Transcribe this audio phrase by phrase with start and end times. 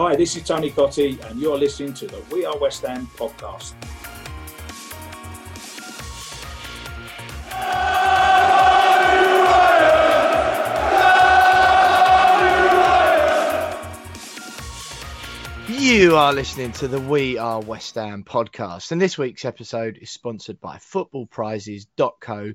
[0.00, 3.74] Hi, this is Tony Cottee, and you're listening to the We Are West Ham podcast.
[15.68, 20.08] You are listening to the We Are West Ham podcast, and this week's episode is
[20.08, 22.54] sponsored by footballprizes.co.uk,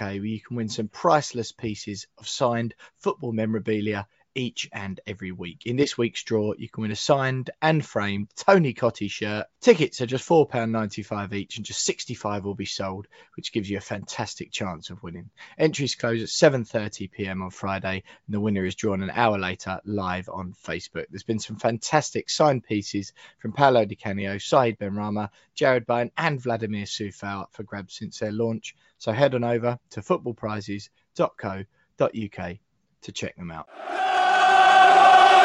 [0.00, 5.62] where you can win some priceless pieces of signed football memorabilia each and every week.
[5.66, 9.46] In this week's draw, you can win a signed and framed Tony Cottee shirt.
[9.60, 13.82] Tickets are just £4.95 each, and just 65 will be sold, which gives you a
[13.82, 15.30] fantastic chance of winning.
[15.58, 17.42] Entries close at 7:30 p.m.
[17.42, 21.06] on Friday, and the winner is drawn an hour later live on Facebook.
[21.10, 26.40] There's been some fantastic signed pieces from Paolo Di Canio, Said Benrahma, Jarrod Bowen, and
[26.40, 28.74] Vladimir Coufal up for grabs since their launch.
[28.98, 32.58] So head on over to footballprizes.co.uk
[33.02, 33.68] to check them out.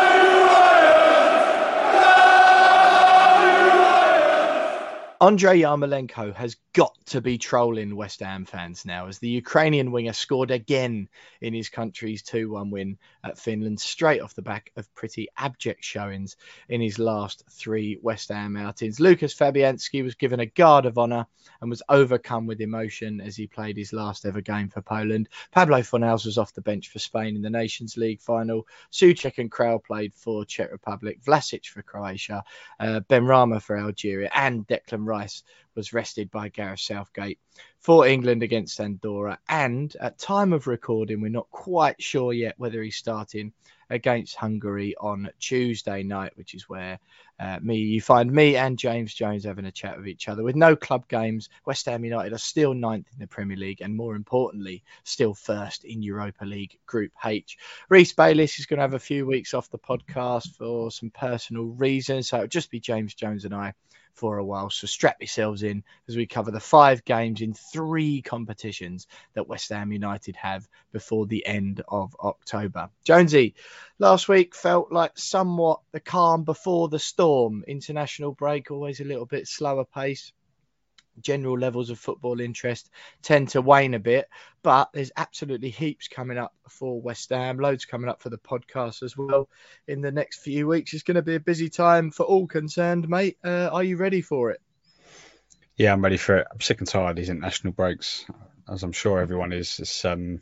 [0.09, 0.48] Hallelujah!
[5.21, 10.13] Andrei Yarmolenko has got to be trolling West Ham fans now as the Ukrainian winger
[10.13, 11.09] scored again
[11.41, 15.83] in his country's 2 1 win at Finland, straight off the back of pretty abject
[15.83, 16.37] showings
[16.69, 19.01] in his last three West Ham outings.
[19.01, 21.25] Lucas Fabianski was given a guard of honour
[21.59, 25.27] and was overcome with emotion as he played his last ever game for Poland.
[25.51, 28.65] Pablo Fornals was off the bench for Spain in the Nations League final.
[28.93, 32.41] Soucek and Kral played for Czech Republic, Vlasic for Croatia,
[32.79, 35.43] uh, Benrahma for Algeria, and Declan Rice
[35.75, 37.39] was rested by Gareth Southgate
[37.79, 39.39] for England against Andorra.
[39.49, 43.51] And at time of recording, we're not quite sure yet whether he's starting
[43.89, 46.99] against Hungary on Tuesday night, which is where
[47.39, 50.43] uh, me you find me and James Jones having a chat with each other.
[50.43, 53.95] With no club games, West Ham United are still ninth in the Premier League, and
[53.95, 57.57] more importantly, still first in Europa League Group H.
[57.87, 61.65] Reese Bayliss is going to have a few weeks off the podcast for some personal
[61.65, 63.73] reasons, so it'll just be James Jones and I
[64.19, 64.69] for a while.
[64.69, 69.69] So strap yourselves in as we cover the five games in three competitions that West
[69.69, 72.89] Ham United have before the end of October.
[73.05, 73.55] Jonesy,
[73.97, 77.28] last week felt like somewhat the calm before the storm.
[77.67, 80.33] International break, always a little bit slower pace
[81.21, 82.89] general levels of football interest
[83.21, 84.27] tend to wane a bit,
[84.63, 89.03] but there's absolutely heaps coming up for West Ham, loads coming up for the podcast
[89.03, 89.49] as well
[89.87, 90.93] in the next few weeks.
[90.93, 93.37] It's going to be a busy time for all concerned, mate.
[93.43, 94.61] Uh, are you ready for it?
[95.75, 96.47] Yeah, I'm ready for it.
[96.51, 98.25] I'm sick and tired of these international breaks,
[98.71, 99.79] as I'm sure everyone is.
[99.79, 100.41] It's, um,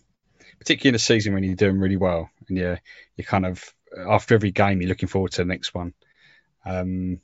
[0.60, 2.80] particularly in a season when you're doing really well and you're,
[3.16, 3.64] you're kind of,
[4.10, 5.94] after every game, you're looking forward to the next one.
[6.68, 7.22] Um,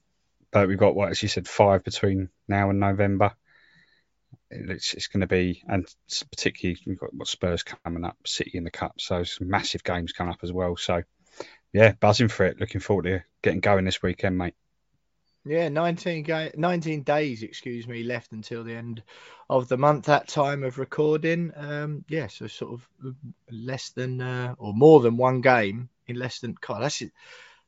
[0.52, 3.36] but we've got what, as you said, five between now and November
[4.50, 5.86] it's, it's going to be, and
[6.32, 10.14] particularly we've got what Spurs coming up, City in the Cup, so some massive games
[10.14, 10.76] coming up as well.
[10.76, 11.04] So,
[11.72, 12.60] yeah, buzzing for it.
[12.60, 14.56] Looking forward to getting going this weekend, mate.
[15.46, 19.04] Yeah, 19, ga- 19 days, excuse me, left until the end
[19.50, 21.52] of the month at time of recording.
[21.56, 23.16] Um, yeah, so sort of
[23.52, 26.56] less than uh, or more than one game in less than.
[26.62, 27.12] God, that's it.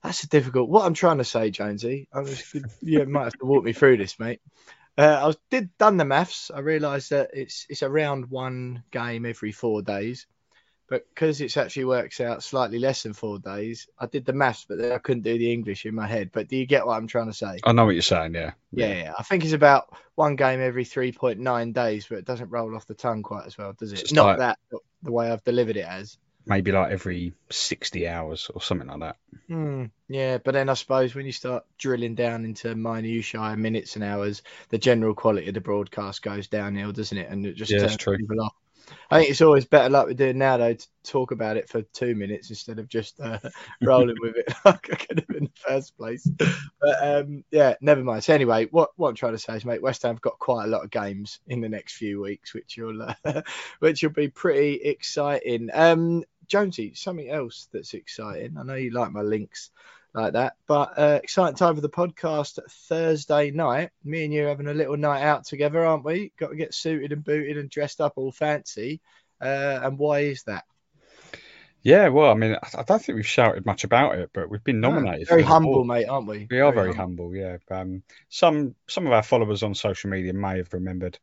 [0.06, 0.70] That's a difficult.
[0.70, 3.98] What I'm trying to say, Jonesy, I was, you might have to walk me through
[3.98, 4.40] this, mate.
[4.98, 6.52] Uh, I was, did done the maths.
[6.54, 10.28] I realised that it's it's around one game every four days,
[10.88, 14.66] but because it's actually works out slightly less than four days, I did the maths,
[14.70, 16.30] but then I couldn't do the English in my head.
[16.32, 17.60] But do you get what I'm trying to say?
[17.64, 18.36] I know what you're saying.
[18.36, 18.52] Yeah.
[18.72, 19.14] Yeah, yeah.
[19.18, 22.76] I think it's about one game every three point nine days, but it doesn't roll
[22.76, 24.02] off the tongue quite as well, does it?
[24.02, 24.60] It's not like, that
[25.02, 29.18] the way I've delivered it as maybe like every 60 hours or something like that.
[29.50, 34.04] Mm, yeah, but then I suppose when you start drilling down into minutiae, minutes and
[34.04, 37.30] hours, the general quality of the broadcast goes downhill, doesn't it?
[37.30, 38.18] And it just yeah, turns true.
[38.18, 38.54] people off.
[39.10, 41.82] I think it's always better like we're doing now, though, to talk about it for
[41.82, 43.40] two minutes instead of just uh,
[43.82, 46.28] rolling with it like I could have in the first place.
[46.38, 48.24] But um, yeah, never mind.
[48.24, 50.66] So anyway, what, what I'm trying to say is, mate, West Ham have got quite
[50.66, 53.42] a lot of games in the next few weeks, which will uh,
[53.80, 55.70] which will be pretty exciting.
[55.74, 58.58] Um, Jonesy, something else that's exciting.
[58.58, 59.72] I know you like my links
[60.16, 63.92] like that, but uh, exciting time for the podcast Thursday night.
[64.04, 66.32] Me and you having a little night out together, aren't we?
[66.38, 69.02] Got to get suited and booted and dressed up all fancy.
[69.42, 70.64] Uh, and why is that?
[71.82, 74.80] Yeah, well, I mean, I don't think we've shouted much about it, but we've been
[74.80, 75.28] nominated.
[75.28, 76.48] very humble, mate, aren't we?
[76.50, 77.26] We are very, very humble.
[77.26, 77.36] humble.
[77.36, 77.58] yeah.
[77.70, 81.20] Um, some some of our followers on social media may have remembered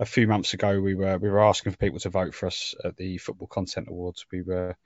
[0.00, 2.74] a few months ago we were we were asking for people to vote for us
[2.84, 4.26] at the Football Content Awards.
[4.30, 4.76] We were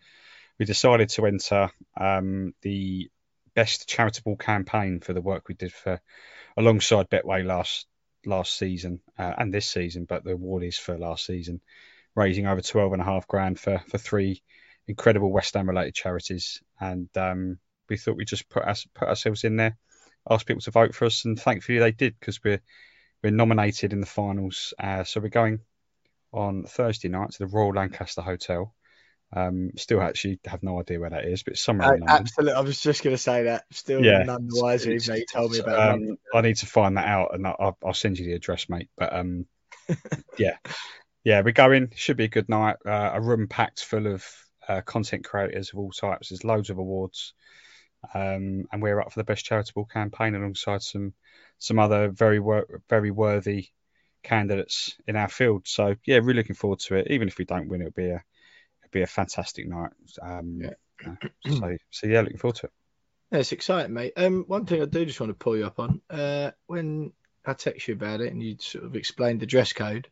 [0.58, 3.10] we decided to enter um, the
[3.56, 6.00] best charitable campaign for the work we did for
[6.56, 7.86] alongside Betway last
[8.24, 11.60] last season uh, and this season, but the award is for last season,
[12.14, 14.42] raising over twelve and a half grand for for three
[14.86, 17.58] incredible West Ham related charities, and um,
[17.88, 19.76] we thought we'd just put us put ourselves in there,
[20.30, 22.60] ask people to vote for us, and thankfully they did because we're
[23.22, 24.74] we're nominated in the finals.
[24.78, 25.60] Uh, so we're going
[26.32, 28.74] on Thursday night to the Royal Lancaster Hotel.
[29.32, 31.94] Um, still actually have no idea where that is, but somewhere.
[31.94, 33.64] Uh, absolutely, I was just going to say that.
[33.72, 35.94] Still yeah, none the wiser, even though you told me about.
[35.94, 38.88] Um, I need to find that out, and I'll, I'll send you the address, mate.
[38.96, 39.46] But um,
[40.38, 40.56] yeah,
[41.24, 41.90] yeah, we're going.
[41.96, 42.76] Should be a good night.
[42.86, 44.24] Uh, a room packed full of
[44.68, 46.28] uh, content creators of all types.
[46.28, 47.34] There's loads of awards,
[48.14, 51.14] um, and we're up for the best charitable campaign alongside some
[51.58, 53.68] some other very wor- very worthy
[54.22, 55.66] candidates in our field.
[55.66, 57.08] So yeah, really looking forward to it.
[57.10, 58.22] Even if we don't win, it'll be a
[58.96, 59.92] be a fantastic night.
[60.22, 61.14] Um, yeah.
[61.46, 62.72] so so yeah, looking forward to it.
[63.30, 64.12] Yeah, it's exciting, mate.
[64.16, 67.12] Um, one thing I do just want to pull you up on uh, when
[67.44, 70.08] I text you about it and you sort of explained the dress code.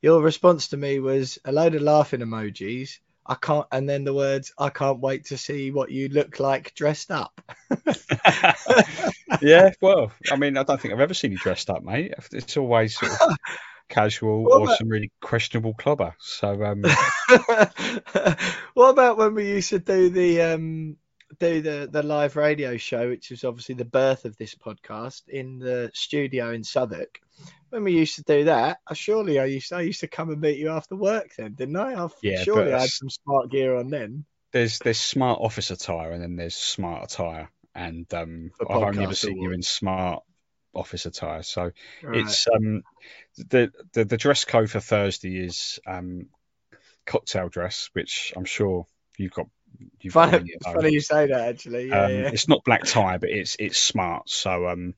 [0.00, 4.12] Your response to me was a load of laughing emojis I can't, and then the
[4.12, 7.40] words, I can't wait to see what you look like dressed up.
[9.40, 12.12] yeah, well, I mean, I don't think I've ever seen you dressed up, mate.
[12.32, 13.36] It's always sort of
[13.88, 14.78] casual what or about...
[14.78, 16.14] some really questionable clobber.
[16.18, 16.82] So, um...
[18.74, 20.96] what about when we used to do the um,
[21.38, 25.58] do the the live radio show, which was obviously the birth of this podcast in
[25.58, 27.20] the studio in Southwark?
[27.74, 30.30] when we used to do that, I surely I used to, I used to come
[30.30, 32.04] and meet you after work then, didn't I?
[32.04, 34.24] I've, yeah, surely I had some smart gear on then.
[34.52, 39.14] There's there's smart office attire and then there's smart attire, and um, I've only ever
[39.14, 40.22] seen you in smart
[40.74, 41.42] office attire.
[41.42, 41.70] So
[42.02, 42.20] right.
[42.20, 42.82] it's um
[43.36, 46.26] the, the the dress code for Thursday is um
[47.06, 48.86] cocktail dress, which I'm sure
[49.16, 49.46] you've got.
[50.00, 51.88] You've funny, got funny you say that actually.
[51.88, 52.30] Yeah, um, yeah.
[52.32, 54.28] It's not black tie, but it's it's smart.
[54.28, 54.94] So um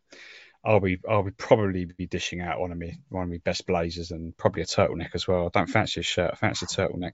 [0.62, 3.66] I'll be I'll be probably be dishing out one of me one of my best
[3.66, 5.46] blazers and probably a turtleneck as well.
[5.46, 7.12] I don't fancy a shirt, I fancy a turtleneck.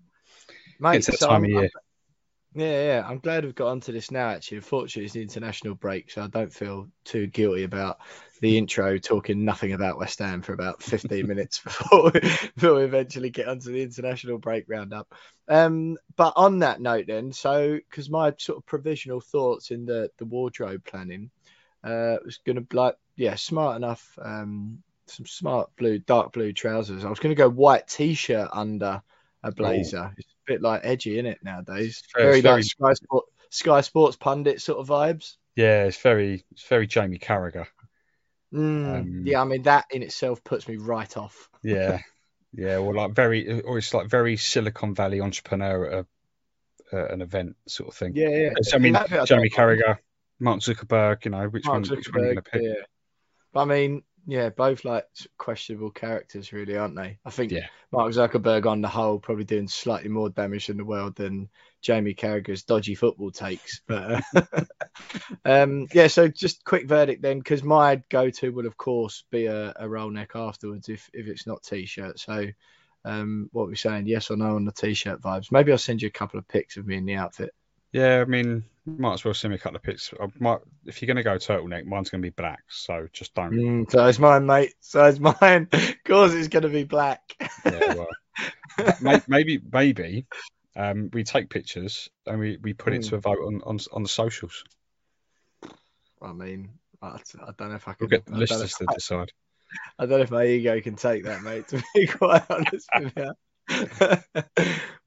[0.81, 1.62] Mate, it's that so time I'm, of year.
[1.65, 1.70] I'm,
[2.54, 3.06] yeah, yeah.
[3.06, 4.28] I'm glad we've got onto this now.
[4.28, 7.99] Actually, unfortunately, it's the international break, so I don't feel too guilty about
[8.40, 12.82] the intro talking nothing about West Ham for about 15 minutes before we, before we
[12.82, 15.12] eventually get onto the international break roundup.
[15.49, 20.10] Um, but on that note, then, so because my sort of provisional thoughts in the
[20.19, 21.31] the wardrobe planning
[21.84, 24.19] uh, was going to like yeah, smart enough.
[24.20, 27.05] Um, some smart blue, dark blue trousers.
[27.05, 29.02] I was going to go white t-shirt under
[29.43, 30.05] a blazer.
[30.05, 30.15] Ooh.
[30.17, 32.03] It's a bit like edgy, isn't it nowadays?
[32.17, 35.37] Very, very like Sky, Sport, Sky Sports pundit sort of vibes.
[35.56, 37.67] Yeah, it's very, it's very Jamie Carragher.
[38.53, 41.49] Mm, um, yeah, I mean that in itself puts me right off.
[41.62, 42.00] yeah,
[42.53, 46.06] yeah, or like very, or it's like very Silicon Valley entrepreneur at
[46.93, 48.12] a, uh, an event sort of thing.
[48.15, 48.50] Yeah, yeah.
[48.75, 49.97] I mean, Jamie Carragher,
[50.39, 51.25] Mark Zuckerberg.
[51.25, 51.97] You know, which Mark one?
[51.97, 52.62] Which one are you going to pick?
[52.62, 52.75] Yeah.
[53.55, 55.06] I mean, yeah, both like
[55.38, 57.19] questionable characters, really, aren't they?
[57.24, 57.66] I think yeah.
[57.90, 61.48] Mark Zuckerberg, on the whole, probably doing slightly more damage in the world than
[61.80, 63.81] Jamie Carragher's dodgy football takes.
[63.86, 64.64] But uh,
[65.44, 69.72] um, yeah, so just quick verdict then, because my go-to would, of course, be a,
[69.76, 72.19] a roll neck afterwards if if it's not t-shirt.
[72.19, 72.46] So.
[73.05, 75.50] Um, what we're saying, yes or no on the t-shirt vibes.
[75.50, 77.52] Maybe I'll send you a couple of pics of me in the outfit.
[77.93, 80.13] Yeah, I mean, might as well send me a couple of pics.
[80.19, 82.63] I might, if you're going to go turtleneck, mine's going to be black.
[82.69, 83.53] So just don't.
[83.53, 84.75] Mm, so is mine, mate.
[84.81, 85.69] So is mine.
[85.72, 87.20] of course, it's going to be black.
[87.65, 90.27] yeah, well, maybe, maybe
[90.75, 92.96] um, we take pictures and we, we put mm.
[92.96, 94.65] it to a vote on, on on the socials.
[96.22, 96.70] I mean,
[97.03, 97.96] I, I don't know if I can.
[98.01, 99.32] We'll get the listeners to decide.
[99.99, 101.69] I don't know if my ego can take that, mate.
[101.69, 103.32] To be quite honest with you.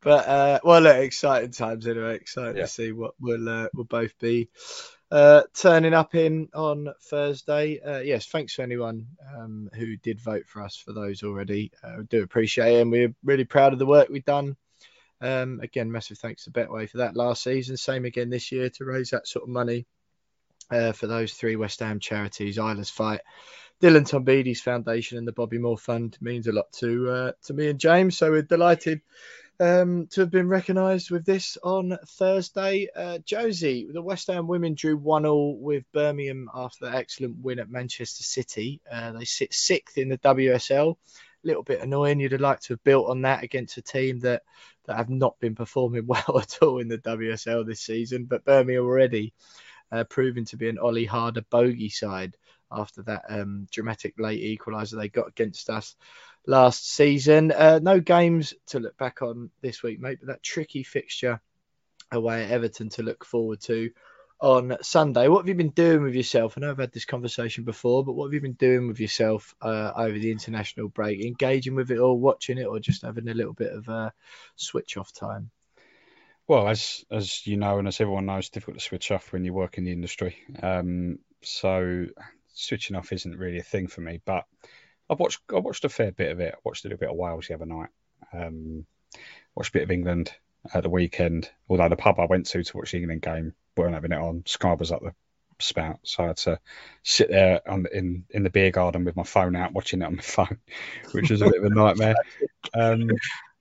[0.02, 2.16] but uh, well, look, exciting times anyway.
[2.16, 2.64] Excited yeah.
[2.64, 4.50] to see what we'll uh, we'll both be
[5.12, 7.80] uh, turning up in on Thursday.
[7.80, 11.72] Uh, yes, thanks to anyone um, who did vote for us for those already.
[11.84, 14.56] Uh, we do appreciate it, and we're really proud of the work we've done.
[15.22, 17.78] Um, again, massive thanks to Betway for that last season.
[17.78, 19.86] Same again this year to raise that sort of money
[20.70, 23.22] uh, for those three West Ham charities: Isla's Fight,
[23.82, 27.70] Dylan Tombides Foundation and the Bobby Moore Fund means a lot to uh, to me
[27.70, 28.18] and James.
[28.18, 29.02] So we're delighted
[29.60, 32.88] um, to have been recognised with this on Thursday.
[32.96, 37.60] Uh, Josie, the West Ham women drew one all with Birmingham after the excellent win
[37.60, 38.82] at Manchester City.
[38.90, 42.22] Uh, they sit sixth in the WSL, A little bit annoying.
[42.22, 44.44] You'd have liked to have built on that against a team that
[44.86, 48.24] that have not been performing well at all in the WSL this season.
[48.24, 49.34] But Birmingham already
[49.92, 52.38] uh, proving to be an Olli Harder bogey side
[52.72, 55.96] after that um, dramatic late equaliser they got against us
[56.48, 57.52] last season.
[57.52, 61.40] Uh, no games to look back on this week, mate, but that tricky fixture
[62.12, 63.92] away at Everton to look forward to
[64.40, 65.28] on Sunday.
[65.28, 66.56] What have you been doing with yourself?
[66.58, 69.56] I know I've had this conversation before, but what have you been doing with yourself
[69.62, 71.24] uh, over the international break?
[71.24, 74.14] Engaging with it or watching it, or just having a little bit of a
[74.56, 75.52] switch off time?
[76.48, 79.46] Well, as as you know, and as everyone knows, it's difficult to switch off when
[79.46, 80.38] you work in the industry.
[80.62, 82.08] Um, so
[82.56, 84.22] switching off isn't really a thing for me.
[84.26, 84.46] But
[85.10, 86.54] I've watched I watched a fair bit of it.
[86.56, 87.90] I watched a little bit of Wales the other night.
[88.34, 88.86] Um,
[89.56, 90.34] watched a bit of England
[90.74, 91.50] at the weekend.
[91.70, 94.44] Although the pub I went to to watch the England game weren't having it on.
[94.46, 95.14] Sky was up the
[95.60, 96.60] spout, so I had to
[97.04, 100.16] sit there on in in the beer garden with my phone out, watching it on
[100.16, 100.60] my phone,
[101.12, 102.16] which was a bit of a nightmare.
[102.74, 103.12] Um,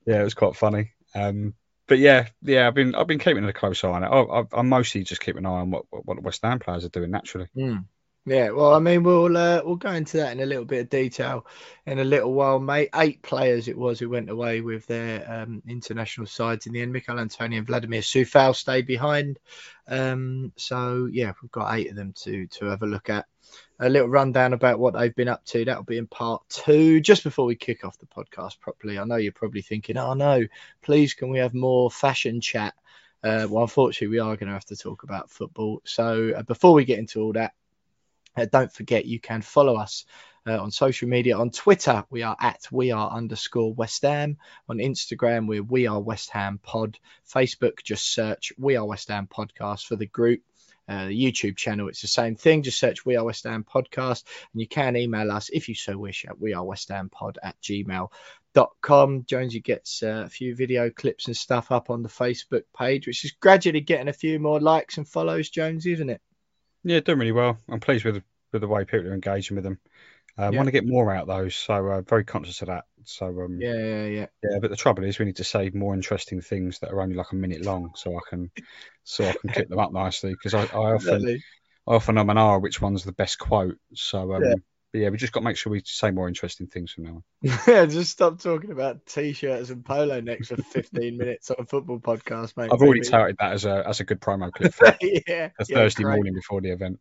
[0.06, 0.92] yeah, it was quite funny.
[1.14, 1.54] Um,
[1.86, 4.06] but yeah, yeah, I've been I've been keeping a close eye on it.
[4.54, 6.90] I, am mostly just keeping an eye on what what the West Ham players are
[6.90, 7.48] doing naturally.
[7.56, 7.84] Mm.
[8.26, 10.88] Yeah, well, I mean, we'll uh, we'll go into that in a little bit of
[10.88, 11.46] detail
[11.84, 12.88] in a little while, mate.
[12.94, 16.90] Eight players it was who went away with their um, international sides in the end.
[16.94, 19.38] Michail Antonio and Vladimir Coufal stayed behind.
[19.88, 23.26] Um, so yeah, we've got eight of them to to have a look at.
[23.80, 25.64] A little rundown about what they've been up to.
[25.66, 27.00] That'll be in part two.
[27.02, 30.46] Just before we kick off the podcast properly, I know you're probably thinking, "Oh no,
[30.80, 32.72] please, can we have more fashion chat?"
[33.22, 35.82] Uh, well, unfortunately, we are going to have to talk about football.
[35.84, 37.52] So uh, before we get into all that
[38.36, 40.04] uh, don't forget you can follow us
[40.46, 41.38] uh, on social media.
[41.38, 44.36] On Twitter, we are at we are underscore West Ham.
[44.68, 46.98] On Instagram, we're we are West Ham Pod.
[47.32, 50.42] Facebook, just search we are West Ham Podcast for the group.
[50.86, 52.62] Uh, the YouTube channel, it's the same thing.
[52.62, 55.96] Just search We Are West Ham Podcast, and you can email us if you so
[55.96, 59.24] wish at We Are West Ham Pod at gmail.com.
[59.24, 63.24] Jonesy gets uh, a few video clips and stuff up on the Facebook page, which
[63.24, 66.20] is gradually getting a few more likes and follows, Jonesy, isn't it?
[66.84, 67.58] Yeah, doing really well.
[67.68, 68.22] I'm pleased with
[68.52, 69.78] with the way people are engaging with them.
[70.38, 70.56] Uh, I yeah.
[70.56, 72.84] want to get more out of those, so uh, very conscious of that.
[73.04, 74.58] So um, yeah, yeah, yeah, yeah.
[74.60, 77.32] But the trouble is, we need to save more interesting things that are only like
[77.32, 78.50] a minute long, so I can
[79.04, 81.24] so I can clip them up nicely because I, I often
[81.86, 83.78] I often am an R which one's the best quote.
[83.94, 84.54] So um, yeah.
[85.00, 87.24] Yeah, we just got to make sure we say more interesting things from now on.
[87.66, 91.98] yeah, just stop talking about t-shirts and polo necks for 15 minutes on a football
[91.98, 92.70] podcast, mate.
[92.72, 96.04] I've already touted that as a as a good promo clip for yeah, a Thursday
[96.04, 96.98] morning before the event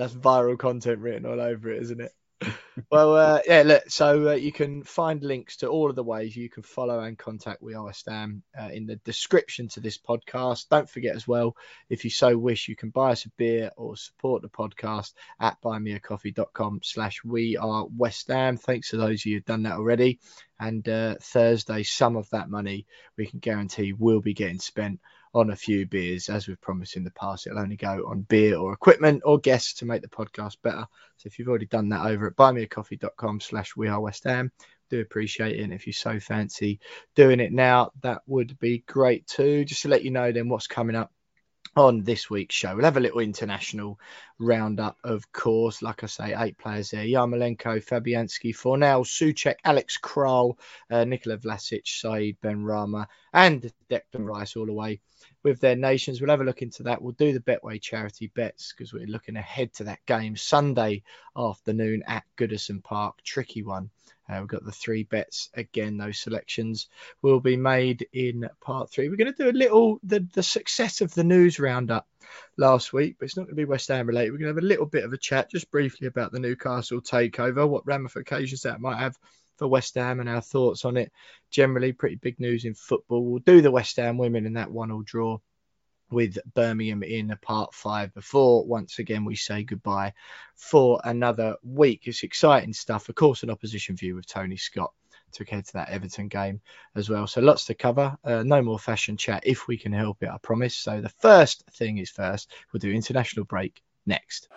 [0.00, 2.12] that's viral content written all over it, isn't it?
[2.90, 6.36] Well, uh, yeah, look, so uh, you can find links to all of the ways
[6.36, 9.98] you can follow and contact We Are West Ham uh, in the description to this
[9.98, 10.68] podcast.
[10.68, 11.56] Don't forget as well,
[11.88, 15.60] if you so wish, you can buy us a beer or support the podcast at
[15.62, 18.56] buymeacoffee.com slash We Are West Ham.
[18.56, 20.20] Thanks to those of you who've done that already.
[20.58, 25.00] And uh, Thursday, some of that money we can guarantee will be getting spent
[25.32, 27.46] on a few beers, as we've promised in the past.
[27.46, 30.86] It'll only go on beer or equipment or guests to make the podcast better.
[31.16, 34.50] So if you've already done that over at buymeacoffee.com slash we are West Ham,
[34.90, 35.62] do appreciate it.
[35.62, 36.80] And if you're so fancy
[37.14, 39.64] doing it now, that would be great too.
[39.64, 41.12] Just to let you know then what's coming up
[41.76, 42.74] on this week's show.
[42.74, 43.98] We'll have a little international
[44.38, 45.82] roundup, of course.
[45.82, 50.56] Like I say, eight players there Yarmolenko, Fabianski, Fornal, Soucek, Alex Kral,
[50.90, 55.00] uh, Nikola Vlasic, Said Benrahma, and Declan Rice all the way
[55.42, 56.20] with their nations.
[56.20, 57.00] We'll have a look into that.
[57.00, 61.02] We'll do the Betway charity bets because we're looking ahead to that game Sunday
[61.36, 63.22] afternoon at Goodison Park.
[63.24, 63.90] Tricky one.
[64.28, 65.96] Uh, we've got the three bets again.
[65.96, 66.88] Those selections
[67.20, 69.08] will be made in part three.
[69.08, 72.06] We're going to do a little the the success of the news roundup
[72.56, 74.30] last week, but it's not going to be West Ham related.
[74.30, 77.00] We're going to have a little bit of a chat just briefly about the Newcastle
[77.00, 79.18] takeover, what ramifications that might have
[79.60, 81.12] for West Ham and our thoughts on it.
[81.50, 83.22] Generally, pretty big news in football.
[83.22, 85.38] We'll do the West Ham women in that one all draw
[86.10, 90.14] with Birmingham in part five before once again we say goodbye
[90.56, 92.04] for another week.
[92.06, 93.10] It's exciting stuff.
[93.10, 94.92] Of course, an opposition view with Tony Scott
[95.30, 96.62] took head to that Everton game
[96.96, 97.26] as well.
[97.26, 98.16] So lots to cover.
[98.24, 100.74] Uh, no more fashion chat if we can help it, I promise.
[100.74, 104.48] So the first thing is first, we'll do international break next.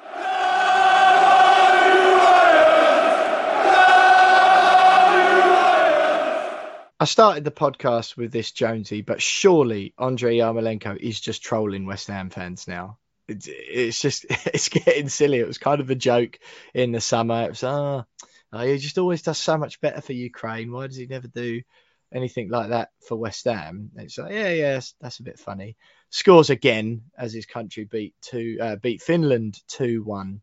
[7.04, 12.08] I started the podcast with this Jonesy, but surely Andre Yarmolenko is just trolling West
[12.08, 12.98] Ham fans now.
[13.28, 15.40] It's, it's just it's getting silly.
[15.40, 16.40] It was kind of a joke
[16.74, 17.44] in the summer.
[17.44, 18.06] It was ah,
[18.54, 20.72] oh, he just always does so much better for Ukraine.
[20.72, 21.62] Why does he never do
[22.14, 23.92] anything like that for West Ham?
[23.98, 25.76] It's like yeah, yeah, that's, a bit funny.
[26.10, 30.40] Scores again as his country beat two uh, beat Finland two one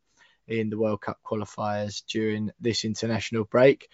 [0.47, 3.89] in the World Cup qualifiers during this international break.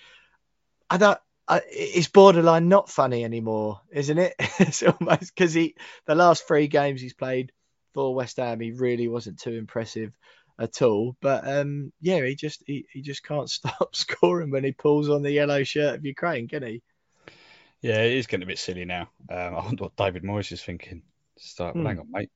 [0.90, 4.34] I don't uh, it's borderline not funny anymore, isn't it?
[4.58, 5.76] it's almost because he
[6.06, 7.52] the last three games he's played
[7.94, 10.12] for West Ham, he really wasn't too impressive
[10.58, 11.16] at all.
[11.20, 15.22] But um, yeah, he just he, he just can't stop scoring when he pulls on
[15.22, 16.82] the yellow shirt of Ukraine, can he?
[17.80, 19.08] Yeah, it is getting a bit silly now.
[19.30, 21.02] Um, I wonder what David Moyes is thinking.
[21.38, 21.86] Start, hmm.
[21.86, 22.30] hang on, mate.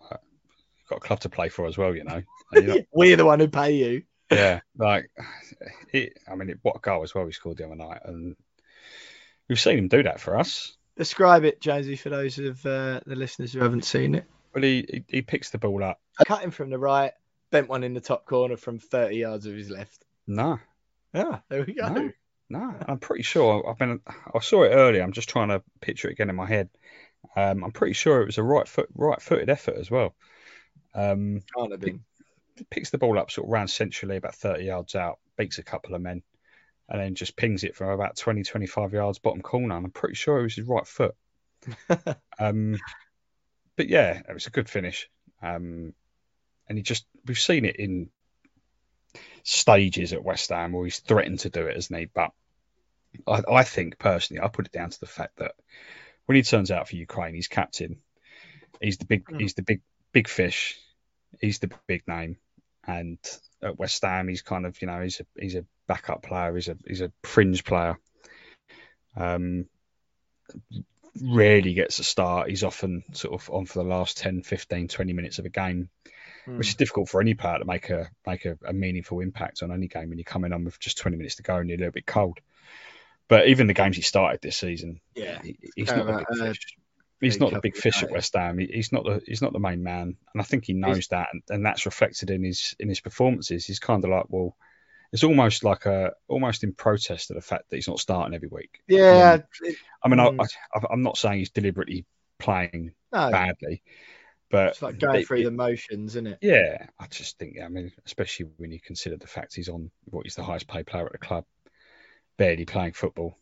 [0.00, 2.22] You've got a club to play for as well, you know.
[2.52, 2.80] Not...
[2.92, 4.02] We're the one who pay you.
[4.30, 5.10] yeah, like
[5.92, 8.36] it, I mean, it, what a goal as well he scored the other night, and
[9.48, 10.76] we've seen him do that for us.
[10.96, 14.24] Describe it, Jonesy, for those of uh, the listeners who haven't seen it.
[14.54, 17.12] Well, he, he, he picks the ball up, cut him from the right,
[17.50, 20.04] bent one in the top corner from 30 yards of his left.
[20.26, 20.58] Nah.
[21.12, 21.88] Yeah, there we go.
[21.88, 22.10] No,
[22.50, 22.74] no.
[22.88, 23.68] I'm pretty sure.
[23.68, 24.00] I've been.
[24.06, 25.02] I saw it earlier.
[25.02, 26.68] I'm just trying to picture it again in my head.
[27.36, 30.14] Um, I'm pretty sure it was a right foot, right footed effort as well.
[30.94, 32.04] Um, Can't have been.
[32.70, 35.94] Picks the ball up sort of round centrally, about 30 yards out, beats a couple
[35.94, 36.22] of men,
[36.88, 39.76] and then just pings it from about 20, 25 yards bottom corner.
[39.76, 41.14] And I'm pretty sure it was his right foot.
[42.38, 42.78] um,
[43.76, 45.08] but yeah, it was a good finish.
[45.42, 45.94] Um,
[46.68, 48.10] and he just we've seen it in
[49.42, 52.06] stages at West Ham where he's threatened to do it, hasn't he?
[52.06, 52.32] But
[53.26, 55.52] I, I think personally, I put it down to the fact that
[56.26, 57.98] when he turns out for Ukraine, he's captain.
[58.80, 59.40] He's the big, mm.
[59.40, 60.78] he's the big, big fish.
[61.40, 62.36] He's the big name,
[62.86, 63.18] and
[63.62, 66.54] at West Ham, he's kind of, you know, he's a he's a backup player.
[66.54, 67.98] He's a he's a fringe player.
[69.16, 69.66] Um,
[71.22, 72.50] rarely gets a start.
[72.50, 75.88] He's often sort of on for the last 10, 15, 20 minutes of a game
[76.46, 76.58] mm.
[76.58, 79.72] which is difficult for any player to make a make a, a, meaningful impact on
[79.72, 81.76] any game when you come in on with just 20 minutes to go and you're
[81.76, 82.38] a little bit cold.
[83.28, 86.76] But even the games he started this season, yeah, he, he's not a big fish.
[87.20, 88.58] He's not the big fish at West Ham.
[88.58, 91.08] He, he's not the he's not the main man, and I think he knows he's,
[91.08, 93.64] that, and, and that's reflected in his in his performances.
[93.64, 94.56] He's kind of like, well,
[95.12, 98.48] it's almost like a almost in protest to the fact that he's not starting every
[98.48, 98.80] week.
[98.88, 99.38] Yeah,
[100.02, 100.48] I mean, I mean mm.
[100.74, 102.04] I, am not saying he's deliberately
[102.38, 103.30] playing no.
[103.30, 103.82] badly,
[104.50, 106.38] but it's like going they, through it, the motions, isn't it?
[106.42, 110.26] Yeah, I just think, I mean, especially when you consider the fact he's on what
[110.26, 111.44] is the highest paid player at the club,
[112.36, 113.38] barely playing football,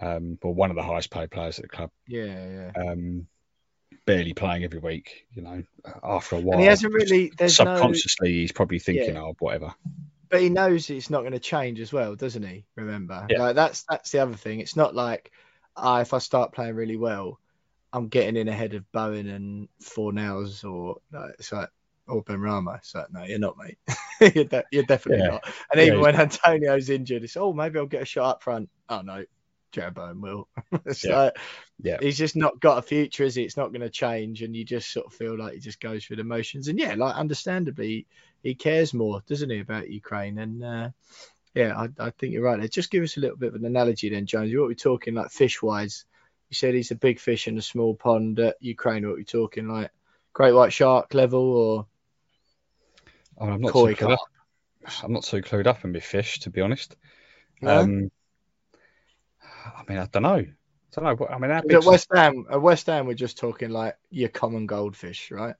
[0.00, 1.90] um, or one of the highest paid players at the club.
[2.06, 2.90] Yeah, yeah.
[2.90, 3.26] Um,
[4.06, 5.62] barely playing every week, you know,
[6.02, 6.54] after a while.
[6.54, 7.32] And he hasn't really.
[7.46, 9.22] subconsciously, no, he's probably thinking, yeah.
[9.22, 9.74] oh, whatever.
[10.28, 12.64] But he knows it's not going to change as well, doesn't he?
[12.76, 13.38] Remember, yeah.
[13.38, 14.60] like that's that's the other thing.
[14.60, 15.30] It's not like,
[15.76, 17.38] ah, if I start playing really well,
[17.92, 21.68] I'm getting in ahead of Bowen and Fornals or like, it's like
[22.06, 22.78] or Benrahma.
[22.78, 23.78] It's like, no, you're not, mate.
[24.34, 25.32] you're, de- you're, definitely yeah.
[25.32, 25.52] not.
[25.70, 28.70] And even yeah, when Antonio's injured, it's oh maybe I'll get a shot up front.
[28.88, 29.24] Oh no,
[29.72, 30.48] Jarrod Bowen will.
[30.86, 31.16] it's yeah.
[31.16, 31.38] like
[31.82, 33.42] yeah, he's just not got a future, is he?
[33.42, 36.04] It's not going to change, and you just sort of feel like he just goes
[36.04, 36.68] through the motions.
[36.68, 38.06] And yeah, like understandably,
[38.42, 40.38] he cares more, doesn't he, about Ukraine?
[40.38, 40.88] And uh,
[41.54, 42.70] yeah, I, I, think you're right.
[42.70, 44.54] Just give us a little bit of an analogy then, Jones.
[44.54, 46.04] What we're talking like fish wise
[46.52, 49.06] you said he's a big fish in a small pond at Ukraine.
[49.06, 49.90] What are we talking like?
[50.34, 51.86] Great white shark level or?
[53.40, 54.18] I am not too clued up.
[55.02, 56.94] I'm not too clued up in my fish, to be honest.
[57.62, 57.80] No?
[57.80, 58.10] Um,
[59.64, 60.34] I mean, I don't know.
[60.34, 61.26] I don't know.
[61.26, 65.30] I mean, at West Ham, at West Ham, we're just talking like your common goldfish,
[65.30, 65.54] right?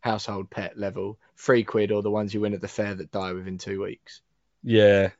[0.00, 3.32] Household pet level, three quid, or the ones you win at the fair that die
[3.32, 4.20] within two weeks.
[4.62, 5.10] Yeah,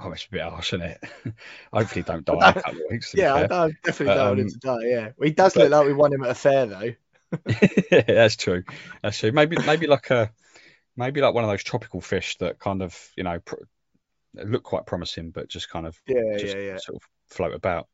[0.00, 1.04] Oh, it's a bit harsh, isn't it?
[1.72, 3.14] Hopefully, don't die in a couple of weeks.
[3.16, 4.84] yeah, I, definitely don't want him um, to die.
[4.84, 6.92] Yeah, well, he does but, look like we won him at a fair, though.
[7.90, 8.62] yeah, that's true.
[9.02, 9.32] That's true.
[9.32, 10.30] Maybe, maybe like a,
[10.96, 13.64] maybe like one of those tropical fish that kind of, you know, pr-
[14.34, 17.88] look quite promising, but just kind of, yeah, yeah, yeah, sort of float about.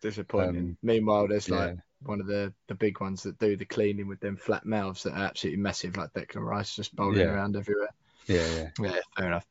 [0.00, 0.56] Disappointing.
[0.56, 1.56] Um, Meanwhile, there's yeah.
[1.56, 5.04] like one of the the big ones that do the cleaning with them flat mouths
[5.04, 7.26] that are absolutely massive, like Declan Rice, just bowling yeah.
[7.26, 7.90] around everywhere.
[8.26, 9.00] Yeah, yeah, yeah.
[9.16, 9.46] Fair enough.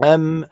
[0.00, 0.46] Um,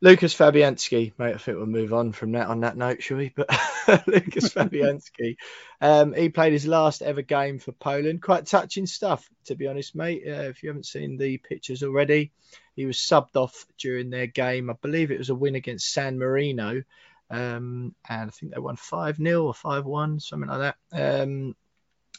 [0.00, 1.34] Lucas Fabianski, mate.
[1.34, 3.30] I think we'll move on from that on that note, shall we?
[3.36, 3.48] But
[4.06, 5.36] Lucas Fabianski,
[5.80, 8.22] um, he played his last ever game for Poland.
[8.22, 10.22] Quite touching stuff, to be honest, mate.
[10.26, 12.32] Uh, if you haven't seen the pictures already,
[12.76, 14.70] he was subbed off during their game.
[14.70, 16.82] I believe it was a win against San Marino,
[17.30, 21.22] um, and I think they won five 0 or five one, something like that.
[21.22, 21.54] Um,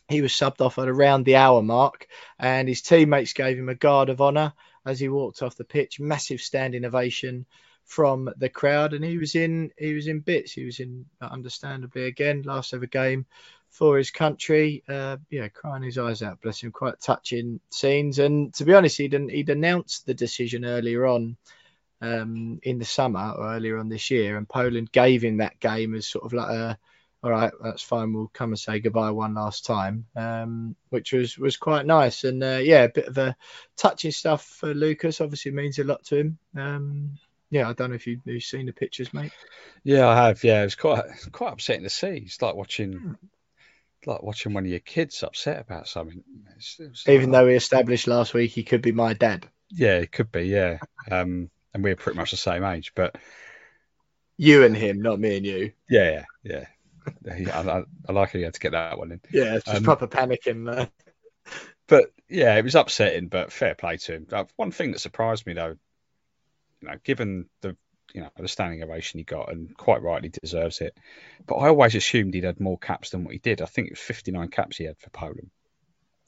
[0.07, 2.07] he was subbed off at around the hour mark,
[2.39, 4.53] and his teammates gave him a guard of honour
[4.85, 5.99] as he walked off the pitch.
[5.99, 7.45] Massive standing ovation
[7.85, 10.51] from the crowd, and he was in he was in bits.
[10.51, 13.25] He was in understandably again last ever game
[13.69, 14.83] for his country.
[14.87, 16.41] Uh, yeah, crying his eyes out.
[16.41, 16.71] Bless him.
[16.71, 18.19] Quite touching scenes.
[18.19, 21.37] And to be honest, he'd he'd announced the decision earlier on.
[22.01, 25.95] Um, in the summer or earlier on this year, and Poland gave him that game
[25.95, 26.79] as sort of like a
[27.21, 28.13] all right, that's fine.
[28.13, 32.23] We'll come and say goodbye one last time, um, which was was quite nice.
[32.23, 33.35] And uh, yeah, a bit of a
[33.75, 35.19] touching stuff for Lucas.
[35.19, 36.37] Obviously, means a lot to him.
[36.55, 37.17] Um,
[37.49, 39.31] yeah, I don't know if you, have seen the pictures, mate.
[39.83, 40.43] Yeah, I have.
[40.43, 42.23] Yeah, it was quite quite upsetting to see.
[42.25, 43.13] It's like watching hmm.
[44.05, 46.23] like watching one of your kids upset about something.
[46.55, 49.45] It's, it's Even like, though we established last week he could be my dad.
[49.71, 50.43] Yeah, it could be.
[50.43, 50.77] Yeah,
[51.11, 53.17] um, and we're pretty much the same age, but
[54.37, 55.71] you and him, not me and you.
[55.89, 56.65] Yeah, yeah,
[57.23, 57.51] yeah.
[57.53, 59.21] I, I, like how you had to get that one in.
[59.31, 60.89] Yeah, it's just um, proper panicking there.
[61.87, 64.27] But yeah, it was upsetting, but fair play to him.
[64.31, 65.75] Uh, one thing that surprised me though,
[66.81, 67.75] you know, given the
[68.13, 70.95] you know the standing ovation he got, and quite rightly deserves it.
[71.47, 73.61] But I always assumed he'd had more caps than what he did.
[73.61, 75.49] I think it was 59 caps he had for Poland.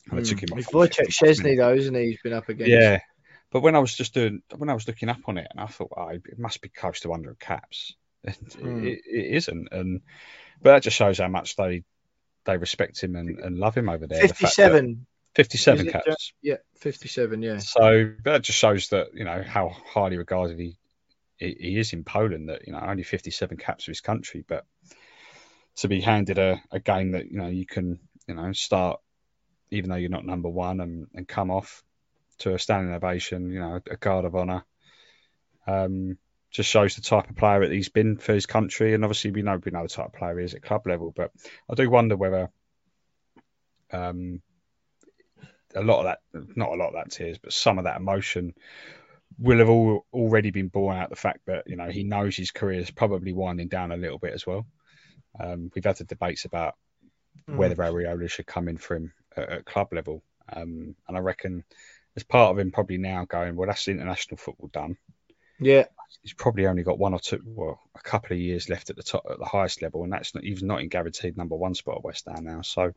[0.09, 0.27] And mm.
[0.27, 0.65] took him off.
[0.71, 2.05] Wojciech Szczesny though, isn't he?
[2.07, 2.71] He's been up against.
[2.71, 2.99] Yeah,
[3.51, 5.67] but when I was just doing, when I was looking up on it, and I
[5.67, 7.95] thought, oh, it must be close to 100 caps.
[8.23, 8.85] Mm.
[8.85, 10.01] It, it isn't, and
[10.61, 11.83] but that just shows how much they
[12.45, 14.21] they respect him and, and love him over there.
[14.21, 14.85] 57.
[14.85, 16.05] The 57 caps.
[16.05, 17.57] Just, yeah, 57, yeah.
[17.59, 20.77] So that just shows that, you know, how highly regarded he,
[21.37, 24.65] he, he is in Poland, that, you know, only 57 caps for his country, but
[25.77, 28.99] to be handed a, a game that, you know, you can, you know, start,
[29.69, 31.83] even though you're not number one and, and come off
[32.41, 34.63] to a standing ovation, you know, a guard of honour.
[35.67, 36.17] Um,
[36.51, 39.41] just shows the type of player that he's been for his country, and obviously we
[39.41, 41.13] know we know the type of player he is at club level.
[41.15, 41.31] But
[41.69, 42.49] I do wonder whether
[43.91, 44.41] um,
[45.75, 46.19] a lot of that,
[46.55, 48.53] not a lot of that tears, but some of that emotion
[49.39, 52.51] will have all, already been borne out the fact that you know he knows his
[52.51, 54.65] career is probably winding down a little bit as well.
[55.39, 56.75] Um, we've had the debates about
[57.49, 57.55] mm.
[57.55, 61.63] whether Areola should come in for him at, at club level, um, and I reckon
[62.15, 64.97] as part of him probably now going, well, that's international football done.
[65.59, 65.85] Yeah,
[66.21, 69.03] he's probably only got one or two, well, a couple of years left at the
[69.03, 71.97] top, at the highest level, and that's not even not in guaranteed number one spot
[71.97, 72.61] at West Ham now.
[72.61, 72.93] So,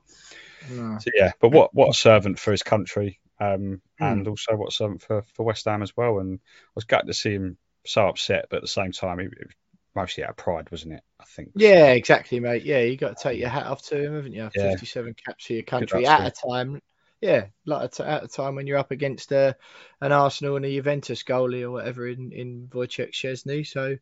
[0.70, 0.98] no.
[0.98, 4.12] so yeah, but what what a servant for his country, um, mm.
[4.12, 6.18] and also what a servant for, for West Ham as well.
[6.18, 9.33] And I was glad to see him so upset, but at the same time, it,
[9.33, 9.48] it
[9.94, 11.03] mostly out of pride, wasn't it?
[11.20, 11.50] I think.
[11.55, 12.64] Yeah, exactly, mate.
[12.64, 14.50] Yeah, you got to take your hat off to him, haven't you?
[14.55, 14.70] Yeah.
[14.70, 16.81] Fifty-seven caps for your country at a time
[17.24, 19.55] yeah, like at a time when you're up against uh,
[20.00, 23.66] an Arsenal and a Juventus goalie or whatever in in Wojciech Szczesny.
[23.66, 23.96] So,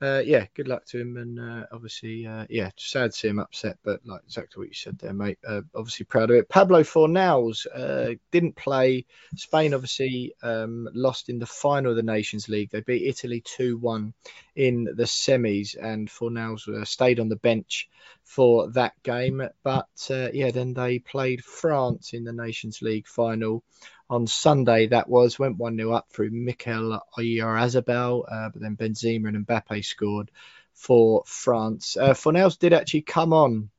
[0.00, 3.38] uh, yeah, good luck to him, and uh, obviously, uh, yeah, sad to see him
[3.38, 5.38] upset, but like exactly what you said there, mate.
[5.46, 6.48] Uh, obviously proud of it.
[6.48, 9.06] Pablo Fornals uh, didn't play.
[9.36, 12.70] Spain obviously um, lost in the final of the Nations League.
[12.70, 14.14] They beat Italy two one
[14.56, 17.88] in the semis, and Fornals stayed on the bench
[18.24, 19.42] for that game.
[19.62, 23.62] But yeah, then they played France in the Nations League final
[24.08, 24.86] on Sunday.
[24.88, 29.84] That was went one 0 up through Mikel Oyarzabal, uh, but then Benzema and Mbappe
[29.84, 30.30] scored
[30.74, 31.96] for France.
[31.96, 33.70] Uh, Fornals did actually come on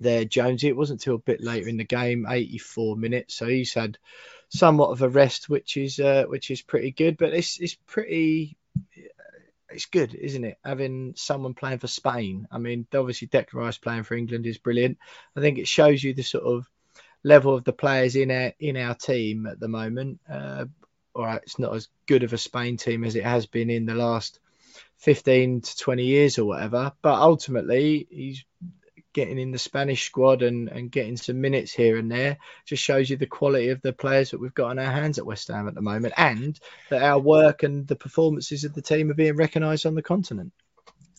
[0.00, 0.68] there, Jonesy.
[0.68, 3.34] It wasn't till a bit later in the game, 84 minutes.
[3.34, 3.98] So he's had
[4.48, 7.16] somewhat of a rest, which is uh, which is pretty good.
[7.16, 8.56] But it's it's pretty
[9.70, 10.58] it's good, isn't it?
[10.64, 12.48] Having someone playing for Spain.
[12.50, 14.98] I mean, obviously Declan Rice playing for England is brilliant.
[15.36, 16.68] I think it shows you the sort of
[17.24, 20.20] level of the players in our in our team at the moment.
[20.30, 20.66] Uh,
[21.14, 23.86] all right, it's not as good of a Spain team as it has been in
[23.86, 24.38] the last
[24.98, 26.92] 15 to 20 years or whatever.
[27.02, 28.44] But ultimately, he's
[29.12, 33.08] getting in the Spanish squad and, and getting some minutes here and there just shows
[33.08, 35.66] you the quality of the players that we've got on our hands at West Ham
[35.66, 36.58] at the moment and
[36.90, 40.52] that our work and the performances of the team are being recognised on the continent.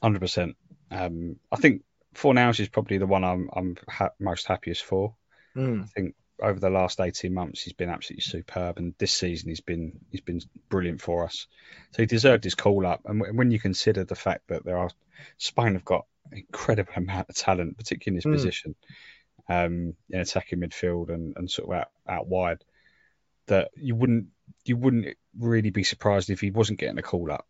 [0.04, 0.54] 100%.
[0.92, 1.84] Um, I think
[2.16, 5.16] Fornals is probably the one I'm, I'm ha- most happiest for.
[5.56, 5.84] Mm.
[5.84, 9.60] I think over the last 18 months he's been absolutely superb and this season he's
[9.60, 11.48] been he's been brilliant for us
[11.92, 14.90] so he deserved his call up and when you consider the fact that there are
[15.38, 18.34] Spain have got an incredible amount of talent particularly in his mm.
[18.34, 18.76] position
[19.50, 22.64] um, in attacking midfield and, and sort of out, out wide
[23.48, 24.28] that you wouldn't
[24.64, 27.48] you wouldn't really be surprised if he wasn't getting a call up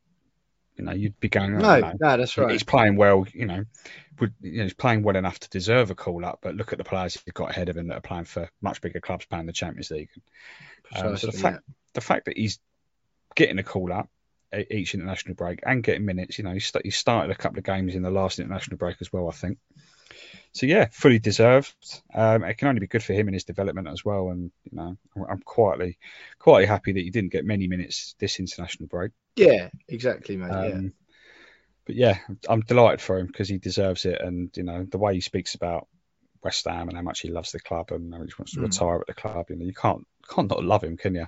[0.79, 1.57] you know, you'd be going.
[1.57, 2.51] No, no, that's right.
[2.51, 3.25] He's playing well.
[3.33, 3.65] You know,
[4.19, 6.39] would, you know, he's playing well enough to deserve a call up.
[6.41, 8.81] But look at the players he's got ahead of him that are playing for much
[8.81, 10.09] bigger clubs, playing the Champions League.
[10.95, 11.73] Um, so the fact yeah.
[11.93, 12.59] the fact that he's
[13.35, 14.09] getting a call up
[14.71, 16.37] each international break and getting minutes.
[16.37, 18.97] You know, he, st- he started a couple of games in the last international break
[19.01, 19.59] as well, I think.
[20.51, 21.73] So yeah, fully deserved.
[22.13, 24.29] Um, it can only be good for him in his development as well.
[24.29, 24.97] And you know,
[25.29, 25.97] I'm quietly,
[26.39, 29.11] quietly happy that he didn't get many minutes this international break.
[29.35, 30.51] Yeah, exactly, mate.
[30.51, 30.89] Um, yeah.
[31.85, 35.15] But yeah, I'm delighted for him because he deserves it, and you know the way
[35.15, 35.87] he speaks about
[36.43, 38.59] West Ham and how much he loves the club and how much he wants to
[38.59, 38.63] mm.
[38.63, 39.47] retire at the club.
[39.49, 41.27] You know, you can't can't not love him, can you?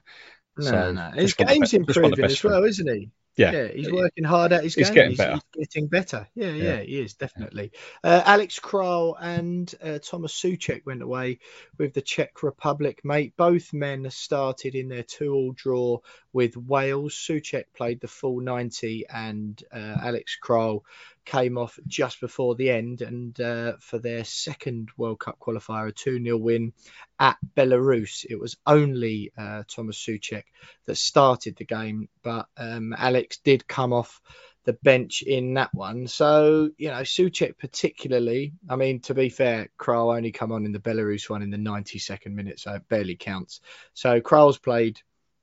[0.57, 1.11] No, so, no.
[1.11, 3.09] His game's improving as well, isn't he?
[3.37, 4.95] Yeah, yeah, he's working hard at his he's game.
[4.95, 5.39] Getting he's, better.
[5.55, 6.27] he's getting better.
[6.35, 6.81] Yeah, yeah, Yeah.
[6.81, 7.71] he is definitely.
[8.03, 11.39] Uh, Alex Kral and uh, Thomas Soucek went away
[11.77, 13.33] with the Czech Republic, mate.
[13.37, 15.99] Both men started in their two-all draw
[16.33, 17.15] with Wales.
[17.15, 20.81] Soucek played the full 90, and uh, Alex Kral
[21.25, 23.01] came off just before the end.
[23.01, 26.73] And uh, for their second World Cup qualifier, a 2 0 win
[27.19, 28.25] at Belarus.
[28.29, 30.43] It was only uh, Thomas Soucek
[30.85, 34.21] that started the game, but um, Alex did come off
[34.63, 36.07] the bench in that one.
[36.07, 40.71] So, you know, Soucek particularly, I mean, to be fair, Kral only come on in
[40.71, 43.61] the Belarus one in the 92nd minute, so it barely counts.
[43.93, 44.99] So Kral's played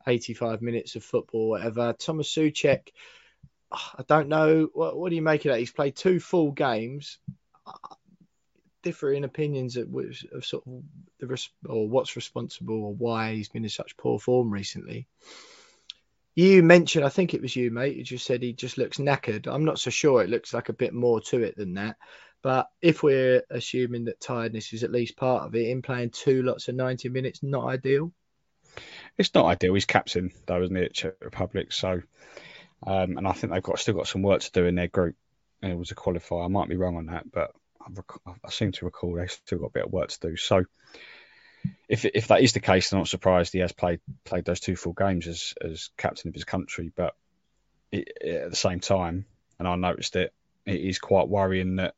[0.06, 1.94] 85 minutes of football, whatever.
[1.98, 2.88] Thomas Soucek,
[3.70, 4.68] I don't know.
[4.72, 5.58] What, what do you make of that?
[5.58, 7.18] He's played two full games.
[7.66, 7.72] Uh,
[8.82, 9.94] differing opinions of,
[10.32, 10.82] of sort of
[11.20, 15.06] the or what's responsible or why he's been in such poor form recently.
[16.34, 17.96] You mentioned, I think it was you, mate.
[17.96, 19.52] You just said he just looks knackered.
[19.52, 20.22] I'm not so sure.
[20.22, 21.96] It looks like a bit more to it than that.
[22.42, 26.44] But if we're assuming that tiredness is at least part of it, in playing two
[26.44, 28.12] lots of 90 minutes, not ideal.
[29.16, 29.74] It's not ideal.
[29.74, 31.72] He's captain, though, isn't it, Czech Republic?
[31.72, 32.02] So,
[32.86, 35.16] um, and I think they've got still got some work to do in their group.
[35.62, 36.44] And it was a qualifier.
[36.44, 39.58] I might be wrong on that, but I, rec- I seem to recall they've still
[39.58, 40.36] got a bit of work to do.
[40.36, 40.64] So,
[41.88, 44.76] if if that is the case, I'm not surprised he has played played those two
[44.76, 46.92] full games as as captain of his country.
[46.94, 47.14] But
[47.90, 49.26] it, at the same time,
[49.58, 50.32] and I noticed it,
[50.64, 51.94] it is quite worrying that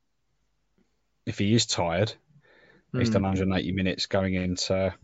[1.26, 2.12] if he is tired,
[2.96, 3.12] he's Hmm.
[3.14, 4.94] done 180 minutes going into,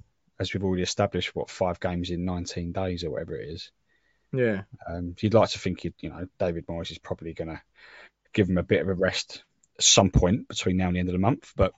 [0.40, 3.70] as we've already established, what five games in 19 days or whatever it is.
[4.32, 4.62] Yeah.
[4.86, 7.60] Um, you'd like to think, you know, David Moyes is probably going to
[8.32, 9.42] give him a bit of a rest
[9.78, 11.52] at some point between now and the end of the month.
[11.56, 11.72] But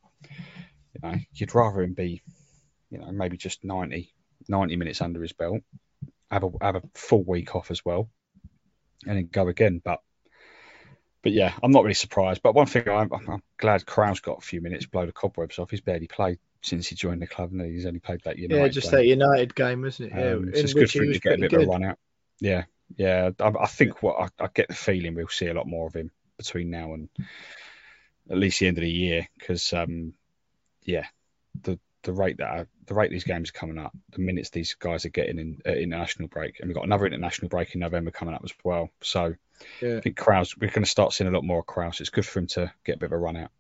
[0.95, 2.23] you know, you'd rather him be,
[2.91, 4.13] you know, maybe just 90,
[4.49, 5.61] 90 minutes under his belt,
[6.31, 8.09] have a have a full week off as well,
[9.07, 9.81] and then go again.
[9.83, 10.01] But
[11.23, 12.43] but yeah, I'm not really surprised.
[12.43, 15.59] But one thing I'm, I'm glad Kral's got a few minutes, to blow the cobwebs
[15.59, 15.71] off.
[15.71, 18.61] He's barely played since he joined the club, and he's only played that United.
[18.61, 18.99] Yeah, just game.
[18.99, 20.19] that United game, wasn't it?
[20.19, 21.99] Yeah, Um, so it's good for him to get a bit of a run out.
[22.41, 22.65] Yeah,
[22.97, 23.31] yeah.
[23.41, 25.95] I, I think what I, I get the feeling we'll see a lot more of
[25.95, 27.09] him between now and
[28.31, 30.15] at least the end of the year because, um,
[30.85, 31.07] yeah,
[31.63, 34.75] the the rate that I, the rate these games are coming up, the minutes these
[34.75, 38.11] guys are getting in uh, international break, and we've got another international break in November
[38.11, 38.91] coming up as well.
[39.03, 39.35] So
[39.83, 39.99] Yeah.
[39.99, 42.01] I think Kraus, we're going to start seeing a lot more of Kraus.
[42.01, 43.51] It's good for him to get a bit of a run out.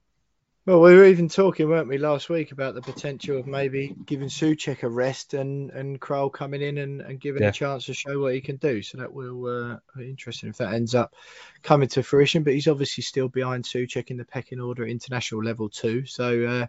[0.68, 4.28] Well, we were even talking, weren't we, last week about the potential of maybe giving
[4.28, 7.48] Soucek a rest and and Kral coming in and, and giving Yeah.
[7.48, 8.82] a chance to show what he can do.
[8.82, 11.14] So that will uh, be interesting if that ends up
[11.62, 12.42] coming to fruition.
[12.42, 16.04] But he's obviously still behind Soucek in the pecking order at international level too.
[16.04, 16.66] So uh,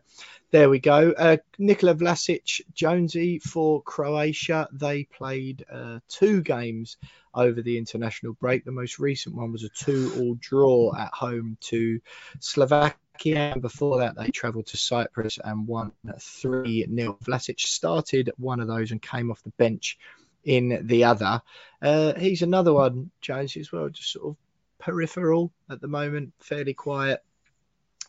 [0.51, 1.13] there we go.
[1.17, 4.67] Uh, Nikola Vlasic, Jonesy for Croatia.
[4.71, 6.97] They played uh, two games
[7.33, 8.65] over the international break.
[8.65, 11.99] The most recent one was a two-all draw at home to
[12.39, 12.95] Slovakia.
[13.25, 17.17] And before that, they travelled to Cyprus and won 3 0.
[17.23, 19.97] Vlasic started one of those and came off the bench
[20.43, 21.41] in the other.
[21.81, 24.37] Uh, he's another one, Jonesy, as well, just sort of
[24.79, 27.21] peripheral at the moment, fairly quiet.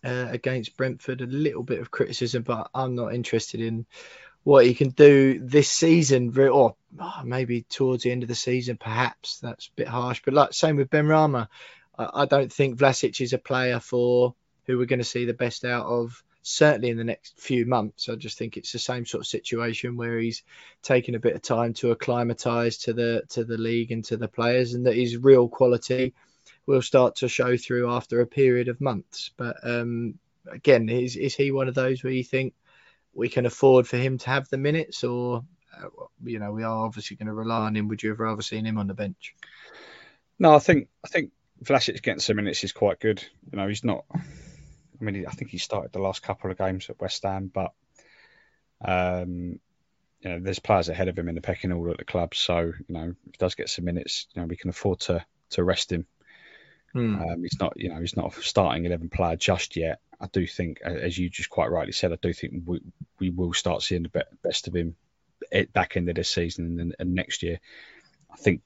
[0.03, 3.85] Uh, against Brentford, a little bit of criticism, but I'm not interested in
[4.45, 8.79] what he can do this season, or oh, maybe towards the end of the season,
[8.79, 9.41] perhaps.
[9.41, 11.49] That's a bit harsh, but like same with Benrahma,
[11.99, 14.35] I, don't think Vlasic is a player for
[14.65, 18.09] who we're going to see the best out of certainly in the next few months.
[18.09, 20.43] I just think it's the same sort of situation where he's
[20.83, 24.29] taking a bit of time to acclimatise to the to the league and to the
[24.29, 26.15] players, and that his real quality
[26.71, 29.33] will start to show through after a period of months.
[29.37, 30.19] But um,
[30.51, 32.55] again, is is he one of those where you think
[33.13, 35.45] we can afford for him to have the minutes, or
[35.77, 35.89] uh,
[36.25, 37.89] you know we are obviously going to rely on him?
[37.89, 39.35] Would you have rather seen him on the bench?
[40.39, 41.33] No, I think I think
[41.65, 43.23] Vlasic getting some minutes is quite good.
[43.51, 44.05] You know, he's not.
[44.15, 47.73] I mean, I think he started the last couple of games at West Ham, but
[48.85, 49.59] um,
[50.21, 52.35] you know, there's players ahead of him in the pecking order at the club.
[52.35, 55.25] So you know, if he does get some minutes, you know, we can afford to
[55.51, 56.07] to rest him.
[56.93, 57.21] Hmm.
[57.23, 60.01] Um, he's not, you know, he's not a starting eleven player just yet.
[60.21, 62.81] I do think, as you just quite rightly said, I do think we
[63.19, 64.97] we will start seeing the best of him
[65.53, 67.61] at back end of this season and, and next year.
[68.33, 68.63] I think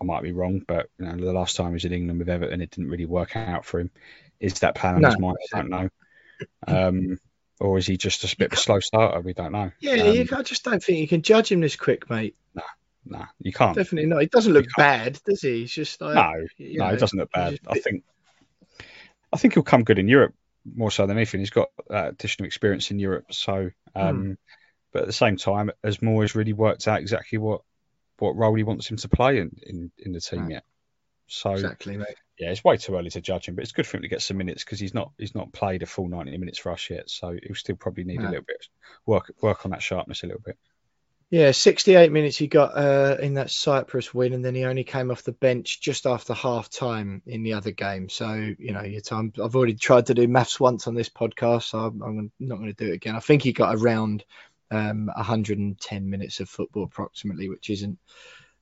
[0.00, 2.28] I might be wrong, but you know, the last time he was in England with
[2.28, 3.90] Everton, it didn't really work out for him.
[4.40, 5.08] Is that plan on No.
[5.08, 5.36] his mind?
[5.54, 5.88] I don't know.
[6.66, 7.18] Um,
[7.58, 9.20] or is he just a bit of a slow starter?
[9.20, 9.72] We don't know.
[9.80, 12.36] Yeah, Um, I just don't think you can judge him this quick, mate.
[13.08, 13.76] Nah, you can't.
[13.76, 14.20] Definitely not.
[14.22, 15.60] He doesn't look bad, does he?
[15.60, 17.58] He's just like No, no, know, it doesn't look bad.
[17.68, 18.04] I bit- think
[19.32, 20.34] I think he'll come good in Europe
[20.74, 21.40] more so than anything.
[21.40, 24.32] He's got uh, additional experience in Europe, so um, Hmm.
[24.92, 27.62] but at the same time, as Moyes really worked out exactly what
[28.18, 30.50] what role he wants him to play in in, in the team Hmm.
[30.52, 30.64] yet.
[31.28, 32.16] So exactly, mate.
[32.38, 34.22] Yeah, it's way too early to judge him, but it's good for him to get
[34.22, 37.08] some minutes because he's not he's not played a full 90 minutes for us yet.
[37.10, 38.68] So he'll still probably need a little bit
[39.06, 40.56] work work on that sharpness a little bit.
[41.28, 45.10] Yeah, 68 minutes he got uh, in that Cyprus win, and then he only came
[45.10, 48.08] off the bench just after half time in the other game.
[48.08, 49.32] So, you know, your time.
[49.42, 52.72] I've already tried to do maths once on this podcast, so I'm, I'm not going
[52.72, 53.16] to do it again.
[53.16, 54.24] I think he got around
[54.70, 57.98] um, 110 minutes of football approximately, which isn't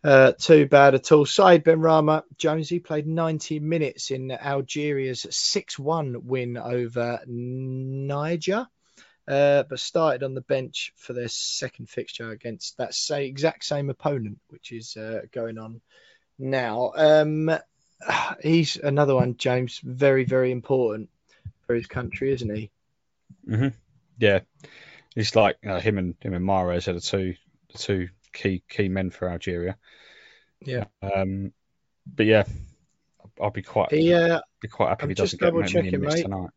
[0.03, 1.27] uh, too bad at all.
[1.27, 8.66] Said Benrahma Jonesy played 90 minutes in Algeria's 6 1 win over Niger
[9.27, 13.91] uh, but started on the bench for their second fixture against that say, exact same
[13.91, 15.81] opponent, which is uh, going on
[16.39, 16.93] now.
[16.95, 17.51] Um,
[18.43, 21.09] he's another one, James, very, very important
[21.67, 22.71] for his country, isn't he?
[23.49, 23.69] Mm-hmm.
[24.19, 24.41] Yeah,
[25.15, 27.35] he's like uh, him and him and Mahrez are the two
[27.73, 29.77] the two key key men for Algeria.
[30.61, 30.85] Yeah.
[31.03, 31.53] Um,
[32.07, 32.45] but yeah,
[33.41, 36.23] I'll be quite he, uh, be quite happy I'm if he doesn't get many minutes
[36.23, 36.51] tonight.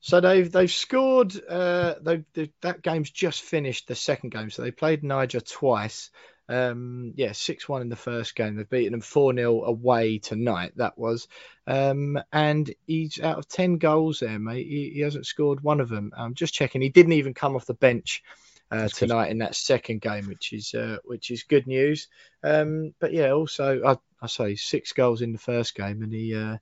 [0.00, 1.34] So they've they've scored.
[1.48, 4.50] Uh, they've, they've, that game's just finished the second game.
[4.50, 6.10] So they played Niger twice.
[6.48, 8.54] Um, yeah, six one in the first game.
[8.54, 10.72] They've beaten them four 0 away tonight.
[10.76, 11.26] That was,
[11.66, 14.66] um, and he's out of ten goals there, mate.
[14.66, 16.12] He, he hasn't scored one of them.
[16.16, 16.82] I'm just checking.
[16.82, 18.22] He didn't even come off the bench.
[18.68, 22.08] Uh, tonight in that second game, which is uh, which is good news.
[22.42, 26.34] Um, but yeah, also I, I say six goals in the first game, and he
[26.34, 26.56] uh,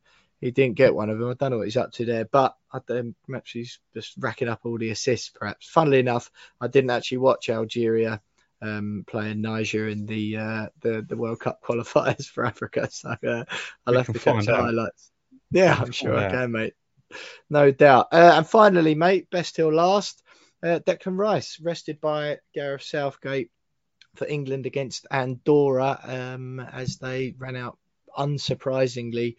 [0.45, 1.31] he didn't get one of them.
[1.31, 4.61] I don't know what he's up to there, but I perhaps he's just racking up
[4.65, 5.31] all the assists.
[5.31, 6.31] Perhaps, funnily enough,
[6.61, 8.21] I didn't actually watch Algeria
[8.61, 13.45] um, playing Niger in the, uh, the the World Cup qualifiers for Africa, so uh,
[13.87, 15.11] I'll have to catch the highlights.
[15.51, 16.75] Yeah, I'm sure I can, mate.
[17.49, 18.09] No doubt.
[18.13, 20.23] Uh, and finally, mate, best till last.
[20.63, 23.51] Uh, Declan Rice rested by Gareth Southgate
[24.17, 27.79] for England against Andorra um, as they ran out
[28.17, 29.37] unsurprisingly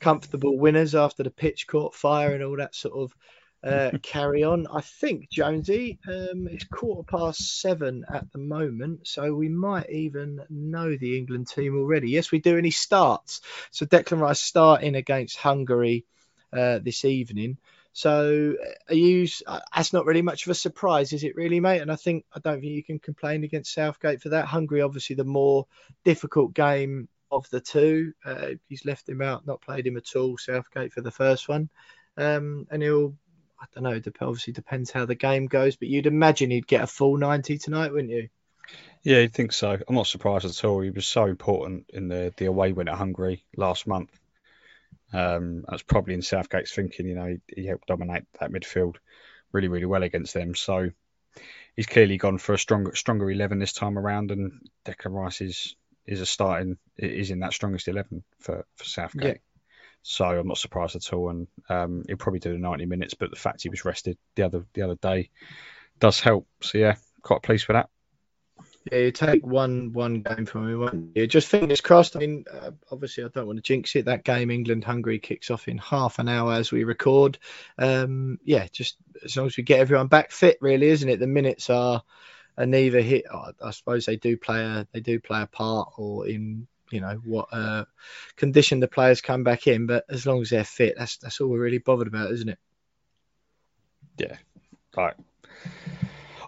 [0.00, 3.14] comfortable winners after the pitch caught fire and all that sort of
[3.62, 4.66] uh, carry on.
[4.72, 10.40] I think Jonesy, um, it's quarter past seven at the moment, so we might even
[10.48, 12.10] know the England team already.
[12.10, 12.56] Yes, we do.
[12.56, 13.40] And he starts.
[13.70, 16.04] So Declan Rice starting against Hungary
[16.52, 17.58] uh, this evening.
[17.92, 18.54] So
[18.88, 19.26] are you?
[19.44, 21.80] Uh, that's not really much of a surprise, is it, really, mate?
[21.80, 24.44] And I think I don't think you can complain against Southgate for that.
[24.44, 25.66] Hungary, obviously, the more
[26.04, 28.12] difficult game of the two.
[28.24, 30.38] Uh, he's left him out, not played him at all.
[30.38, 31.68] Southgate for the first one,
[32.16, 33.14] um, and he'll.
[33.60, 34.00] I don't know.
[34.20, 37.92] Obviously, depends how the game goes, but you'd imagine he'd get a full ninety tonight,
[37.92, 38.28] wouldn't you?
[39.02, 39.76] Yeah, I think so.
[39.88, 40.80] I'm not surprised at all.
[40.80, 44.10] He was so important in the the away win at Hungary last month.
[45.12, 47.06] Um, that's probably in Southgate's thinking.
[47.06, 48.96] You know, he, he helped dominate that midfield
[49.52, 50.54] really, really well against them.
[50.54, 50.90] So
[51.74, 55.76] he's clearly gone for a stronger, stronger eleven this time around, and Declan Rice is
[56.06, 59.24] is a starting is in that strongest eleven for for Southgate.
[59.24, 59.60] Yeah.
[60.02, 63.14] So I'm not surprised at all, and um, he'll probably do the 90 minutes.
[63.14, 65.30] But the fact he was rested the other the other day
[65.98, 66.46] does help.
[66.62, 67.90] So yeah, quite pleased with that.
[68.90, 71.26] Yeah, you take one one game from me, won't you?
[71.26, 72.16] Just fingers crossed.
[72.16, 74.06] I mean, uh, obviously, I don't want to jinx it.
[74.06, 77.38] That game, England Hungary, kicks off in half an hour as we record.
[77.76, 81.20] Um, yeah, just as long as we get everyone back fit, really, isn't it?
[81.20, 82.02] The minutes are
[82.56, 83.24] and neither hit.
[83.62, 87.20] I suppose they do play a they do play a part, or in you know
[87.24, 87.84] what uh,
[88.36, 89.86] condition the players come back in.
[89.86, 92.58] But as long as they're fit, that's that's all we're really bothered about, isn't it?
[94.18, 94.36] Yeah,
[94.96, 95.14] right.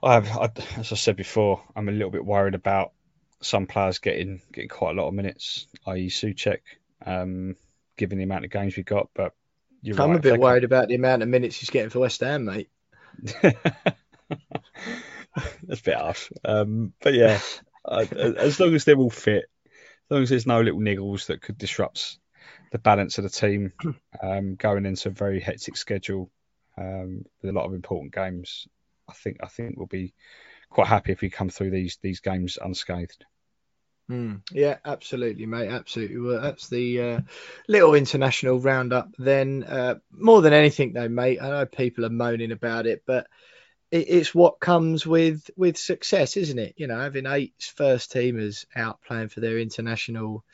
[0.02, 2.92] I, I, as I said before, I'm a little bit worried about
[3.40, 6.08] some players getting getting quite a lot of minutes, i.e.
[6.08, 6.60] Soucek,
[7.04, 7.56] um,
[7.96, 9.10] given the amount of games we got.
[9.14, 9.34] But
[9.86, 12.44] I'm right, a bit worried about the amount of minutes he's getting for West Ham,
[12.44, 12.68] mate.
[13.42, 13.56] That's
[15.80, 16.30] a bit harsh.
[16.44, 17.40] Um, but yeah,
[17.84, 18.04] uh,
[18.38, 19.46] as long as they're all fit,
[20.10, 22.18] long as there's no little niggles that could disrupt
[22.72, 23.72] the balance of the team
[24.22, 26.30] um, going into a very hectic schedule
[26.78, 28.66] um, with a lot of important games,
[29.08, 30.14] I think I think we'll be
[30.70, 33.24] quite happy if we come through these these games unscathed.
[34.10, 35.68] Mm, yeah, absolutely, mate.
[35.68, 36.18] Absolutely.
[36.18, 37.20] Well, that's the uh,
[37.68, 39.14] little international roundup.
[39.18, 43.28] Then, uh, more than anything, though, mate, I know people are moaning about it, but
[43.90, 46.74] it's what comes with with success, isn't it?
[46.76, 50.44] You know, having eight first teamers out playing for their international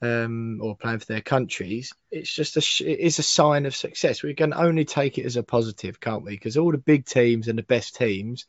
[0.00, 4.22] um, or playing for their countries, it's just a it is a sign of success.
[4.22, 6.32] We can only take it as a positive, can't we?
[6.32, 8.46] Because all the big teams and the best teams,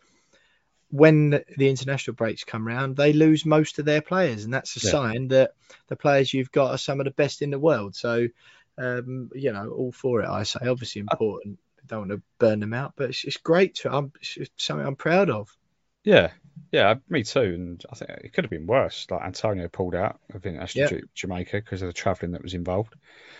[0.89, 4.85] when the international breaks come round, they lose most of their players, and that's a
[4.85, 4.91] yeah.
[4.91, 5.51] sign that
[5.89, 7.95] the players you've got are some of the best in the world.
[7.95, 8.27] So,
[8.79, 10.27] um, you know, all for it.
[10.27, 13.75] I say, obviously important don't want to burn them out, but it's, it's great.
[13.75, 15.49] To, I'm, it's something I'm proud of.
[16.03, 16.31] Yeah,
[16.71, 17.39] Yeah, me too.
[17.39, 19.07] And I think it could have been worse.
[19.09, 20.99] Like Antonio pulled out of international Yeah.
[21.15, 22.93] Jamaica because of the travelling that was involved.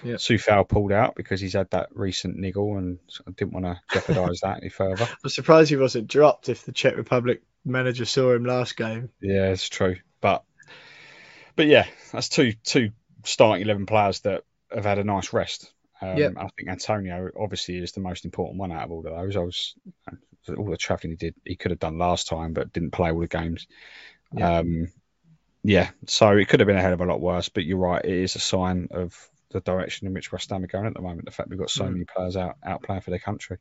[0.03, 0.15] Yeah.
[0.15, 2.99] Coufal pulled out because he's had that recent niggle and
[3.35, 5.07] didn't want to jeopardise that any further.
[5.23, 9.09] I'm surprised he wasn't dropped if the Czech Republic manager saw him last game.
[9.21, 9.97] Yeah, it's true.
[10.21, 10.43] But
[11.55, 12.91] but yeah, that's two two
[13.25, 15.71] starting eleven players that have had a nice rest.
[16.03, 16.33] Um, Yep.
[16.37, 19.35] I think Antonio obviously is the most important one out of all of those.
[19.35, 19.75] I was
[20.57, 23.19] all the travelling he did, he could have done last time, but didn't play all
[23.19, 23.67] the games.
[24.35, 24.59] Yeah.
[24.59, 24.91] Um,
[25.63, 27.47] yeah, so it could have been a hell of a lot worse.
[27.47, 29.15] But you're right, it is a sign of
[29.51, 31.25] the direction in which West Ham are going at the moment.
[31.25, 31.93] The fact we've got so Mm.
[31.93, 33.57] many players out out playing for their country.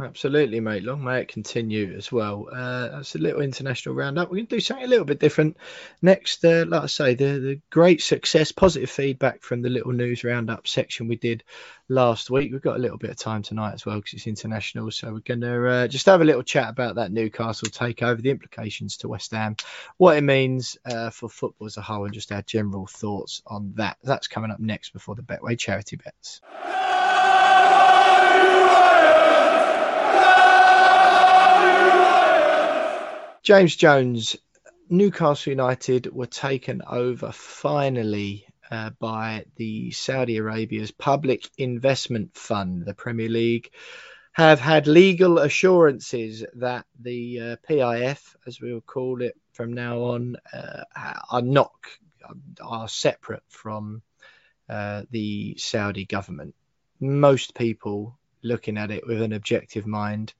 [0.00, 0.84] Absolutely, mate.
[0.84, 2.48] Long may it continue as well.
[2.52, 4.28] Uh, that's a little international roundup.
[4.28, 5.56] We're going to do something a little bit different
[6.00, 6.44] next.
[6.44, 10.68] Uh, like I say, the the great success, positive feedback from the little news roundup
[10.68, 11.42] section we did
[11.88, 12.52] last week.
[12.52, 14.92] We've got a little bit of time tonight as well because it's international.
[14.92, 18.30] So we're going to uh, just have a little chat about that Newcastle takeover, the
[18.30, 19.56] implications to West Ham,
[19.96, 23.72] what it means uh, for football as a whole, and just our general thoughts on
[23.76, 23.96] that.
[24.04, 26.40] That's coming up next before the Betway charity bets.
[33.48, 34.36] James Jones,
[34.90, 42.84] Newcastle United were taken over finally uh, by the Saudi Arabia's Public Investment Fund.
[42.84, 43.70] The Premier League
[44.32, 49.98] have had legal assurances that the uh, PIF, as we will call it from now
[50.00, 50.84] on, uh,
[51.30, 51.72] are not
[52.60, 54.02] are separate from
[54.68, 56.54] uh, the Saudi government.
[57.00, 60.34] Most people looking at it with an objective mind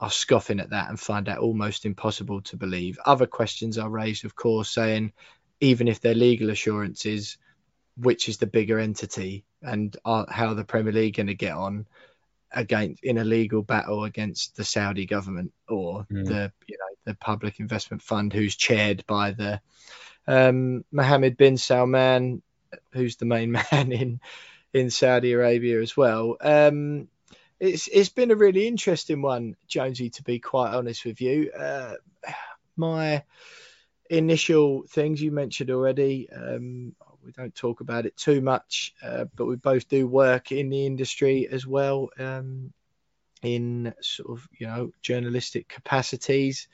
[0.00, 2.98] are scoffing at that and find that almost impossible to believe.
[3.04, 5.12] Other questions are raised, of course, saying
[5.60, 7.36] even if they're legal assurances,
[7.96, 11.86] which is the bigger entity and are, how the Premier League going to get on
[12.52, 16.26] against in a legal battle against the Saudi government or Mm.
[16.26, 19.60] the you know the Public Investment Fund, who's chaired by the
[20.26, 22.42] um, Mohammed bin Salman,
[22.92, 24.20] who's the main man in
[24.72, 26.36] in Saudi Arabia as well.
[26.40, 27.08] Um,
[27.60, 30.10] it's it's been a really interesting one, Jonesy.
[30.10, 31.94] To be quite honest with you, uh,
[32.76, 33.22] my
[34.08, 36.28] initial things you mentioned already.
[36.30, 40.70] Um, we don't talk about it too much, uh, but we both do work in
[40.70, 42.72] the industry as well, um,
[43.42, 46.66] in sort of you know journalistic capacities.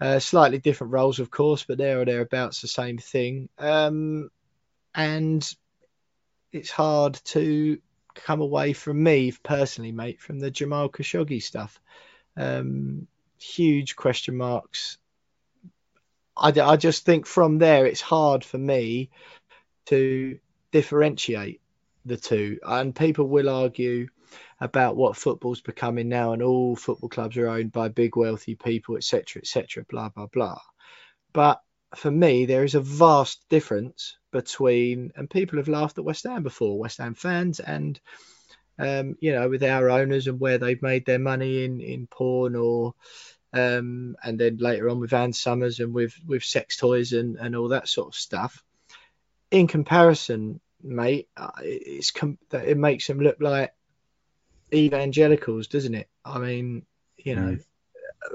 [0.00, 3.48] Uh, slightly different roles, of course, but there or thereabouts the same thing.
[3.56, 4.30] Um,
[4.92, 5.48] and
[6.50, 7.78] it's hard to
[8.14, 11.80] come away from me personally, mate, from the Jamal Khashoggi stuff.
[12.36, 13.06] Um,
[13.38, 14.98] huge question marks.
[16.36, 19.10] I, I just think from there it's hard for me
[19.86, 20.38] to
[20.72, 21.60] differentiate
[22.04, 22.58] the two.
[22.64, 24.08] And people will argue
[24.60, 28.96] about what football's becoming now, and all football clubs are owned by big wealthy people,
[28.96, 30.60] etc., etc., blah blah blah.
[31.32, 31.60] But
[31.94, 36.42] for me, there is a vast difference between, and people have laughed at West Ham
[36.42, 37.98] before, West Ham fans, and
[38.80, 42.56] um, you know, with our owners and where they've made their money in in porn
[42.56, 42.94] or,
[43.52, 47.54] um, and then later on with Ann Summers and with with sex toys and and
[47.54, 48.64] all that sort of stuff.
[49.52, 53.72] In comparison, mate, uh, it's com- it makes them look like
[54.72, 56.08] evangelicals, doesn't it?
[56.24, 56.84] I mean,
[57.16, 57.58] you know,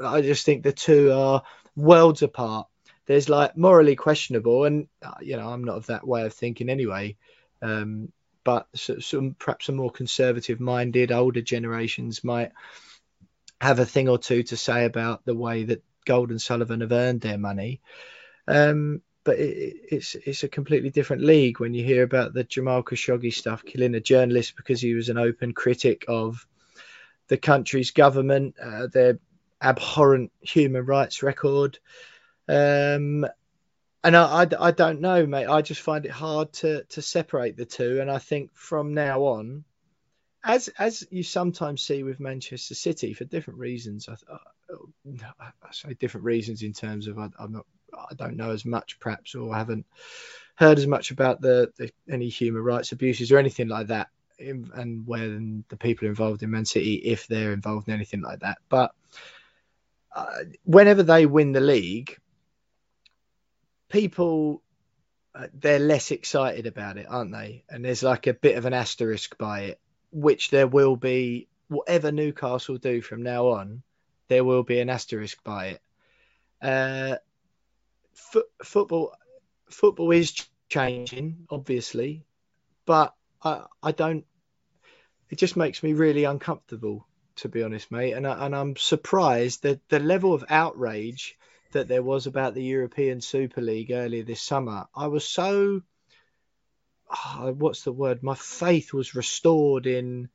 [0.02, 1.44] I just think the two are
[1.76, 2.68] worlds apart.
[3.10, 6.70] There's like morally questionable, and uh, you know, I'm not of that way of thinking
[6.70, 7.18] anyway.
[7.60, 8.12] Um,
[8.44, 12.52] but some perhaps some more conservative-minded older generations might
[13.60, 16.92] have a thing or two to say about the way that Gold and Sullivan have
[16.92, 17.82] earned their money.
[18.48, 22.84] Um, but it- it's it's a completely different league when you hear about the Jamal
[22.84, 26.46] Khashoggi stuff, killing a journalist because he was an open critic of
[27.28, 29.18] the country's government, uh, their
[29.60, 31.80] abhorrent human rights record.
[32.50, 33.28] Um,
[34.04, 35.46] and I, I, I don't know, mate.
[35.46, 38.02] I just find it hard to to separate the two.
[38.02, 39.64] And I think from now on,
[40.44, 45.94] as as you sometimes see with Manchester City for different reasons, I, I, I say
[45.94, 49.54] different reasons in terms of I, I'm not I don't know as much perhaps or
[49.54, 49.86] haven't
[50.56, 54.72] heard as much about the, the any human rights abuses or anything like that, in,
[54.74, 58.58] and when the people involved in Man City, if they're involved in anything like that.
[58.70, 58.92] But
[60.16, 62.18] uh, whenever they win the league,
[63.90, 64.62] people
[65.36, 67.64] uh, they're less excited about it, aren't they?
[67.70, 69.80] And there's like a bit of an asterisk by it,
[70.12, 71.48] which there will be.
[71.68, 73.84] Whatever Newcastle do from now on,
[74.28, 75.82] there will be an asterisk by it.
[76.60, 77.18] Uh,
[78.16, 79.14] fo- football,
[79.70, 80.34] football is
[80.68, 82.24] changing, obviously,
[82.88, 83.14] but
[83.44, 84.26] I, I don't.
[85.30, 88.14] It just makes me really uncomfortable, to be honest, mate.
[88.14, 91.38] And I, and I'm surprised that the level of outrage
[91.72, 95.82] that there was about the European Super League earlier this summer, I was so
[97.10, 98.24] oh, what's the word?
[98.24, 100.30] My faith was restored in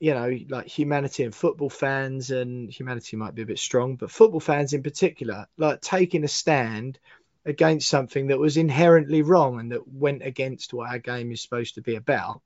[0.00, 4.12] you know like humanity and football fans and humanity might be a bit strong but
[4.12, 7.00] football fans in particular like taking a stand
[7.48, 11.76] against something that was inherently wrong and that went against what our game is supposed
[11.76, 12.42] to be about.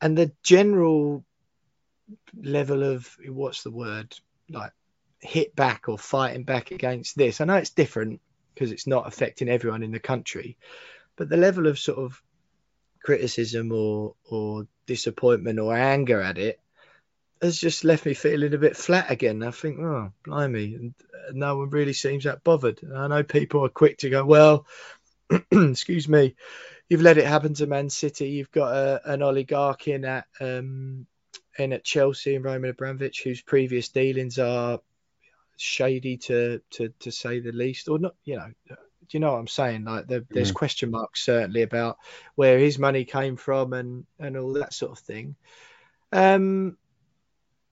[0.00, 1.24] And the general
[2.36, 4.14] level of what's the word?
[4.50, 4.72] Like
[5.24, 7.40] hit back or fighting back against this.
[7.40, 8.20] I know it's different
[8.54, 10.58] because it's not affecting everyone in the country,
[11.16, 12.22] but the level of sort of
[13.02, 16.60] criticism or or disappointment or anger at it
[17.42, 19.42] has just left me feeling a bit flat again.
[19.42, 20.94] I think, oh, blimey, and
[21.32, 22.80] no one really seems that bothered.
[22.94, 24.66] I know people are quick to go, well,
[25.50, 26.36] excuse me,
[26.88, 28.28] you've let it happen to Man City.
[28.28, 31.06] You've got a, an oligarch in at um,
[31.58, 34.80] in at Chelsea and Roman Abramovich, whose previous dealings are
[35.56, 38.14] shady to to to say the least, or not.
[38.24, 38.76] You know, do
[39.10, 39.84] you know what I'm saying?
[39.84, 40.56] Like the, there's mm.
[40.56, 41.98] question marks certainly about
[42.34, 45.36] where his money came from and and all that sort of thing.
[46.12, 46.76] Um,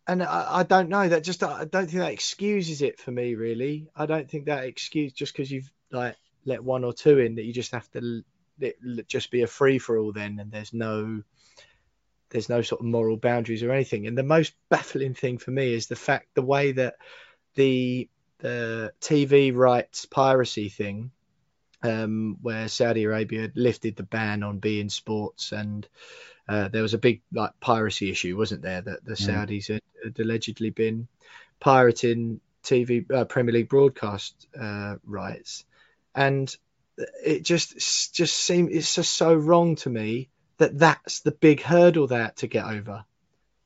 [0.06, 3.34] and I, I don't know that just I don't think that excuses it for me
[3.34, 3.88] really.
[3.94, 7.44] I don't think that excuse just because you've like let one or two in that
[7.44, 8.22] you just have to
[8.60, 11.22] let, just be a free for all then, and there's no
[12.30, 14.06] there's no sort of moral boundaries or anything.
[14.06, 16.94] And the most baffling thing for me is the fact the way that
[17.54, 21.12] the the TV rights piracy thing,
[21.82, 25.86] um, where Saudi Arabia lifted the ban on beIN Sports, and
[26.48, 28.80] uh, there was a big like piracy issue, wasn't there?
[28.80, 31.08] That the Saudis had, had, allegedly been
[31.60, 35.64] pirating TV uh, Premier League broadcast uh, rights,
[36.14, 36.54] and
[37.24, 40.28] it just just seems it's just so wrong to me
[40.58, 43.04] that that's the big hurdle there to get over.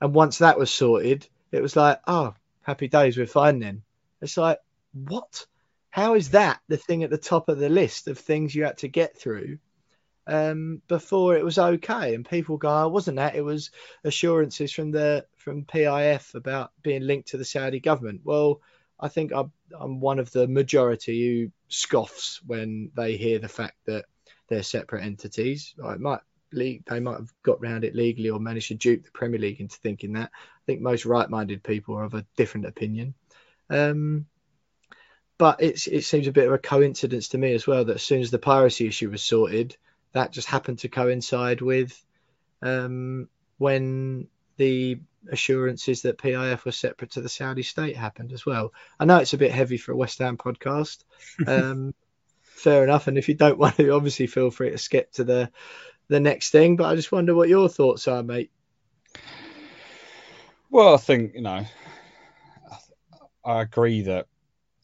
[0.00, 2.34] And once that was sorted, it was like, oh,
[2.66, 3.82] happy days, we're fine then.
[4.20, 4.58] It's like,
[4.92, 5.46] what?
[5.90, 8.78] How is that the thing at the top of the list of things you had
[8.78, 9.58] to get through
[10.26, 12.14] um, before it was okay?
[12.14, 13.36] And people go, oh, wasn't that?
[13.36, 13.70] It was
[14.02, 18.22] assurances from the from PIF about being linked to the Saudi government.
[18.24, 18.60] Well,
[18.98, 24.06] I think I'm, one of the majority who scoffs when they hear the fact that
[24.48, 25.74] they're separate entities.
[25.78, 26.20] It might
[26.52, 29.76] they might have got around it legally or managed to dupe the Premier League into
[29.76, 30.30] thinking that.
[30.66, 33.14] I think most right-minded people are of a different opinion.
[33.70, 34.26] Um,
[35.38, 38.02] but it's it seems a bit of a coincidence to me as well that as
[38.02, 39.76] soon as the piracy issue was sorted,
[40.12, 42.02] that just happened to coincide with
[42.62, 44.98] um, when the
[45.30, 48.72] assurances that PIF was separate to the Saudi state happened as well.
[48.98, 51.04] I know it's a bit heavy for a West Ham podcast.
[51.46, 51.94] Um,
[52.42, 53.06] fair enough.
[53.06, 55.50] And if you don't want to, obviously feel free to skip to the
[56.08, 56.76] the next thing.
[56.76, 58.50] But I just wonder what your thoughts are, mate.
[60.76, 61.64] Well, I think you know,
[63.42, 64.26] I agree that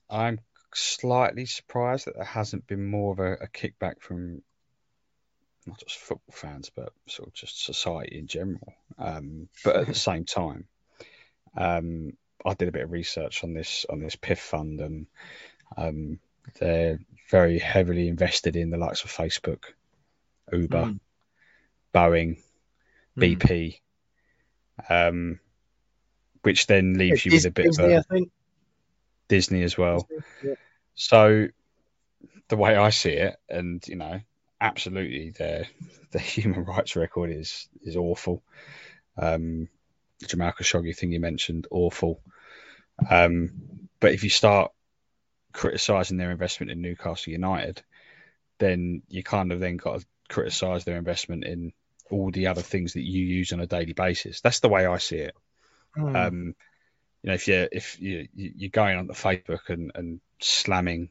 [0.08, 0.40] I'm
[0.72, 4.40] slightly surprised that there hasn't been more of a, a kickback from
[5.66, 8.72] not just football fans, but sort of just society in general.
[8.98, 10.64] Um, but at the same time,
[11.58, 15.06] um, I did a bit of research on this on this PIF fund, and
[15.76, 16.20] um,
[16.58, 19.64] they're very heavily invested in the likes of Facebook,
[20.50, 21.00] Uber, mm.
[21.94, 22.38] Boeing,
[23.18, 23.38] mm.
[23.38, 23.80] BP,
[24.88, 25.38] um,
[26.42, 28.20] which then leaves you with a bit Disney, of a
[29.28, 30.06] Disney as well.
[30.08, 30.54] Disney, yeah.
[30.94, 31.48] So
[32.48, 34.20] the way I see it, and you know,
[34.60, 35.66] absolutely, their
[36.10, 38.42] the human rights record is is awful.
[39.16, 39.68] Um,
[40.20, 42.20] the Jamal Khashoggi thing you mentioned, awful.
[43.08, 44.72] Um, but if you start
[45.52, 47.82] criticising their investment in Newcastle United,
[48.58, 51.72] then you kind of then got to criticise their investment in
[52.10, 54.40] all the other things that you use on a daily basis.
[54.40, 55.34] That's the way I see it.
[55.96, 56.26] Mm.
[56.26, 56.54] Um,
[57.22, 61.10] you know, if you if you you're going on the Facebook and, and slamming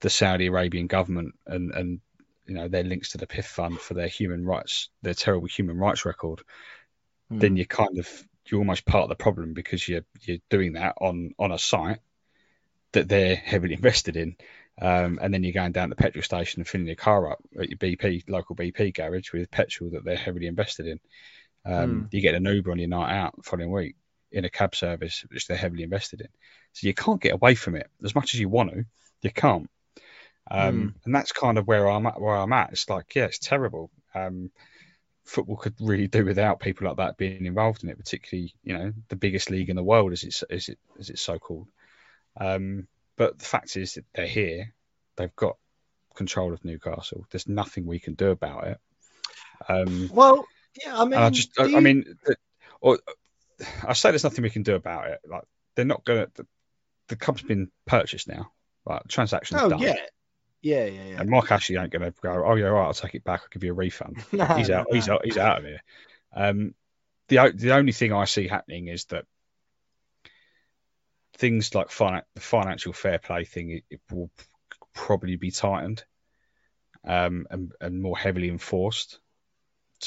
[0.00, 2.00] the Saudi Arabian government and and
[2.46, 5.78] you know their links to the PIF fund for their human rights, their terrible human
[5.78, 6.42] rights record,
[7.32, 7.40] mm.
[7.40, 8.08] then you're kind of
[8.46, 12.00] you're almost part of the problem because you're you're doing that on on a site
[12.92, 14.36] that they're heavily invested in.
[14.80, 17.38] Um, and then you're going down to the petrol station and filling your car up
[17.60, 20.98] at your BP local BP garage with petrol that they're heavily invested in.
[21.64, 22.08] Um, mm.
[22.12, 23.96] You get an Uber on your night out the following week
[24.32, 26.28] in a cab service which they're heavily invested in.
[26.72, 28.84] So you can't get away from it as much as you want to.
[29.22, 29.70] You can't.
[30.50, 30.94] Um, mm.
[31.04, 32.20] And that's kind of where I'm at.
[32.20, 32.72] Where I'm at.
[32.72, 33.90] It's like, yeah, it's terrible.
[34.14, 34.50] Um,
[35.24, 38.92] football could really do without people like that being involved in it, particularly you know
[39.08, 41.68] the biggest league in the world, as it's as it as it's so called.
[42.38, 42.86] Um,
[43.16, 44.74] but the fact is that they're here.
[45.16, 45.56] They've got
[46.14, 47.26] control of Newcastle.
[47.30, 48.78] There's nothing we can do about it.
[49.68, 50.46] Um, well,
[50.82, 51.76] yeah, I mean, I just, I, you...
[51.76, 52.16] I, mean,
[52.80, 52.98] or
[53.86, 55.20] I say there's nothing we can do about it.
[55.28, 55.44] Like
[55.74, 56.28] they're not gonna.
[57.08, 58.52] the club's been purchased now.
[58.86, 59.78] Right, transaction's Oh done.
[59.78, 59.96] yeah,
[60.64, 61.20] yeah, yeah, yeah.
[61.20, 62.44] And Mark Ashley ain't going to go.
[62.44, 62.86] Oh yeah, right.
[62.86, 63.40] I'll take it back.
[63.42, 64.24] I'll give you a refund.
[64.32, 64.86] No, he's no, out.
[64.90, 65.14] He's no.
[65.14, 65.24] out.
[65.24, 65.82] He's out of here.
[66.34, 66.74] Um,
[67.28, 69.26] the the only thing I see happening is that
[71.36, 74.30] things like finan- the financial fair play thing it, it will
[74.94, 76.04] probably be tightened
[77.06, 79.18] um, and and more heavily enforced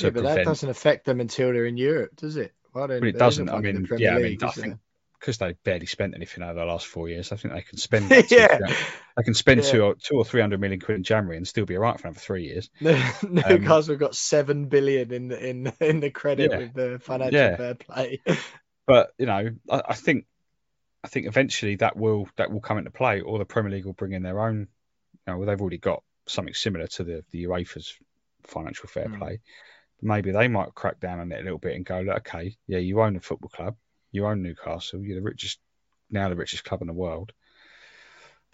[0.01, 2.53] Yeah, but that doesn't affect them until they're in Europe, does it?
[2.71, 3.49] Why don't it doesn't.
[3.49, 4.77] I one in the mean, yeah, I mean, League, I think
[5.19, 7.31] because they barely spent anything over the last four years.
[7.31, 8.57] I think they can spend two, yeah.
[8.57, 8.75] three-
[9.17, 9.71] they can spend Yeah.
[9.71, 12.07] two or two or three hundred million quid in January and still be alright for
[12.07, 12.69] another three years.
[12.81, 16.57] Newcastle got seven billion in the in in the credit Yeah.
[16.59, 17.55] with the financial Yeah.
[17.57, 18.21] fair play.
[18.85, 20.27] But you know, I, I think
[21.03, 23.93] I think eventually that will that will come into play, or the Premier League will
[23.93, 24.67] bring in their own.
[25.27, 27.93] You know, they've already got something similar to the the UEFA's
[28.43, 29.17] financial fair Hmm.
[29.19, 29.39] play.
[30.01, 32.77] Maybe they might crack down on it a little bit and go, look, okay, yeah,
[32.77, 33.75] you own a football club,
[34.11, 35.59] you own Newcastle, you're the richest
[36.09, 37.33] now the richest club in the world.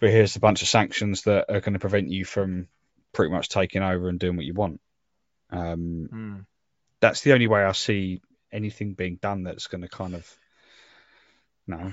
[0.00, 2.68] But here's a bunch of sanctions that are going to prevent you from
[3.12, 4.80] pretty much taking over and doing what you want.
[5.50, 6.40] Um, Hmm.
[7.00, 8.20] that's the only way I see
[8.50, 10.38] anything being done that's going to kind of,
[11.66, 11.92] you know,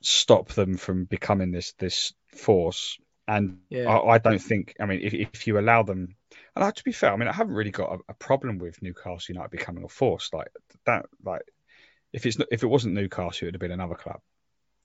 [0.00, 2.98] stop them from becoming this this force.
[3.28, 3.88] And Yeah.
[3.88, 4.74] I, I don't think.
[4.80, 6.16] I mean, if, if you allow them,
[6.54, 8.82] and I, to be fair, I mean, I haven't really got a, a problem with
[8.82, 10.48] Newcastle United becoming a force like
[10.86, 11.06] that.
[11.24, 11.42] Like,
[12.12, 14.20] if it's not- if it wasn't Newcastle, it would have been another club.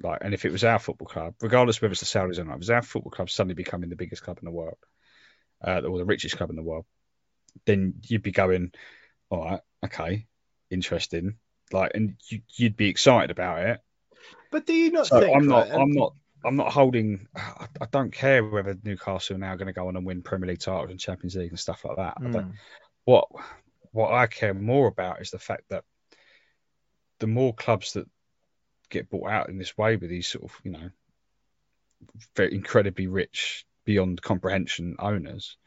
[0.01, 2.51] Like, and if it was our football club, regardless whether it's the Saudis or not,
[2.51, 4.77] if it was our football club suddenly becoming the biggest club in the world,
[5.65, 6.85] uh, or the richest club in the world,
[7.65, 8.71] then you'd be going,
[9.31, 10.27] all right, okay,
[10.69, 11.37] interesting.
[11.71, 13.79] Like, and you, you'd be excited about it.
[14.51, 15.35] But do you not So think?
[15.35, 16.13] I'm not, and- I'm not,
[16.47, 17.27] I'm not holding.
[17.35, 20.47] I, I don't care whether Newcastle are now going to go on and win Premier
[20.49, 22.17] League titles and Champions League and stuff like that.
[22.17, 22.51] I don't, Hmm.
[23.05, 23.27] what
[23.91, 25.83] what I care more about is the fact that
[27.19, 28.07] the more clubs that
[28.89, 30.89] get bought out in this way with these sort of you know
[32.35, 35.57] very incredibly rich beyond comprehension owners,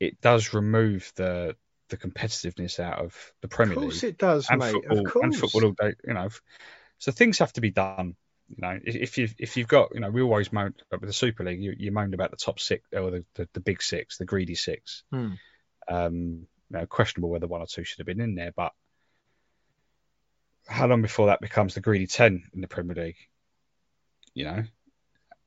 [0.00, 1.56] it does remove the
[1.88, 4.72] the competitiveness out of the Premier Of course League it does, and mate.
[4.72, 5.24] football of course.
[5.24, 5.94] and football all day.
[6.06, 6.28] You know,
[6.98, 8.14] so things have to be done.
[8.48, 11.44] You know, if you if you've got, you know, we always moan with the Super
[11.44, 11.62] League.
[11.62, 14.54] You, you moaned about the top six or the, the, the big six, the greedy
[14.54, 15.02] six.
[15.10, 15.32] Hmm.
[15.86, 18.72] Um, you know, questionable whether one or two should have been in there, but
[20.66, 23.16] how long before that becomes the greedy ten in the Premier League?
[24.34, 24.64] You know,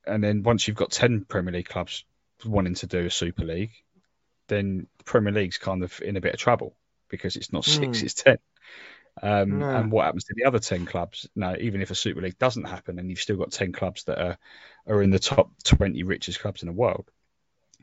[0.06, 2.04] and then once you've got ten Premier League clubs
[2.44, 3.72] wanting to do a Super League,
[4.48, 6.76] then the Premier League's kind of in a bit of trouble
[7.08, 8.04] because it's not six, Hmm.
[8.04, 8.38] it's ten.
[9.20, 9.68] Um, No.
[9.68, 11.28] And what happens to the other ten clubs?
[11.36, 14.18] No, even if a Super League doesn't happen, and you've still got ten clubs that
[14.18, 14.38] are
[14.86, 17.10] are in the top twenty richest clubs in the world,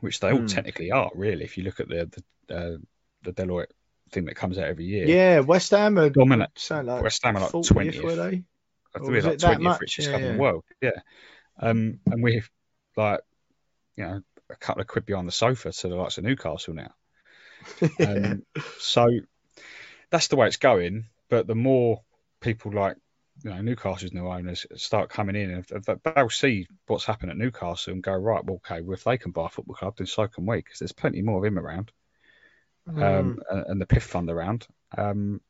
[0.00, 0.46] which they all Hmm.
[0.46, 1.44] technically are, really.
[1.44, 2.10] If you look at the
[2.48, 2.76] the, uh,
[3.22, 3.70] the Deloitte
[4.10, 6.50] thing that comes out every year, Yeah, West Ham are Dominant.
[6.70, 8.02] like West Ham are like 40th, 20th.
[8.02, 8.42] were they?
[8.94, 9.80] I think we're like it twentieth much?
[9.82, 10.34] richest Yeah, club in yeah.
[10.34, 10.64] the world.
[10.82, 11.00] Yeah,
[11.60, 12.42] um, and we're
[12.96, 13.20] like,
[13.96, 14.20] you know,
[14.50, 16.92] a couple of quid behind the sofa to the likes of Newcastle now.
[18.00, 18.42] Um,
[18.78, 19.06] so
[20.10, 21.06] that's the way it's going.
[21.30, 22.02] But the more
[22.40, 22.96] people like,
[23.42, 27.94] you know, Newcastle's new owners start coming in, and they'll see what's happened at Newcastle
[27.94, 30.28] and go, right, well, okay, well, if they can buy a football club, then so
[30.28, 31.90] can we, because there's plenty more of him around
[32.86, 33.02] Hmm.
[33.02, 34.66] um, and, and the PIF fund around.
[34.96, 35.40] Um,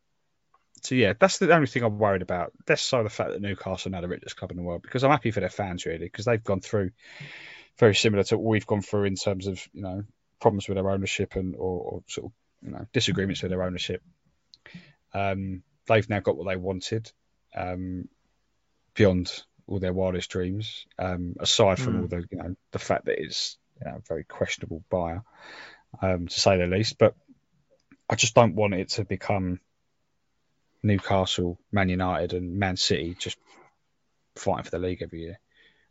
[0.82, 2.52] so yeah, that's the only thing I'm worried about.
[2.68, 5.04] Less so the fact that Newcastle are now the richest club in the world, because
[5.04, 6.90] I'm happy for their fans really, because they've gone through
[7.78, 10.04] very similar to what we've gone through in terms of you know
[10.40, 14.02] problems with their ownership and or, or sort of you know disagreements with their ownership.
[15.12, 17.10] Um, they've now got what they wanted
[17.54, 18.08] um,
[18.94, 19.30] beyond
[19.66, 20.86] all their wildest dreams.
[20.98, 22.02] Um, aside from Hmm.
[22.02, 25.22] all the you know the fact that it's you know, a very questionable buyer,
[26.02, 26.98] um, to say the least.
[26.98, 27.14] But
[28.08, 29.60] I just don't want it to become
[30.82, 33.38] Newcastle, Man United, and Man City just
[34.36, 35.38] fighting for the league every year,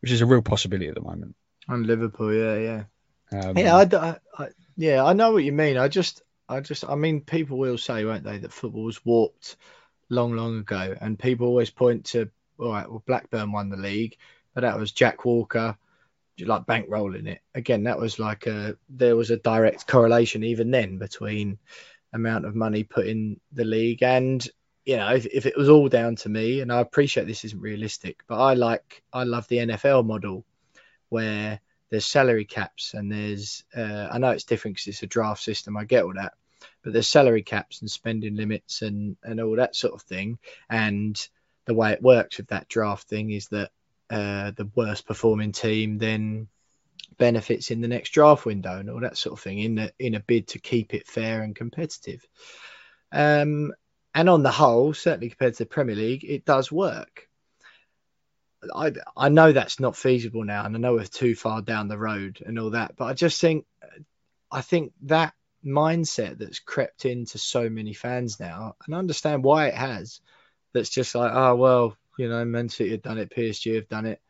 [0.02, 1.36] which is a real possibility at the moment.
[1.68, 2.84] And Liverpool, yeah, yeah.
[3.50, 5.78] Um, Yeah, I, I- I- yeah, I know what you mean.
[5.78, 9.58] I just, I just, I mean, people will say, won't they, that football was warped
[10.10, 12.30] long, long ago, and people always point to,
[12.60, 14.18] all right, well, Blackburn won the league,
[14.54, 15.78] but that was Jack Walker,
[16.40, 17.42] like bankrolling it.
[17.56, 21.58] Again, that was like a, there was a direct correlation even then between
[22.14, 24.48] amount of money put in the league and.
[24.86, 27.62] You know, if, if it was all down to me, and I appreciate this isn't
[27.62, 30.46] realistic, but I like, I love the NFL model
[31.10, 35.42] where there's salary caps and there's uh, I know it's different because it's a draft
[35.42, 35.76] system.
[35.76, 36.34] I get all that,
[36.84, 40.40] but there's salary caps and spending limits and and all that sort of thing.
[40.70, 41.20] And
[41.66, 43.72] the way it works with that draft thing is that
[44.10, 46.48] uh, the worst performing team then
[47.18, 50.16] benefits in the next draft window and all that sort of thing in the in
[50.16, 52.26] a bid to keep it fair and competitive.
[53.12, 53.74] Um,
[54.16, 57.28] and on the whole, certainly compared to the Premier League, it does work.
[58.76, 61.98] I I know that's not feasible now, and I know we're too far down the
[61.98, 62.96] road and all that.
[62.96, 63.66] But I just think,
[64.52, 65.34] I think that
[65.66, 70.22] mindset that's crept into so many fans now, and understand why it has.
[70.74, 74.06] That's just like, oh well, you know, Man City have done it, PSG have done
[74.06, 74.22] it.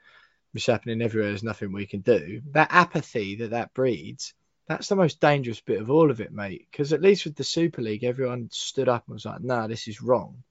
[0.54, 1.30] It's happening everywhere.
[1.30, 2.42] There's nothing we can do.
[2.52, 4.34] That apathy that that breeds,
[4.68, 6.68] that's the most dangerous bit of all of it, mate.
[6.72, 9.68] Because at least with the Super League, everyone stood up and was like, "No, nah,
[9.68, 10.44] this is wrong."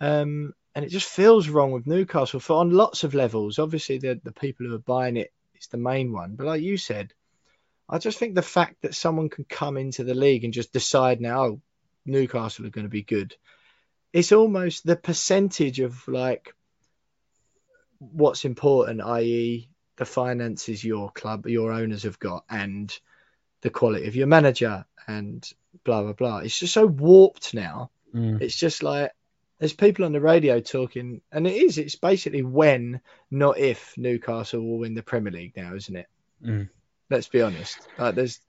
[0.00, 3.58] Um, and it just feels wrong with Newcastle for on lots of levels.
[3.58, 6.76] Obviously, the the people who are buying it is the main one, but like you
[6.76, 7.12] said,
[7.90, 11.20] I just think the fact that someone can come into the league and just decide
[11.20, 11.60] now, oh,
[12.06, 13.34] Newcastle are going to be good,
[14.12, 16.54] it's almost the percentage of like
[17.98, 22.96] what's important, i.e., the finances your club, your owners have got, and
[23.60, 25.46] the quality of your manager, and
[25.84, 26.38] blah blah blah.
[26.38, 27.90] It's just so warped now.
[28.14, 28.40] Mm.
[28.40, 29.12] It's just like
[29.58, 31.76] there's people on the radio talking, and it is.
[31.76, 36.06] It's basically when, not if, Newcastle will win the Premier League now, isn't it?
[36.42, 36.68] Mm.
[37.10, 37.78] Let's be honest.
[37.98, 38.40] Like there's,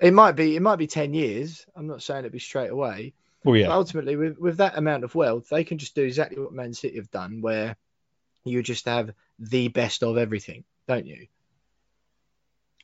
[0.00, 1.66] it might be, it might be ten years.
[1.74, 3.12] I'm not saying it'd be straight away.
[3.44, 3.66] Well, yeah.
[3.66, 6.74] But ultimately, with with that amount of wealth, they can just do exactly what Man
[6.74, 7.76] City have done, where
[8.44, 11.26] you just have the best of everything, don't you?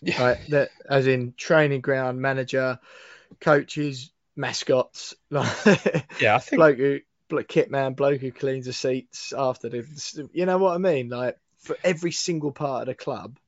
[0.04, 0.20] Yeah.
[0.20, 0.38] Right.
[0.48, 2.80] That, as in training ground, manager,
[3.38, 5.14] coaches, mascots.
[5.30, 6.58] yeah, I think.
[6.58, 7.00] Bloke who,
[7.44, 11.08] kit man, bloke who cleans the seats after the, you know what I mean?
[11.08, 13.38] Like for every single part of the club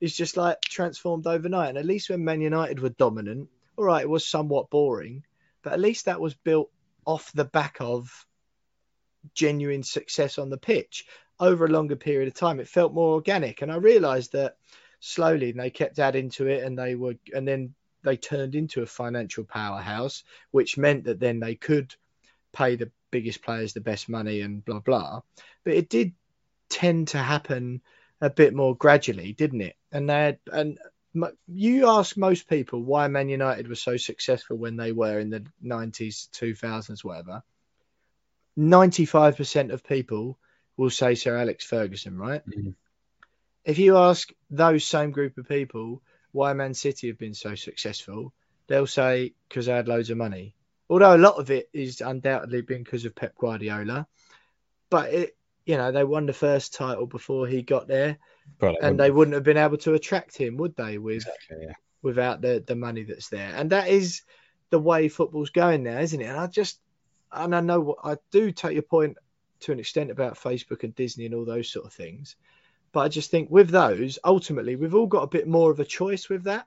[0.00, 1.70] is just like transformed overnight.
[1.70, 5.24] And at least when Man United were dominant, all right, it was somewhat boring,
[5.62, 6.70] but at least that was built
[7.04, 8.26] off the back of
[9.34, 11.06] genuine success on the pitch
[11.40, 12.60] over a longer period of time.
[12.60, 14.56] It felt more organic, and I realised that
[15.00, 18.86] slowly, they kept adding to it, and they were, and then they turned into a
[18.86, 21.94] financial powerhouse, which meant that then they could
[22.52, 25.20] pay the biggest players the best money and blah blah.
[25.64, 26.12] But it did
[26.68, 27.80] tend to happen
[28.20, 29.76] a bit more gradually, didn't it?
[29.92, 30.78] And they and
[31.46, 35.44] you ask most people why Man United was so successful when they were in the
[35.64, 37.42] 90s, 2000s, whatever.
[38.58, 40.38] 95% of people
[40.76, 42.42] will say Sir Alex Ferguson, right?
[42.46, 42.70] Mm-hmm.
[43.64, 46.02] If you ask those same group of people
[46.32, 48.32] why Man City have been so successful,
[48.66, 50.54] they'll say because they had loads of money
[50.90, 54.06] although a lot of it is undoubtedly been because of Pep Guardiola.
[54.90, 55.36] But it,
[55.68, 58.16] you know, they won the first title before he got there,
[58.80, 60.96] and they wouldn't have been able to attract him, would they?
[60.96, 61.74] With exactly, yeah.
[62.00, 64.22] without the the money that's there, and that is
[64.70, 66.24] the way football's going now, isn't it?
[66.24, 66.80] And I just,
[67.30, 69.18] and I know what I do take your point
[69.60, 72.36] to an extent about Facebook and Disney and all those sort of things,
[72.92, 75.84] but I just think with those, ultimately, we've all got a bit more of a
[75.84, 76.66] choice with that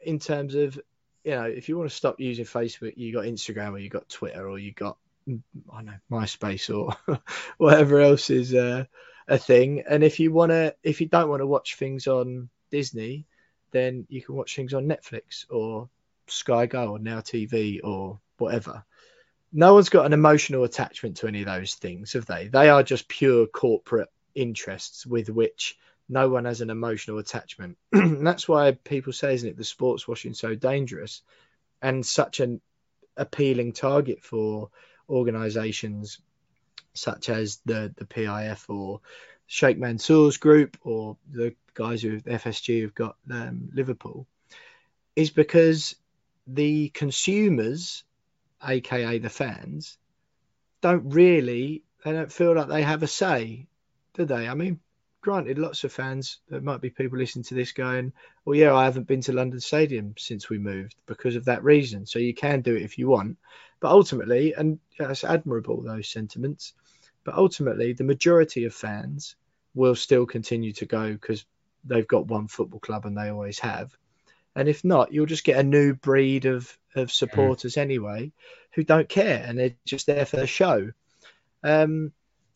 [0.00, 0.76] in terms of
[1.22, 4.08] you know, if you want to stop using Facebook, you got Instagram or you got
[4.08, 4.98] Twitter or you got
[5.28, 6.96] I know MySpace or
[7.56, 8.84] whatever else is uh,
[9.28, 9.82] a thing.
[9.88, 13.26] And if you want to, if you don't want to watch things on Disney,
[13.72, 15.88] then you can watch things on Netflix or
[16.28, 18.84] Sky Go or Now TV or whatever.
[19.52, 22.48] No one's got an emotional attachment to any of those things, have they?
[22.48, 27.78] They are just pure corporate interests with which no one has an emotional attachment.
[27.92, 31.22] that's why people say, isn't it, the sports washing so dangerous
[31.82, 32.60] and such an
[33.16, 34.70] appealing target for
[35.08, 36.20] organisations
[36.94, 39.00] such as the the PIF or
[39.46, 44.26] Sheikh Mansour's group or the guys who FSG have got um, Liverpool,
[45.14, 45.94] is because
[46.46, 48.04] the consumers,
[48.66, 49.98] aka the fans,
[50.80, 53.66] don't really they don't feel like they have a say,
[54.14, 54.48] do they?
[54.48, 54.80] I mean,
[55.26, 58.12] granted, lots of fans, there might be people listening to this going,
[58.44, 62.06] well, yeah, I haven't been to London Stadium since we moved because of that reason.
[62.06, 63.36] So you can do it if you want.
[63.80, 66.74] But ultimately, and it's admirable, those sentiments,
[67.24, 69.34] but ultimately, the majority of fans
[69.74, 71.44] will still continue to go because
[71.84, 73.90] they've got one football club and they always have.
[74.54, 77.82] And if not, you'll just get a new breed of, of supporters mm.
[77.82, 78.30] anyway
[78.74, 80.92] who don't care and they're just there for the show.
[81.64, 82.12] Um,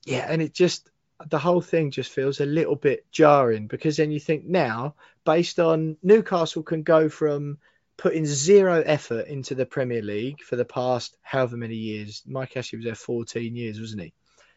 [0.07, 0.89] yeah, and it just
[1.29, 4.95] the whole thing just feels a little bit jarring because then you think now,
[5.25, 7.59] based on Newcastle can go from
[7.97, 12.23] putting zero effort into the Premier League for the past however many years.
[12.27, 14.12] Mike Ashley was there 14 years, wasn't he?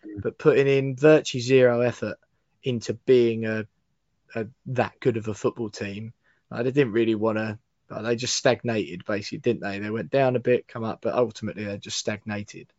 [0.05, 0.21] Mm.
[0.21, 2.17] But putting in virtually zero effort
[2.63, 3.67] into being a,
[4.35, 6.13] a that good of a football team,
[6.49, 7.59] like they didn't really want to.
[8.01, 9.77] They just stagnated, basically, didn't they?
[9.77, 12.73] They went down a bit, come up, but ultimately they just stagnated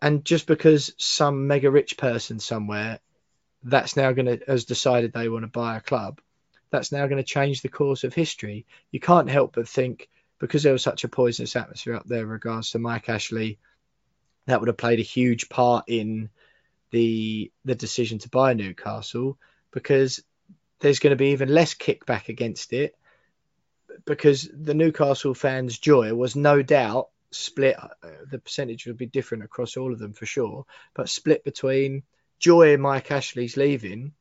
[0.00, 3.00] and just because some mega rich person somewhere
[3.62, 6.20] that's now going to has decided they want to buy a club
[6.70, 8.66] that's now going to change the course of history.
[8.90, 12.28] You can't help but think because there was such a poisonous atmosphere up there in
[12.28, 13.58] regards to mike ashley
[14.46, 16.30] that would have played a huge part in
[16.90, 19.38] the the decision to buy Newcastle
[19.70, 20.22] because
[20.80, 22.96] there's going to be even less kickback against it
[24.04, 27.76] because the Newcastle fans' joy was no doubt split.
[27.80, 27.88] Uh,
[28.30, 30.64] the percentage would be different across all of them for sure,
[30.94, 32.02] but split between
[32.38, 34.12] joy and Mike Ashley's leaving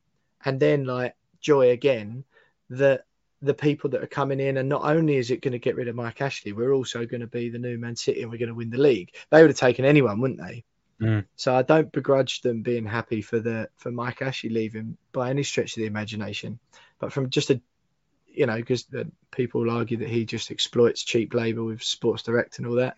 [0.44, 2.24] and then like joy again
[2.70, 3.06] that
[3.42, 5.88] the people that are coming in and not only is it going to get rid
[5.88, 8.50] of Mike Ashley, we're also going to be the new Man City and we're going
[8.50, 9.14] to win the league.
[9.30, 10.64] They would have taken anyone, wouldn't they?
[11.02, 11.26] Mm.
[11.36, 15.44] So I don't begrudge them being happy for the for Mike Ashley leaving by any
[15.44, 16.60] stretch of the imagination,
[17.00, 17.62] but from just a
[18.38, 18.86] you know because
[19.32, 22.98] people argue that he just exploits cheap labour with Sports Direct and all that.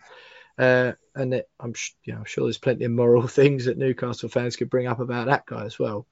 [0.57, 1.73] Uh, and it, I'm
[2.03, 5.27] you know sure there's plenty of moral things that Newcastle fans could bring up about
[5.27, 6.05] that guy as well.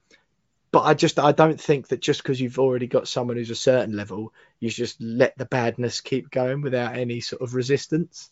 [0.72, 3.54] But I just I don't think that just because you've already got someone who's a
[3.54, 8.30] certain level, you just let the badness keep going without any sort of resistance.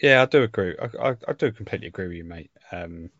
[0.00, 0.76] Yeah, I do agree.
[0.80, 2.50] I, I, I do completely agree with you, mate.
[2.70, 3.10] Um,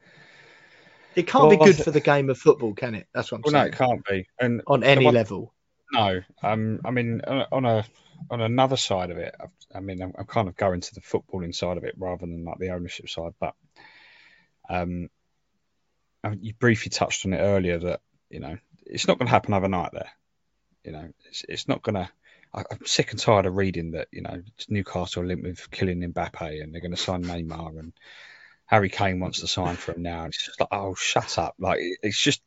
[1.15, 3.07] it can't well, be good for the game of football, can it?
[3.13, 3.65] That's what I'm well, saying.
[3.65, 4.29] No, it can't be.
[4.41, 5.53] And on any level.
[5.93, 7.85] No, um, I mean on a
[8.31, 9.35] on another side of it,
[9.75, 12.45] I mean I'm, I'm, kind of going to the footballing side of it rather than
[12.45, 13.33] like the ownership side.
[13.39, 13.55] But
[14.71, 15.11] um,
[16.41, 19.93] you briefly touched on it earlier that you know it's not going to happen overnight.
[19.93, 20.11] There,
[20.85, 22.09] you know, it's it's not going to
[22.55, 26.63] I, am sick and tired of reading that you know Newcastle linked with Kylian Mbappe
[26.63, 27.93] and they're going to sign Neymar and
[28.67, 30.25] Harry Kane wants to sign for him now.
[30.25, 31.55] And it's just like, oh, shut up!
[31.59, 32.41] Like it's just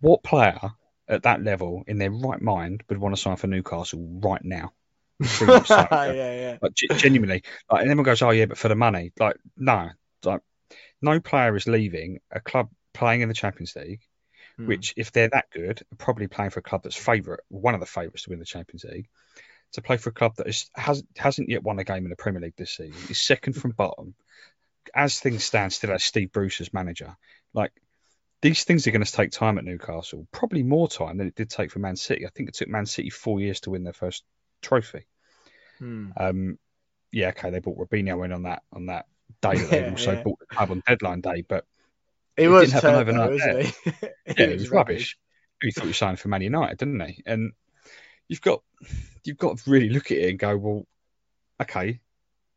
[0.00, 0.72] what player
[1.08, 4.72] at that level in their right mind would want to sign for Newcastle right now?
[5.40, 6.58] yeah, yeah.
[6.60, 9.90] Like genuinely, like, and everyone goes, "Oh yeah, but for the money." Like, no,
[10.24, 10.40] like
[11.00, 14.02] no player is leaving a club playing in the Champions League,
[14.58, 14.66] mm.
[14.66, 17.80] which if they're that good, are probably playing for a club that's favourite, one of
[17.80, 19.08] the favourites to win the Champions League,
[19.72, 22.16] to play for a club that is, has, hasn't yet won a game in the
[22.16, 22.94] Premier League this season.
[23.08, 24.14] He's second from bottom.
[24.94, 27.16] As things stand, still as Steve Bruce as manager.
[27.54, 27.72] Like
[28.42, 31.48] these things are going to take time at Newcastle, probably more time than it did
[31.48, 32.26] take for Man City.
[32.26, 34.24] I think it took Man City four years to win their first
[34.60, 35.06] trophy.
[35.78, 36.10] Hmm.
[36.16, 36.58] Um,
[37.12, 39.06] yeah, okay, they bought Robinho in on that on that
[39.40, 39.54] day.
[39.54, 40.22] That they also yeah.
[40.22, 41.64] bought the club on deadline day, but
[42.36, 43.40] it, it was didn't happen overnight.
[43.84, 43.90] Though,
[44.26, 45.16] yeah, it, was, rubbish.
[45.62, 47.22] He thought you signed for Man United, didn't he?
[47.24, 47.52] And
[48.28, 48.62] you've got
[49.24, 50.86] you've got to really look at it and go, well,
[51.60, 52.00] okay,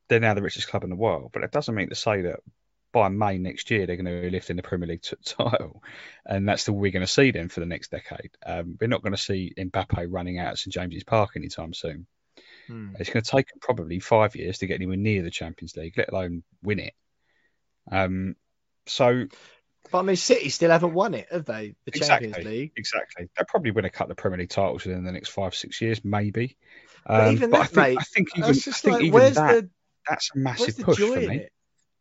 [0.08, 2.40] they're now the richest club in the world, but it doesn't mean to say that
[2.96, 5.84] by May next year they're going to be lifting the Premier League t- title,
[6.26, 8.32] and that's the we're going to see them for the next decade.
[8.46, 12.08] Um, we're not going to see Mbappe running out at St James's Park anytime soon.
[12.68, 12.96] Hmm.
[12.98, 16.10] It's going to take probably five years to get anywhere near the Champions League, let
[16.10, 16.94] alone win it.
[17.92, 18.38] Um,
[18.86, 19.26] so
[19.92, 21.76] but I mean, City still haven't won it, have they?
[21.84, 22.72] The exactly, Champions League.
[22.78, 23.30] Exactly.
[23.36, 26.04] They'll probably win a couple of Premier League titles within the next five, six years,
[26.06, 26.56] maybe.
[27.06, 29.34] Um, but even but that, I think, mate, I think even, I think like, even
[29.34, 29.70] that, the,
[30.10, 31.48] that's a massive push for me.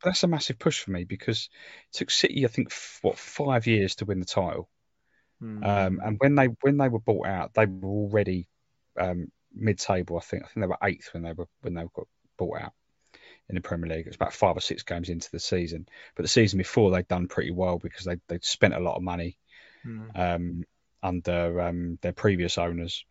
[0.04, 1.48] That's a massive push for me because
[1.92, 4.68] it took City, I think, what five years to win the title.
[5.40, 5.64] Hmm.
[5.64, 8.46] Um, and when they when they were bought out, they were already
[8.98, 10.16] um, mid-table.
[10.16, 12.06] I think I think they were eighth when they were when they got
[12.38, 12.72] bought out
[13.48, 14.06] in the Premier League.
[14.06, 17.08] It was about five or six games into the season, but the season before they'd
[17.08, 19.38] done pretty well because they they'd spent a lot of money
[19.84, 20.08] mm.
[20.14, 20.64] um,
[21.02, 23.04] under um, their previous owners.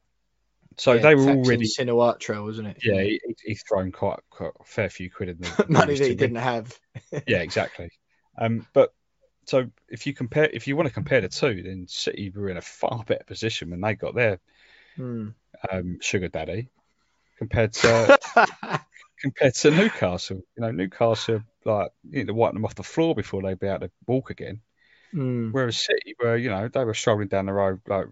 [0.78, 2.78] So yeah, they were already Shinawatra, wasn't it?
[2.84, 6.16] Yeah, he, he's thrown quite, quite a fair few quid in the money that he
[6.16, 6.78] didn't have.
[7.28, 7.90] yeah, exactly.
[8.38, 8.94] Um, but
[9.46, 12.58] so if you compare, if you want to compare the two, then City were in
[12.58, 14.40] a far better position when they got their
[14.98, 15.34] mm.
[15.72, 16.70] um, sugar daddy
[17.38, 18.20] compared to
[19.22, 20.42] compared to Newcastle.
[20.56, 23.68] You know, Newcastle like you need to wipe them off the floor before they'd be
[23.68, 24.62] able to walk again.
[25.14, 25.52] Mm.
[25.52, 28.08] Whereas City were, you know, they were strolling down the road like,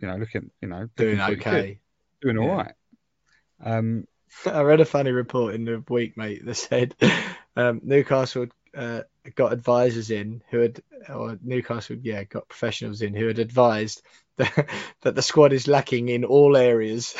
[0.00, 1.80] you know, looking, you know, doing okay,
[2.20, 2.42] doing yeah.
[2.42, 2.72] all right.
[3.62, 4.06] Um,
[4.46, 6.94] I read a funny report in the week, mate, that said
[7.56, 8.46] um, Newcastle
[8.76, 9.02] uh,
[9.34, 14.02] got advisors in who had, or Newcastle, yeah, got professionals in who had advised
[14.38, 14.68] that,
[15.02, 17.14] that the squad is lacking in all areas.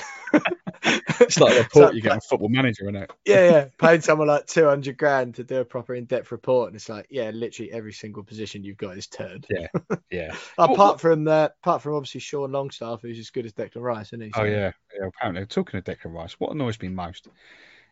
[1.20, 3.10] it's like a report you get on Football Manager, isn't it?
[3.24, 3.64] Yeah, yeah.
[3.78, 7.06] Paying someone like two hundred grand to do a proper in-depth report, and it's like,
[7.10, 9.46] yeah, literally every single position you've got is turd.
[9.50, 9.66] Yeah,
[10.10, 10.34] yeah.
[10.58, 14.08] apart what, from the, apart from obviously Sean Longstaff, who's as good as Declan Rice,
[14.08, 14.32] isn't he?
[14.34, 15.08] Oh, so, oh yeah, yeah.
[15.08, 17.28] Apparently, talking of Declan Rice, what annoys me most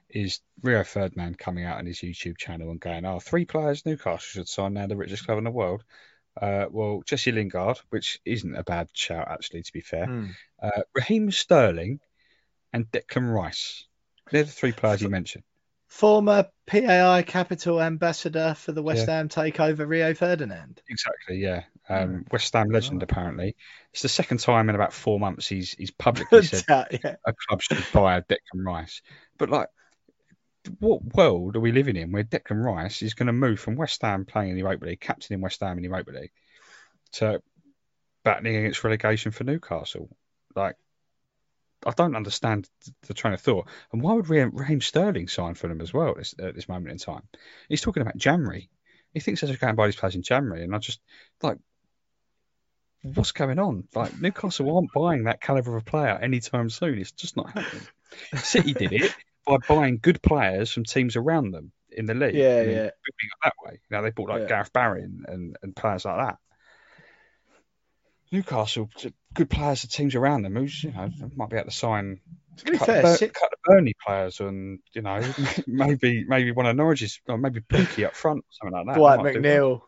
[0.08, 4.18] is Rio Ferdinand coming out on his YouTube channel and going, "Oh, three players Newcastle
[4.18, 5.84] should sign now, the richest club in the world."
[6.40, 10.06] Uh, well, Jesse Lingard, which isn't a bad shout actually, to be fair.
[10.06, 10.30] Mm.
[10.62, 12.00] Uh, Raheem Sterling
[12.72, 13.86] and Declan Rice.
[14.30, 15.44] They're the three players you mentioned.
[15.88, 19.16] Former PAI Capital ambassador for the West yeah.
[19.16, 20.82] Ham takeover, Rio Ferdinand.
[20.90, 21.62] Exactly, yeah.
[21.88, 22.20] Um, hmm.
[22.32, 23.04] West Ham legend, oh.
[23.04, 23.56] apparently.
[23.92, 27.16] It's the second time in about four months he's he's publicly said yeah.
[27.24, 29.00] a club should buy Declan Rice.
[29.38, 29.68] But like,
[30.80, 34.02] what world are we living in where Declan Rice is going to move from West
[34.02, 36.32] Ham playing in the Europa League, captain in West Ham in the Europa League,
[37.12, 37.42] to
[38.24, 40.08] battling against relegation for Newcastle.
[40.54, 40.76] Like,
[41.84, 42.68] I don't understand
[43.06, 43.68] the train of thought.
[43.92, 46.90] And why would Raheem Sterling sign for them as well at this, at this moment
[46.90, 47.22] in time?
[47.68, 48.68] He's talking about January.
[49.14, 51.00] He thinks there's a going buy these players in January, and I just
[51.42, 51.58] like,
[53.02, 53.84] what's going on?
[53.94, 56.98] Like Newcastle aren't buying that caliber of a player anytime soon.
[56.98, 57.86] It's just not happening.
[58.34, 59.14] City did it
[59.46, 62.34] by buying good players from teams around them in the league.
[62.34, 62.90] Yeah, yeah.
[63.44, 63.80] That way.
[63.90, 64.48] Now they bought like yeah.
[64.48, 66.38] Gareth Barry and, and players like that.
[68.32, 68.90] Newcastle,
[69.34, 72.20] good players, the teams around them, who's you know might be able to sign.
[72.58, 73.32] To be cut, fair, the, City...
[73.32, 75.22] cut the Burnley players and you know
[75.66, 78.96] maybe maybe one of Norwich's or maybe Pinky up front, something like that.
[78.96, 79.82] Dwight McNeil.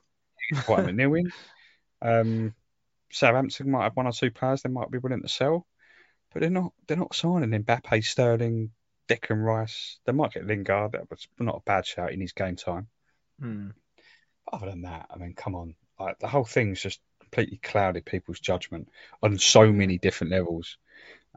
[0.67, 1.33] Dwight McNeil in.
[2.01, 2.55] Um,
[3.11, 5.67] Southampton might have one or two players they might be willing to sell,
[6.33, 6.73] but they're not.
[6.87, 8.71] They're not signing Mbappe, Sterling,
[9.09, 9.99] Declan Rice.
[10.05, 10.93] They might get Lingard.
[10.93, 12.89] That was not a bad shout in his game time.
[13.41, 13.69] Hmm.
[14.53, 18.41] Other than that, I mean, come on, like the whole thing's just completely clouded people's
[18.41, 18.89] judgment
[19.23, 20.79] on so many different levels.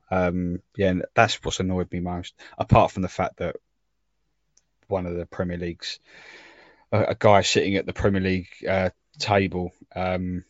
[0.10, 2.34] Um, yeah, and that's what's annoyed me most.
[2.58, 3.56] Apart from the fact that
[4.88, 6.00] one of the Premier League's
[6.92, 10.44] a, a guy sitting at the Premier League uh, table um,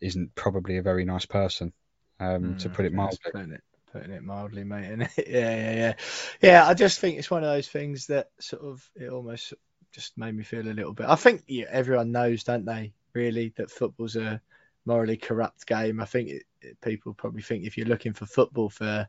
[0.00, 1.72] isn't probably a very nice person,
[2.20, 3.58] um, mm, to put it mildly.
[3.92, 4.90] Putting it, mildly, mate.
[4.90, 5.94] And yeah, yeah, yeah,
[6.42, 6.66] yeah.
[6.66, 9.54] I just think it's one of those things that sort of it almost
[9.92, 11.06] just made me feel a little bit.
[11.08, 12.92] I think yeah, everyone knows, don't they?
[13.14, 14.40] Really, that football's a
[14.84, 16.00] morally corrupt game.
[16.00, 19.08] I think it, it, people probably think if you're looking for football for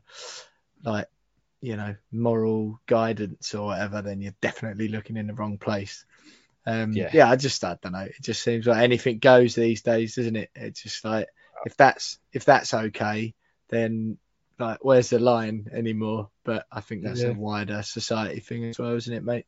[0.84, 1.06] like
[1.60, 6.04] you know moral guidance or whatever, then you're definitely looking in the wrong place.
[6.66, 7.10] Um, yeah.
[7.12, 8.00] yeah, I just I don't know.
[8.00, 10.50] It just seems like anything goes these days, doesn't it?
[10.54, 11.28] It's just like
[11.64, 13.34] if that's if that's okay,
[13.68, 14.18] then
[14.58, 16.30] like where's the line anymore?
[16.44, 17.28] But I think that's yeah.
[17.28, 19.46] a wider society thing as well, isn't it, mate?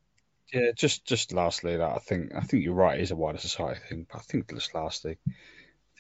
[0.53, 2.99] Yeah, just just lastly, that I think I think you're right.
[2.99, 5.19] It is a wider society thing, but I think just lastly,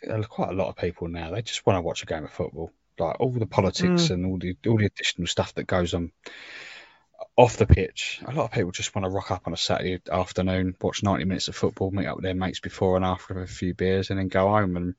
[0.02, 1.30] there's quite a lot of people now.
[1.30, 4.10] They just want to watch a game of football, like all the politics mm.
[4.10, 6.12] and all the all the additional stuff that goes on
[7.36, 8.20] off the pitch.
[8.26, 11.24] A lot of people just want to rock up on a Saturday afternoon, watch 90
[11.24, 14.18] minutes of football, meet up with their mates before and after a few beers, and
[14.18, 14.76] then go home.
[14.76, 14.94] And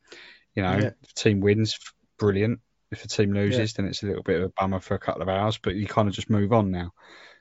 [0.55, 0.89] you know, yeah.
[1.01, 1.77] the team wins,
[2.17, 2.59] brilliant.
[2.91, 3.73] If the team loses, yeah.
[3.77, 5.87] then it's a little bit of a bummer for a couple of hours, but you
[5.87, 6.91] kind of just move on now.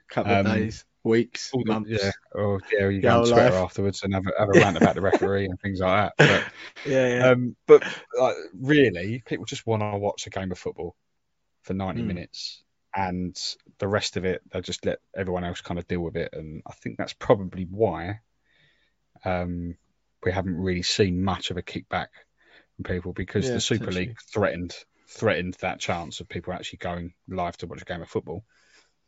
[0.08, 1.90] Couple um, of days weeks, the, months.
[1.90, 3.54] Yeah, or yeah, you go on Twitter life.
[3.54, 6.28] afterwards and have a, have a rant about the referee and things like that.
[6.28, 6.52] But,
[6.90, 7.28] yeah, yeah.
[7.30, 7.82] Um, but
[8.18, 10.96] like, really, people just want to watch a game of football
[11.62, 12.06] for 90 mm.
[12.06, 12.62] minutes,
[12.94, 13.36] and
[13.78, 16.30] the rest of it, they just let everyone else kind of deal with it.
[16.32, 18.20] And I think that's probably why
[19.24, 19.76] um,
[20.24, 22.08] we haven't really seen much of a kickback
[22.76, 24.74] from people because yeah, the Super League threatened
[25.10, 28.44] threatened that chance of people actually going live to watch a game of football.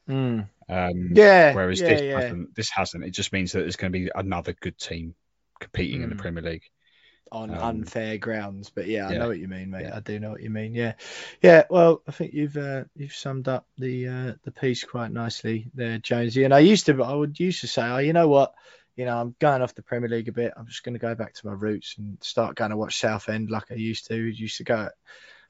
[0.08, 0.48] Mm.
[0.68, 1.54] Um, yeah.
[1.54, 2.20] Whereas yeah, this yeah.
[2.20, 2.54] hasn't.
[2.54, 3.04] This hasn't.
[3.04, 5.14] It just means that there's going to be another good team
[5.60, 6.04] competing mm.
[6.04, 6.22] in the hmm.
[6.22, 6.64] Premier League
[7.32, 8.70] on um, unfair grounds.
[8.70, 9.18] But yeah, I yeah.
[9.18, 9.86] know what you mean, mate.
[9.86, 9.96] Yeah.
[9.96, 10.74] I do know what you mean.
[10.74, 10.94] Yeah,
[11.40, 11.64] yeah.
[11.70, 15.98] Well, I think you've uh, you've summed up the uh, the piece quite nicely there,
[15.98, 16.44] Jonesy.
[16.44, 18.52] And I used to, I would used to say, oh, you know what,
[18.96, 20.52] you know, I'm going off the Premier League a bit.
[20.56, 23.50] I'm just going to go back to my roots and start going to watch Southend
[23.50, 24.14] like I used to.
[24.14, 24.88] I used to go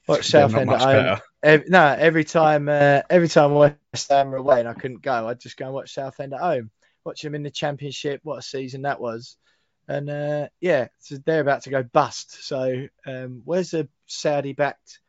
[0.07, 1.19] watch Southend at home.
[1.41, 5.27] Every, no, every time, uh, every time West Ham were away and I couldn't go,
[5.27, 6.71] I'd just go and watch Southend at home.
[7.03, 8.21] Watch them in the Championship.
[8.23, 9.35] What a season that was!
[9.87, 12.45] And uh, yeah, so they're about to go bust.
[12.45, 14.99] So um, where's the Saudi-backed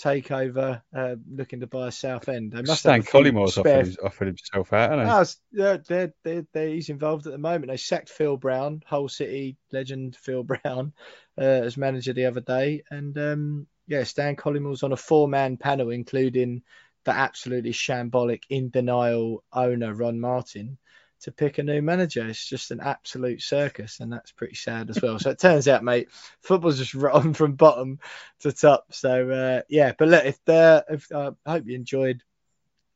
[0.00, 2.52] takeover uh, looking to buy Southend?
[2.52, 5.58] They must Stan Collymore offered, offered, himself out, hasn't he?
[5.58, 7.68] No, they're, they're, they're, he's involved at the moment.
[7.68, 10.92] They sacked Phil Brown, Hull City legend Phil Brown,
[11.38, 15.90] uh, as manager the other day, and um, yeah, Stan Collymore's on a four-man panel,
[15.90, 16.62] including
[17.04, 20.78] the absolutely shambolic, in denial owner Ron Martin,
[21.20, 22.26] to pick a new manager.
[22.26, 25.18] It's just an absolute circus, and that's pretty sad as well.
[25.18, 26.08] so it turns out, mate,
[26.40, 28.00] football's just rotten from bottom
[28.40, 28.92] to top.
[28.92, 32.22] So uh, yeah, but look, if there, if uh, I hope you enjoyed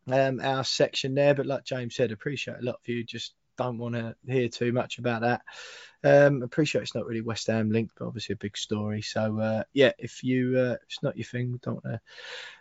[0.08, 3.34] um, our section there, but like James said, appreciate a lot of you just
[3.64, 5.42] don't want to hear too much about that.
[6.02, 9.02] Um, appreciate it's not really West Ham linked, but obviously a big story.
[9.02, 11.84] So uh, yeah, if you uh, it's not your thing, don't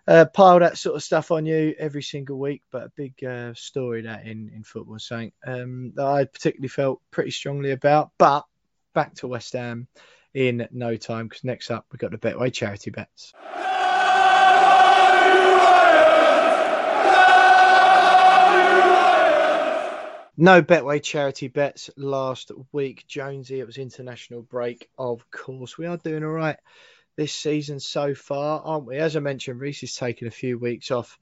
[0.08, 2.64] uh, pile that sort of stuff on you every single week.
[2.72, 7.02] But a big uh, story that in in football, something um, that I particularly felt
[7.12, 8.12] pretty strongly about.
[8.18, 8.46] But
[8.94, 9.88] back to West Ham
[10.34, 13.34] in no time because next up we've got the Betway charity bets.
[20.42, 23.60] No Betway charity bets last week, Jonesy.
[23.60, 25.78] It was international break, of course.
[25.78, 26.56] We are doing all right
[27.18, 28.96] this season so far, aren't we?
[28.96, 31.20] As I mentioned, Reese is taking a few weeks off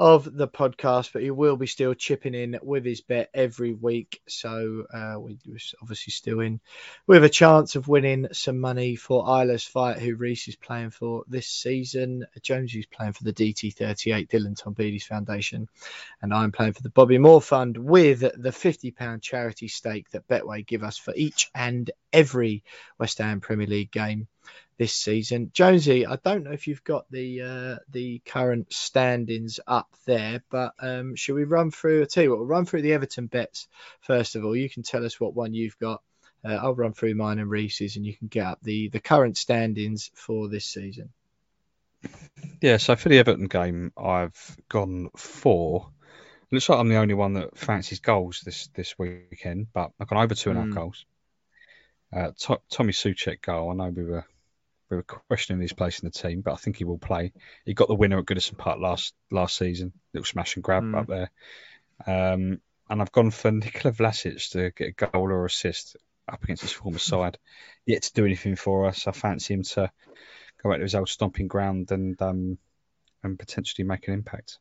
[0.00, 4.22] of the podcast, but he will be still chipping in with his bet every week.
[4.26, 5.36] So uh, we're
[5.82, 6.58] obviously still in
[7.06, 11.24] with a chance of winning some money for Isla's fight, who Reese is playing for
[11.28, 12.24] this season.
[12.40, 15.68] Jones is playing for the DT38 Dylan Tombides Foundation,
[16.22, 20.66] and I'm playing for the Bobby Moore Fund with the £50 charity stake that Betway
[20.66, 22.64] give us for each and every
[22.98, 24.28] West Ham Premier League game
[24.80, 25.50] this season.
[25.52, 30.72] Jonesy, I don't know if you've got the uh, the current standings up there, but
[30.78, 32.00] um, should we run through?
[32.00, 33.68] I tell you what, we'll run through the Everton bets
[34.00, 34.56] first of all.
[34.56, 36.02] You can tell us what one you've got.
[36.42, 39.36] Uh, I'll run through mine and Reese's, and you can get up the the current
[39.36, 41.10] standings for this season.
[42.62, 45.90] Yeah, so for the Everton game, I've gone four.
[46.50, 50.24] looks like I'm the only one that fancies goals this this weekend, but I've gone
[50.24, 50.74] over two and a half mm.
[50.74, 51.04] goals.
[52.10, 52.30] Uh,
[52.70, 53.70] Tommy Soucek goal.
[53.70, 54.24] I know we were
[54.90, 57.32] we were questioning his place in the team, but I think he will play.
[57.64, 60.98] He got the winner at Goodison Park last last season, little smash and grab mm.
[60.98, 61.30] up there.
[62.06, 65.96] Um, and I've gone for Nikola Vlasic to get a goal or assist
[66.28, 67.38] up against his former side.
[67.86, 69.90] Yet to do anything for us, I fancy him to
[70.62, 72.58] go out to his old stomping ground and um,
[73.22, 74.58] and potentially make an impact.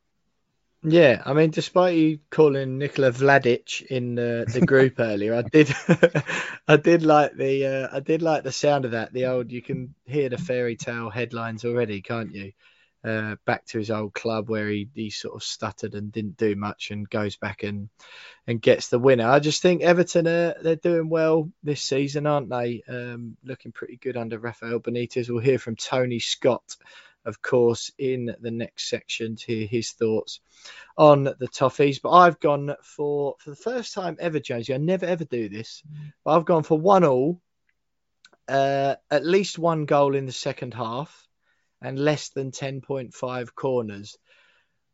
[0.81, 5.73] Yeah, I mean, despite you calling Nikola Vladic in the, the group earlier, I did,
[6.67, 9.11] I did like the, uh, I did like the sound of that.
[9.11, 12.53] The old, you can hear the fairy tale headlines already, can't you?
[13.03, 16.55] Uh, back to his old club where he, he sort of stuttered and didn't do
[16.55, 17.87] much, and goes back and
[18.45, 19.25] and gets the winner.
[19.25, 22.83] I just think Everton are they're doing well this season, aren't they?
[22.89, 25.29] Um, looking pretty good under Rafael Benitez.
[25.29, 26.75] We'll hear from Tony Scott
[27.25, 30.39] of course, in the next section to hear his thoughts
[30.97, 32.01] on the Toffees.
[32.01, 35.83] But I've gone for, for the first time ever, Jonesy, I never ever do this,
[36.23, 37.41] but I've gone for one all,
[38.47, 41.27] uh, at least one goal in the second half,
[41.81, 44.17] and less than 10.5 corners.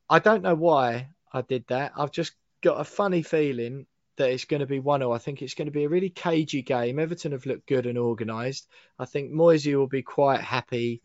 [0.10, 1.94] I don't know why I did that.
[1.98, 5.12] I've just got a funny feeling that it's going to be 1 0.
[5.12, 7.00] I think it's going to be a really cagey game.
[7.00, 8.68] Everton have looked good and organised.
[9.00, 11.02] I think Moisey will be quite happy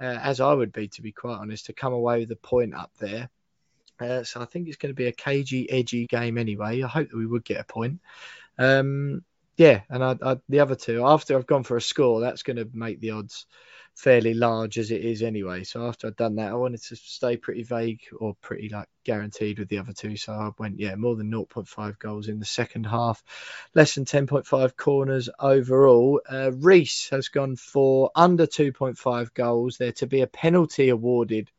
[0.00, 2.74] uh, as I would be, to be quite honest, to come away with a point
[2.74, 3.28] up there.
[4.00, 6.82] Uh, so I think it's going to be a cagey, edgy game anyway.
[6.82, 8.00] I hope that we would get a point.
[8.58, 9.22] Um,
[9.56, 12.56] yeah, and I, I, the other two, after I've gone for a score, that's going
[12.56, 13.44] to make the odds
[14.00, 15.62] fairly large as it is anyway.
[15.62, 19.58] So after I'd done that, I wanted to stay pretty vague or pretty like guaranteed
[19.58, 20.16] with the other two.
[20.16, 23.22] So I went, yeah, more than 0.5 goals in the second half,
[23.74, 26.22] less than 10.5 corners overall.
[26.30, 29.76] Uh, Reese has gone for under 2.5 goals.
[29.76, 31.50] There to be a penalty awarded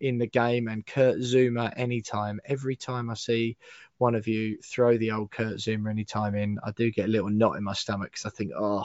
[0.00, 2.38] in the game and Kurt Zouma anytime.
[2.44, 3.56] Every time I see
[3.98, 7.30] one of you throw the old Kurt Zouma anytime in, I do get a little
[7.30, 8.84] knot in my stomach because I think, oh,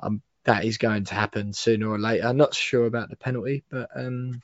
[0.00, 2.26] I'm that is going to happen sooner or later.
[2.26, 4.40] I'm not sure about the penalty, but um,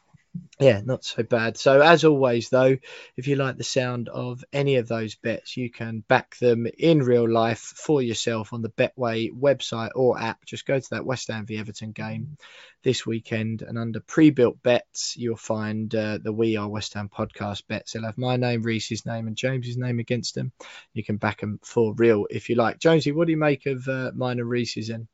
[0.61, 1.57] yeah, not so bad.
[1.57, 2.77] So, as always, though,
[3.17, 7.03] if you like the sound of any of those bets, you can back them in
[7.03, 10.45] real life for yourself on the Betway website or app.
[10.45, 12.37] Just go to that West Ham v Everton game
[12.83, 17.09] this weekend, and under pre built bets, you'll find uh, the We Are West Ham
[17.09, 17.93] podcast bets.
[17.93, 20.53] They'll have my name, Reese's name, and James's name against them.
[20.93, 22.79] You can back them for real if you like.
[22.79, 25.09] Jonesy, what do you make of uh, mine and Reese's in?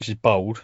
[0.00, 0.62] Which is bold.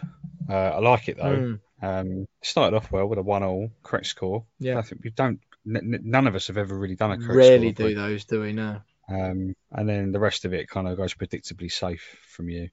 [0.49, 1.37] Uh, I like it though.
[1.37, 1.59] Mm.
[1.79, 4.43] Um, started off well with a one-all correct score.
[4.59, 5.39] Yeah, I think we don't.
[5.67, 8.41] N- none of us have ever really done a correct Rarely score, do those, do
[8.41, 8.53] we?
[8.53, 8.81] No.
[9.09, 12.69] Um, and then the rest of it kind of goes predictably safe from you.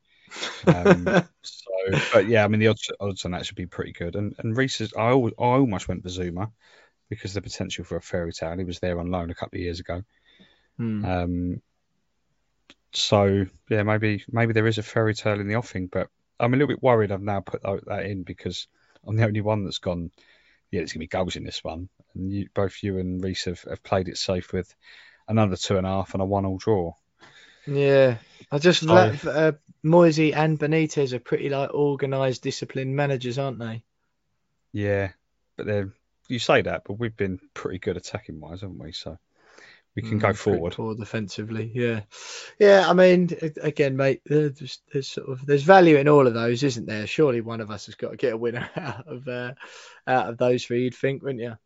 [0.67, 1.05] Um,
[1.43, 1.71] so,
[2.13, 4.17] but yeah, I mean the odds, odds on that should be pretty good.
[4.17, 6.51] And and Reese's, I, always, I almost went for Zouma
[7.11, 8.57] because the potential for a fairy tale.
[8.57, 10.03] He was there on loan a couple of years ago.
[10.79, 11.05] Hmm.
[11.05, 11.63] Um,
[12.93, 16.09] so yeah, maybe maybe there is a fairy tale in the offing, but
[16.45, 17.13] I'm a little bit worried.
[17.13, 18.67] I've now put that in because
[19.07, 20.11] I'm the only one that's gone.
[20.71, 23.63] Yeah, there's gonna be goals in this one, and you, both you and Reese have,
[23.63, 24.75] have played it safe with
[25.29, 26.93] another two and a half and a one-all draw.
[27.67, 28.19] Yeah,
[28.51, 28.95] I just so,
[29.27, 29.53] uh,
[29.83, 33.83] Moisey and Benitez are pretty like organised, disciplined managers, aren't they?
[34.73, 35.13] Yeah,
[35.57, 35.93] but they're
[36.29, 38.93] you say that, but we've been pretty good attacking wise, haven't we?
[38.93, 39.19] So
[39.95, 40.75] we can mm, go forward.
[40.75, 42.01] Poor defensively, yeah,
[42.59, 42.89] yeah.
[42.89, 43.31] I mean,
[43.63, 47.07] again, mate, there's, there's, sort of there's value in all of those, isn't there?
[47.07, 49.53] Surely one of us has got to get a winner out of uh,
[50.07, 50.85] out of those three.
[50.85, 51.57] You'd think, wouldn't you?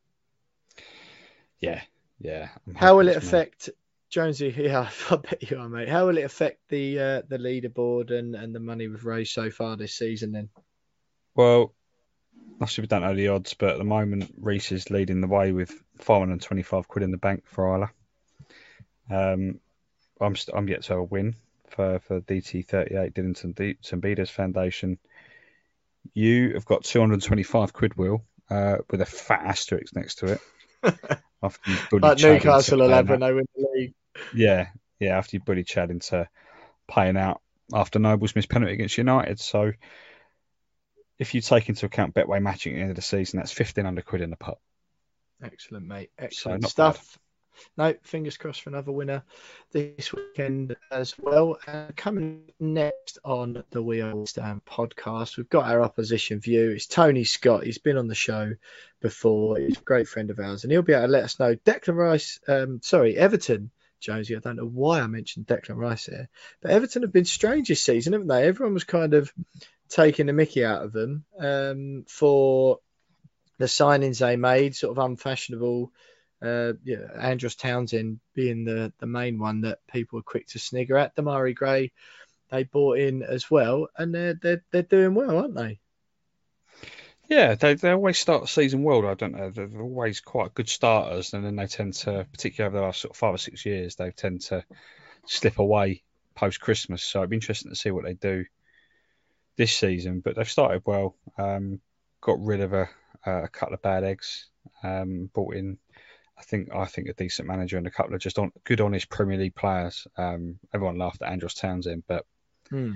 [1.61, 1.81] Yeah,
[2.21, 2.49] yeah.
[2.77, 3.71] How will it affect
[4.11, 4.55] Jonesy?
[4.57, 5.89] Yeah, I bet you are, mate.
[5.89, 9.51] How will it affect the uh, the leaderboard and and the money we've raised so
[9.51, 10.33] far this season?
[10.33, 10.51] Then,
[11.35, 11.73] well,
[12.61, 15.53] obviously we don't know the odds, but at the moment Reese is leading the way
[15.53, 17.91] with 525 quid in the bank for Isla.
[19.11, 19.61] Um,
[20.21, 21.37] I'm st- I'm yet to have a win
[21.69, 24.99] for for DT38 Dillington D- Tombides Foundation.
[26.15, 30.41] You have got 225 quid, Will, uh, with a fat asterisk next to it.
[31.43, 33.95] after you Like Newcastle into will have paying when out- they win the league.
[34.35, 34.69] Yeah,
[34.99, 35.19] yeah.
[35.19, 36.29] After you bullied Chad into
[36.89, 37.41] paying out
[37.73, 39.73] after Noble's missed penalty against United, so
[41.19, 43.85] if you take into account Betway matching at the end of the season, that's fifteen
[43.85, 44.59] hundred quid in the pot.
[45.43, 46.11] Excellent, mate.
[46.19, 47.19] Excellent not stuff.
[47.77, 49.23] No, fingers crossed for another winner
[49.73, 51.59] this weekend as well.
[51.67, 56.71] Uh, coming next on the We Are Stand podcast, we've got our opposition view.
[56.71, 57.65] It's Tony Scott.
[57.65, 58.53] He's been on the show
[59.01, 59.59] before.
[59.59, 61.55] He's a great friend of ours, and he'll be able to let us know.
[61.55, 63.71] Declan Rice, um, sorry, Everton,
[64.01, 64.37] Jonesy.
[64.37, 66.29] I don't know why I mentioned Declan Rice here,
[66.61, 68.45] but Everton have been strange this season, haven't they?
[68.47, 69.33] Everyone was kind of
[69.89, 72.79] taking the mickey out of them um, for
[73.59, 75.93] the signings they made, sort of unfashionable.
[76.41, 80.97] Uh, yeah, Andros Townsend being the, the main one that people are quick to snigger
[80.97, 81.17] at.
[81.17, 81.93] Demarai Gray,
[82.51, 85.81] they bought in as well, and they're they're, they're doing well, aren't they?
[87.29, 89.07] Yeah, they they always start the season well.
[89.07, 89.51] I don't know.
[89.51, 93.11] They're always quite good starters, and then they tend to, particularly over the last sort
[93.11, 94.65] of five or six years, they tend to
[95.27, 96.03] slip away
[96.35, 97.03] post Christmas.
[97.03, 98.47] So it'd be interesting to see what they do
[99.57, 100.21] this season.
[100.21, 101.17] But they've started well.
[101.37, 101.81] Um,
[102.21, 102.89] got rid of a,
[103.27, 104.47] a couple of bad eggs.
[104.83, 105.79] Um, in,
[106.39, 109.11] I think, I think a decent manager and a couple of just on, good, honest
[109.11, 110.07] Premier League players.
[110.17, 112.25] Um, everyone laughed at Andros Townsend, but
[112.71, 112.93] Hmm.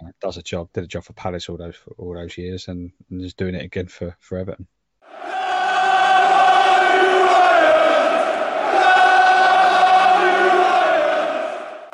[0.00, 2.92] uh, does a job, did a job for Palace all those all those years, and,
[3.10, 4.68] and is doing it again for for Everton.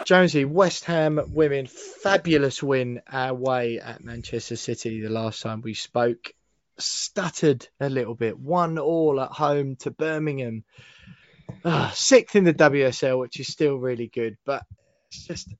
[0.04, 5.74] Jonesy, West Ham women, fabulous win our way at Manchester City the last time we
[5.74, 6.34] spoke.
[6.78, 10.64] Stuttered a little bit, one all at home to Birmingham.
[11.64, 14.62] Ah, sixth in the WSL, which is still really good, but
[15.08, 15.54] it's just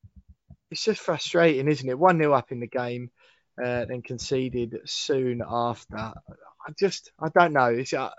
[0.71, 1.99] it's just frustrating, isn't it?
[1.99, 3.11] One 0 up in the game,
[3.63, 5.97] uh, then conceded soon after.
[5.97, 7.83] I just I don't know.
[7.97, 8.11] Uh,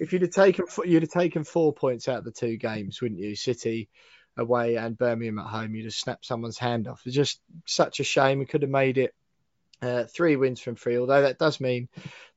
[0.00, 3.20] if you'd have taken you'd have taken four points out of the two games, wouldn't
[3.20, 3.36] you?
[3.36, 3.88] City
[4.38, 7.02] away and Birmingham at home, you'd have snapped someone's hand off.
[7.04, 8.38] It's just such a shame.
[8.38, 9.14] We could have made it
[9.82, 11.88] uh, three wins from three, although that does mean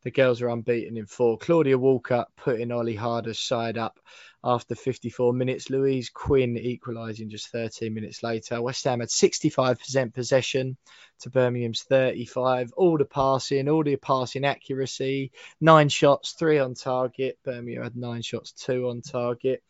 [0.03, 1.38] the girls are unbeaten in four.
[1.38, 3.99] Claudia Walker putting Olli Harder's side up
[4.43, 5.69] after 54 minutes.
[5.69, 8.61] Louise Quinn equalising just 13 minutes later.
[8.61, 10.77] West Ham had 65% possession
[11.22, 12.73] to Birmingham's 35.
[12.76, 15.31] All the passing, all the passing accuracy.
[15.61, 17.38] Nine shots, three on target.
[17.43, 19.63] Birmingham had nine shots, two on target.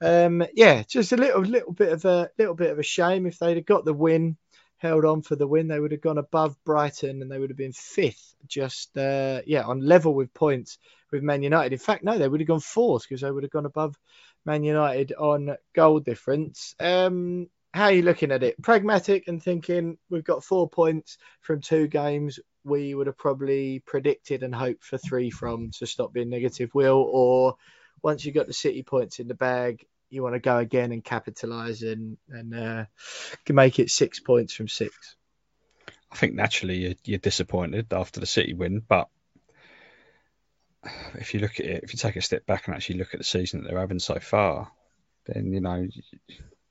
[0.00, 3.38] Um, yeah, just a little little bit of a little bit of a shame if
[3.38, 4.36] they'd have got the win,
[4.84, 7.56] held on for the win, they would have gone above Brighton and they would have
[7.56, 10.78] been fifth, just uh, yeah, on level with points
[11.10, 11.72] with Man United.
[11.72, 13.98] In fact, no, they would have gone fourth because they would have gone above
[14.44, 16.74] Man United on goal difference.
[16.78, 18.60] Um, how are you looking at it?
[18.62, 22.38] Pragmatic and thinking we've got four points from two games.
[22.62, 27.08] We would have probably predicted and hoped for three from to stop being negative will,
[27.10, 27.56] or
[28.02, 31.04] once you've got the City points in the bag, you want to go again and
[31.04, 32.84] capitalise and and uh,
[33.48, 35.16] make it six points from six.
[36.10, 39.08] I think naturally you're, you're disappointed after the City win, but
[41.14, 43.18] if you look at it, if you take a step back and actually look at
[43.18, 44.70] the season that they're having so far,
[45.26, 46.02] then you know you,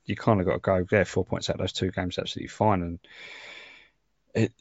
[0.05, 0.85] you kind of got to go.
[0.91, 2.99] Yeah, four points out of those two games, absolutely fine, and
[4.33, 4.53] it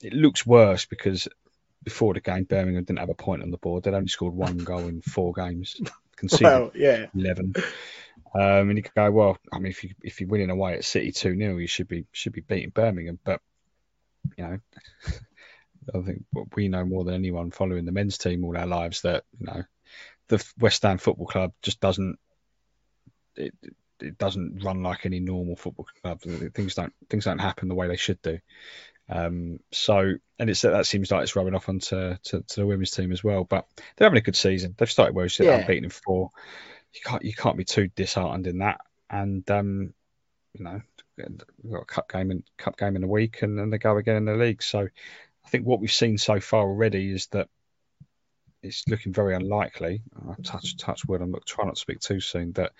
[0.00, 1.28] it looks worse because
[1.82, 3.84] before the game, Birmingham didn't have a point on the board.
[3.84, 5.76] They'd only scored one goal in four games,
[6.16, 7.54] conceded Well, yeah, eleven.
[8.34, 10.84] Um, and you could go, well, I mean, if you if you're winning away at
[10.84, 13.18] City two 0 you should be should be beating Birmingham.
[13.22, 13.40] But
[14.36, 14.58] you know,
[15.94, 16.24] I think
[16.56, 19.62] we know more than anyone following the men's team all our lives that you know
[20.28, 22.18] the West Ham Football Club just doesn't
[23.36, 23.54] it
[24.00, 26.20] it doesn't run like any normal football club.
[26.54, 28.38] Things don't things don't happen the way they should do.
[29.08, 32.90] Um, so and it's that seems like it's rubbing off onto to, to the women's
[32.90, 33.44] team as well.
[33.44, 33.66] But
[33.96, 34.74] they're having a good season.
[34.76, 35.26] They've started well.
[35.26, 35.58] You said Yeah.
[35.58, 36.30] unbeaten in four.
[36.94, 38.80] You can't you can't be too disheartened in that.
[39.10, 39.94] And um,
[40.54, 40.80] you know,
[41.16, 43.96] we've got a cup game and cup game in a week, and then they go
[43.96, 44.62] again in the league.
[44.62, 44.88] So
[45.44, 47.48] I think what we've seen so far already is that
[48.62, 50.02] it's looking very unlikely.
[50.28, 51.20] I touch touch wood.
[51.20, 52.52] I'm not trying not to speak too soon.
[52.52, 52.72] That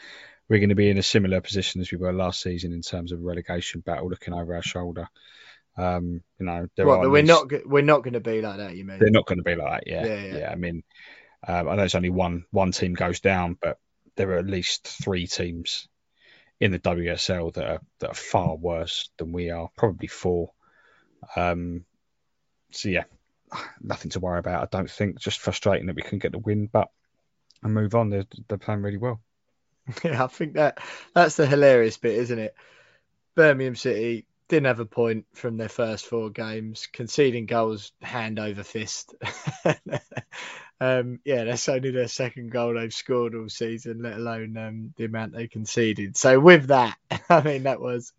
[0.49, 3.13] we're going to be in a similar position as we were last season in terms
[3.13, 5.09] of relegation battle, looking over our shoulder.
[5.77, 8.77] Um, you know, are but we're not we're not going to be like that.
[8.77, 8.99] You mean?
[8.99, 9.87] they're not going to be like that.
[9.91, 10.39] Yeah, Yeah, yeah.
[10.39, 10.51] yeah.
[10.51, 10.83] I mean,
[11.47, 13.79] um, I know it's only one one team goes down, but
[14.17, 15.89] there are at least three teams
[16.61, 19.69] in the WSL that are that are far worse than we are.
[19.77, 20.53] Probably four.
[21.35, 21.85] Um,
[22.71, 23.05] so yeah,
[23.81, 24.63] nothing to worry about.
[24.63, 25.19] I don't think.
[25.19, 26.89] Just frustrating that we couldn't get the win, but
[27.63, 28.11] and move on.
[28.11, 29.21] They're they're playing really well.
[30.03, 30.79] Yeah, I think that
[31.13, 32.55] that's the hilarious bit, isn't it?
[33.35, 38.63] Birmingham City didn't have a point from their first four games, conceding goals hand over
[38.63, 39.15] fist.
[40.81, 45.05] Um, yeah, that's only their second goal they've scored all season, let alone um, the
[45.05, 46.17] amount they conceded.
[46.17, 46.97] So with that,
[47.31, 48.13] I mean that was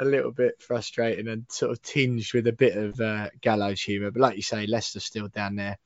[0.00, 4.12] a little bit frustrating and sort of tinged with a bit of uh, gallows humour.
[4.12, 5.78] But like you say, Leicester still down there,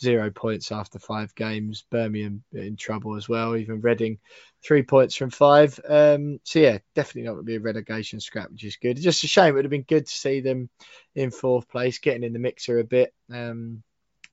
[0.00, 1.84] zero points after five games.
[1.90, 3.56] Birmingham in trouble as well.
[3.56, 4.18] Even Reading,
[4.64, 5.78] three points from five.
[5.88, 8.96] Um, so yeah, definitely not going to be a relegation scrap, which is good.
[8.96, 9.48] It's just a shame.
[9.48, 10.70] It would have been good to see them
[11.14, 13.12] in fourth place, getting in the mixer a bit.
[13.32, 13.82] Um,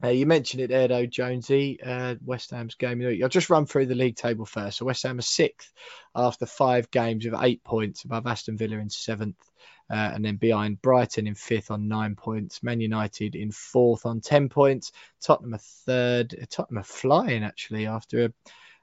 [0.03, 1.79] uh, you mentioned it there, though, Jonesy.
[1.83, 3.01] Uh, West Ham's game.
[3.01, 4.77] I'll just run through the league table first.
[4.77, 5.71] So West Ham are sixth
[6.15, 9.41] after five games with eight points, above Aston Villa in seventh,
[9.89, 12.63] uh, and then behind Brighton in fifth on nine points.
[12.63, 14.91] Man United in fourth on ten points.
[15.21, 16.47] Tottenham are third.
[16.49, 18.33] Tottenham are flying actually after a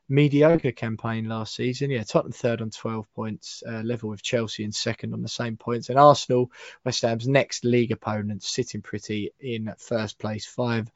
[0.09, 1.91] mediocre campaign last season.
[1.91, 5.57] Yeah, Tottenham third on 12 points, uh, level with Chelsea in second on the same
[5.57, 5.89] points.
[5.89, 6.51] And Arsenal,
[6.85, 10.91] West Ham's next league opponent, sitting pretty in first place, five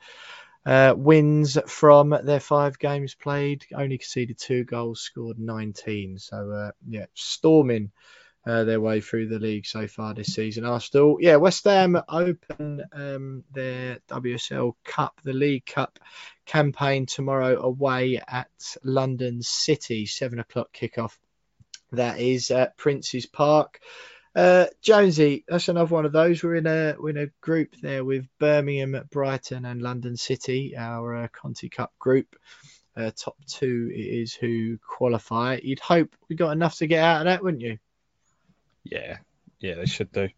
[0.66, 6.18] uh, wins from their five games played, only conceded two goals, scored 19.
[6.18, 7.90] So, uh, yeah, storming
[8.48, 10.64] uh, their way through the league so far this season.
[10.64, 15.98] Arsenal, yeah, West Ham open um, their WSL Cup, the League Cup
[16.46, 18.50] campaign tomorrow away at
[18.82, 21.16] London City, seven o'clock kickoff.
[21.92, 23.80] That is at Prince's Park.
[24.34, 26.42] Uh, Jonesy, that's another one of those.
[26.42, 31.24] We're in a we're in a group there with Birmingham, Brighton, and London City, our
[31.24, 32.36] uh, Conti Cup group.
[32.96, 35.58] Uh, top two is who qualify.
[35.62, 37.78] You'd hope we got enough to get out of that, wouldn't you?
[38.90, 39.18] Yeah,
[39.60, 40.28] yeah, they should do.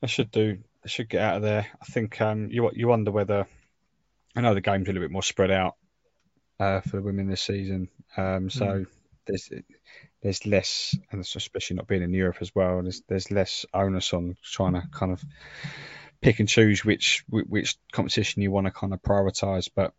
[0.00, 0.58] They should do.
[0.82, 1.66] They should get out of there.
[1.80, 3.46] I think um, you you wonder whether
[4.34, 5.76] I know the game's a little bit more spread out
[6.58, 8.86] uh, for the women this season, um, so mm.
[9.26, 9.50] there's
[10.22, 12.82] there's less, and especially not being in Europe as well.
[12.82, 15.22] There's there's less onus on trying to kind of
[16.20, 19.68] pick and choose which which competition you want to kind of prioritise.
[19.74, 19.92] But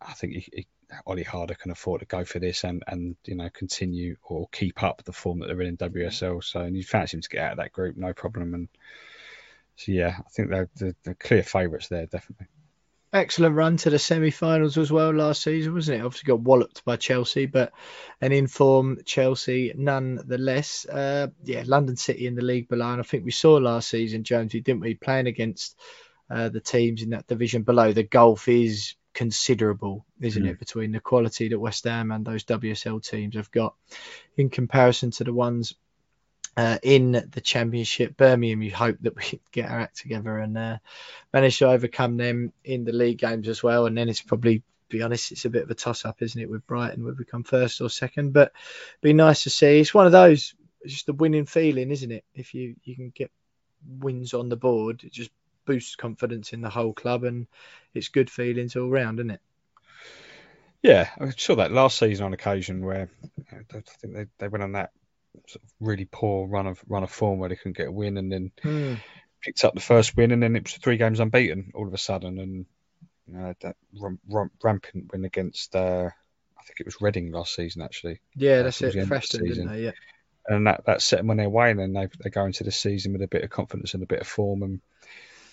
[0.00, 0.66] I think he, he,
[1.06, 4.82] Olli Harder can afford to go for this and and you know continue or keep
[4.82, 6.42] up the form that they're in in WSL.
[6.42, 8.54] So and you fancy him to get out of that group, no problem.
[8.54, 8.68] And
[9.76, 12.46] so yeah, I think they're the, clear favourites there, definitely.
[13.12, 16.04] Excellent run to the semi-finals as well last season, wasn't it?
[16.04, 17.72] Obviously got walloped by Chelsea, but
[18.20, 20.86] an informed Chelsea nonetheless.
[20.86, 24.22] Uh, yeah, London City in the league below, and I think we saw last season,
[24.22, 25.76] Jonesy, didn't we, playing against
[26.30, 27.92] uh, the teams in that division below.
[27.92, 30.48] The gulf is considerable, isn't mm.
[30.48, 33.74] it, between the quality that West Ham and those WSL teams have got
[34.38, 35.74] in comparison to the ones
[36.56, 38.16] uh, in the championship.
[38.16, 40.78] Birmingham, you hope that we get our act together and uh,
[41.34, 43.84] manage to overcome them in the league games as well.
[43.84, 46.48] And then it's probably, be honest, it's a bit of a toss up, isn't it,
[46.48, 47.04] with Brighton?
[47.04, 48.52] Would become first or second, but
[49.02, 49.80] be nice to see.
[49.80, 50.54] It's one of those,
[50.86, 52.24] just a winning feeling, isn't it?
[52.34, 53.30] If you you can get
[53.98, 55.30] wins on the board, it just
[55.66, 57.46] boosts confidence in the whole club, and
[57.94, 59.40] it's good feelings all round, isn't it?
[60.82, 63.10] Yeah, I saw that last season on occasion where
[63.52, 64.92] I think they, they went on that
[65.46, 68.16] sort of really poor run of run of form where they couldn't get a win,
[68.16, 68.98] and then mm.
[69.42, 71.98] picked up the first win, and then it was three games unbeaten all of a
[71.98, 72.66] sudden, and
[73.26, 73.76] you know, that
[74.62, 76.08] rampant win against uh,
[76.58, 78.20] I think it was Reading last season actually.
[78.34, 79.06] Yeah, that's it.
[79.06, 79.84] Preston, didn't they?
[79.84, 79.92] Yeah.
[80.46, 82.72] And that, that set them on their way, and then they they go into the
[82.72, 84.80] season with a bit of confidence and a bit of form, and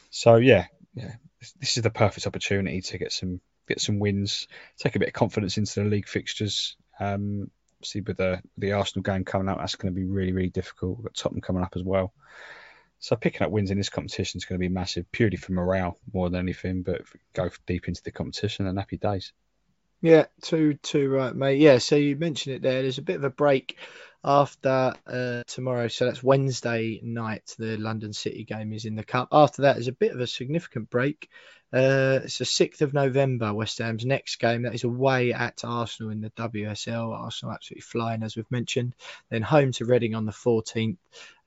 [0.09, 1.15] so yeah, yeah,
[1.59, 4.47] this is the perfect opportunity to get some get some wins,
[4.77, 6.75] take a bit of confidence into the league fixtures.
[6.99, 10.49] Um, obviously with the the Arsenal game coming up, that's going to be really really
[10.49, 10.97] difficult.
[10.97, 12.13] We've got Tottenham coming up as well.
[12.99, 15.99] So picking up wins in this competition is going to be massive, purely for morale
[16.13, 16.81] more than anything.
[16.81, 17.03] But
[17.33, 19.33] go deep into the competition, and happy days.
[20.01, 21.59] Yeah, too too right, mate.
[21.59, 22.81] Yeah, so you mentioned it there.
[22.81, 23.77] There's a bit of a break
[24.27, 27.55] after uh, tomorrow, so that's Wednesday night.
[27.57, 29.29] The London City game is in the cup.
[29.31, 31.29] After that is a bit of a significant break.
[31.71, 34.63] Uh, it's the 6th of November, West Ham's next game.
[34.63, 37.17] That is away at Arsenal in the WSL.
[37.17, 38.95] Arsenal absolutely flying, as we've mentioned.
[39.29, 40.97] Then home to Reading on the 14th.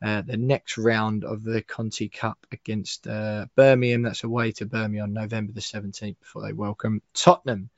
[0.02, 4.02] Uh, the next round of the Conti Cup against uh, Birmingham.
[4.02, 7.69] That's away to Birmingham on November the 17th before they welcome Tottenham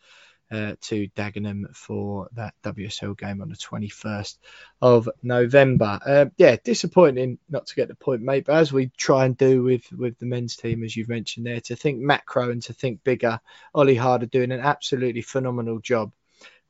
[0.52, 4.36] uh, to Dagenham for that WSL game on the 21st
[4.82, 5.98] of November.
[6.04, 8.44] Uh, yeah, disappointing not to get the point, mate.
[8.46, 11.60] But as we try and do with with the men's team, as you've mentioned there,
[11.62, 13.40] to think macro and to think bigger.
[13.74, 16.12] Olli Harder doing an absolutely phenomenal job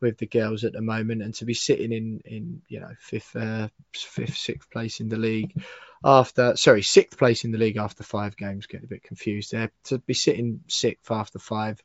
[0.01, 3.35] with the girls at the moment, and to be sitting in in you know fifth,
[3.35, 5.61] uh, fifth, sixth place in the league
[6.05, 8.67] after sorry sixth place in the league after five games.
[8.67, 9.73] Get a bit confused there.
[9.85, 11.83] To be sitting sixth after five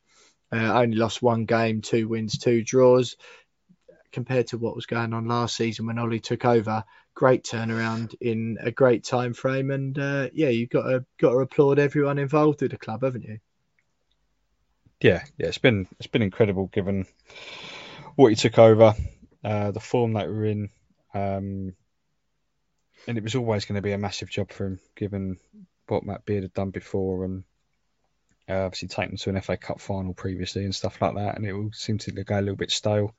[0.52, 3.16] uh, only lost one game, two wins, two draws.
[4.12, 6.84] Compared to what was going on last season when Olli took over,
[7.14, 11.38] great turnaround in a great time frame, and uh, yeah, you've got to got to
[11.40, 13.40] applaud everyone involved with the club, haven't you?
[15.02, 17.06] Yeah, yeah, it's been it's been incredible given
[18.16, 18.96] what he took over,
[19.44, 20.70] uh, the form that we're in,
[21.14, 21.76] um,
[23.08, 25.38] and it was always going to be a massive job for him given
[25.88, 27.44] what Matt Beard had done before and
[28.50, 31.52] uh, obviously taken to an FA Cup final previously and stuff like that, and it
[31.52, 33.14] all seemed to go a little bit stale.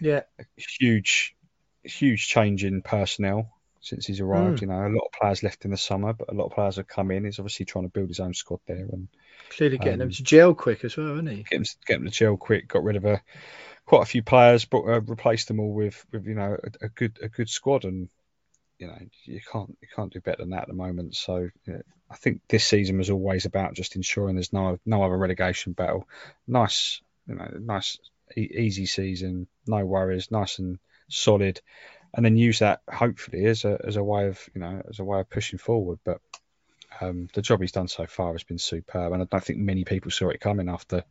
[0.00, 0.22] Yeah,
[0.56, 1.36] huge,
[1.82, 3.50] huge change in personnel
[3.80, 4.58] since he's arrived.
[4.58, 4.62] Mm.
[4.62, 6.76] You know, a lot of players left in the summer, but a lot of players
[6.76, 7.24] have come in.
[7.24, 9.08] He's obviously trying to build his own squad there, and
[9.50, 11.42] clearly getting um, them to gel quick as well, isn't he?
[11.42, 12.68] Get them, get them to gel quick.
[12.68, 13.22] Got rid of a
[13.84, 16.88] quite a few players, but uh, replaced them all with with you know a, a,
[16.88, 18.08] good a good squad, and
[18.82, 21.14] you know you can't you can't do better than that at the moment.
[21.14, 21.80] So know,
[22.10, 26.08] I think this season was always about just ensuring there's no no other relegation battle.
[26.46, 27.98] Nice, you know, nice
[28.36, 30.78] e- easy season, no worries, nice and
[31.08, 31.60] solid
[32.14, 35.04] and then use that hopefully as a as a way of you know as a
[35.04, 35.98] way of pushing forward.
[36.04, 36.20] But
[37.00, 39.84] um, the job he's done so far has been superb, and I don't think many
[39.84, 41.04] people saw it coming after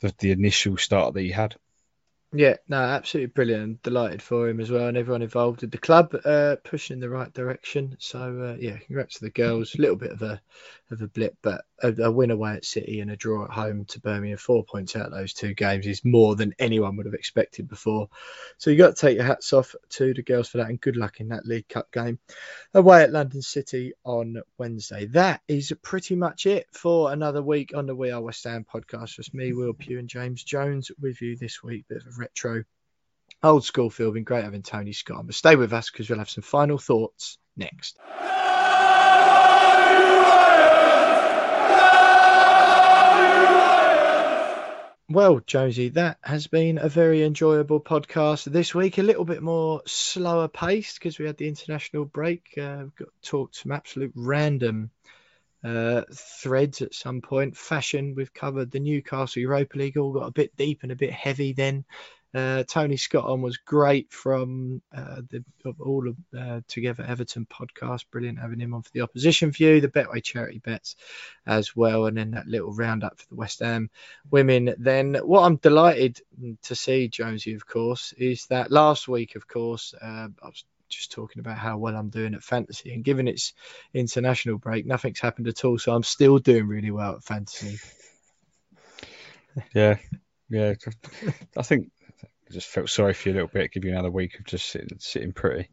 [0.00, 1.54] the, the initial start that he had.
[2.36, 3.84] Yeah, no, absolutely brilliant.
[3.84, 7.08] Delighted for him as well, and everyone involved at the club uh, pushing in the
[7.08, 7.96] right direction.
[8.00, 9.76] So uh, yeah, congrats to the girls.
[9.76, 10.42] A little bit of a
[10.90, 13.84] of a blip, but a, a, win away at City and a draw at home
[13.86, 17.14] to Birmingham, four points out of those two games is more than anyone would have
[17.14, 18.08] expected before.
[18.58, 20.96] So you got to take your hats off to the girls for that, and good
[20.96, 22.18] luck in that League Cup game
[22.74, 25.06] away at London City on Wednesday.
[25.06, 29.16] That is pretty much it for another week on the We Are West Ham podcast.
[29.16, 31.84] Just me, Will Pugh, and James Jones with you this week.
[31.88, 32.64] Bit of retro,
[33.42, 34.12] old school feel.
[34.12, 35.26] Been great having Tony Scott.
[35.26, 37.98] But stay with us because we'll have some final thoughts next.
[45.10, 48.96] Well, Josie, that has been a very enjoyable podcast this week.
[48.96, 52.54] A little bit more slower paced because we had the international break.
[52.56, 54.90] Uh, we've got talked some absolute random
[55.64, 57.56] uh, threads at some point.
[57.56, 61.12] Fashion, we've covered the Newcastle Europa League, all got a bit deep and a bit
[61.12, 61.84] heavy then.
[62.34, 65.44] Uh, Tony Scott on was great from uh, the
[65.78, 68.06] all of uh, Together Everton podcast.
[68.10, 70.96] Brilliant having him on for the opposition view, the Betway charity bets
[71.46, 73.88] as well, and then that little roundup for the West Ham
[74.32, 74.74] women.
[74.78, 76.20] Then what I'm delighted
[76.62, 81.12] to see, Jonesy, of course, is that last week, of course, uh, I was just
[81.12, 83.52] talking about how well I'm doing at fantasy, and given its
[83.92, 87.78] international break, nothing's happened at all, so I'm still doing really well at fantasy.
[89.72, 89.98] Yeah,
[90.48, 90.74] yeah,
[91.56, 91.90] I think
[92.22, 93.72] I just felt sorry for you a little bit.
[93.72, 95.68] Give you another week of just sitting, sitting pretty.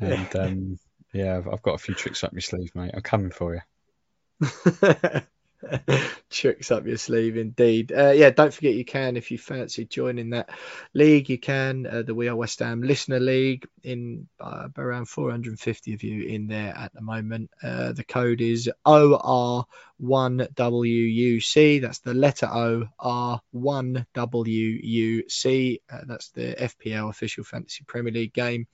[0.00, 0.78] And yeah, um,
[1.12, 2.92] yeah I've, I've, got a few tricks up my sleeve, mate.
[2.94, 4.48] I'm coming for you.
[6.30, 7.92] tricks up your sleeve indeed.
[7.92, 10.50] Uh, yeah don't forget you can if you fancy joining that
[10.94, 15.94] league you can uh, the we are west ham listener league in uh, around 450
[15.94, 17.50] of you in there at the moment.
[17.62, 27.44] Uh, the code is or1wuc that's the letter o r1wuc uh, that's the fpl official
[27.44, 28.66] fantasy premier league game.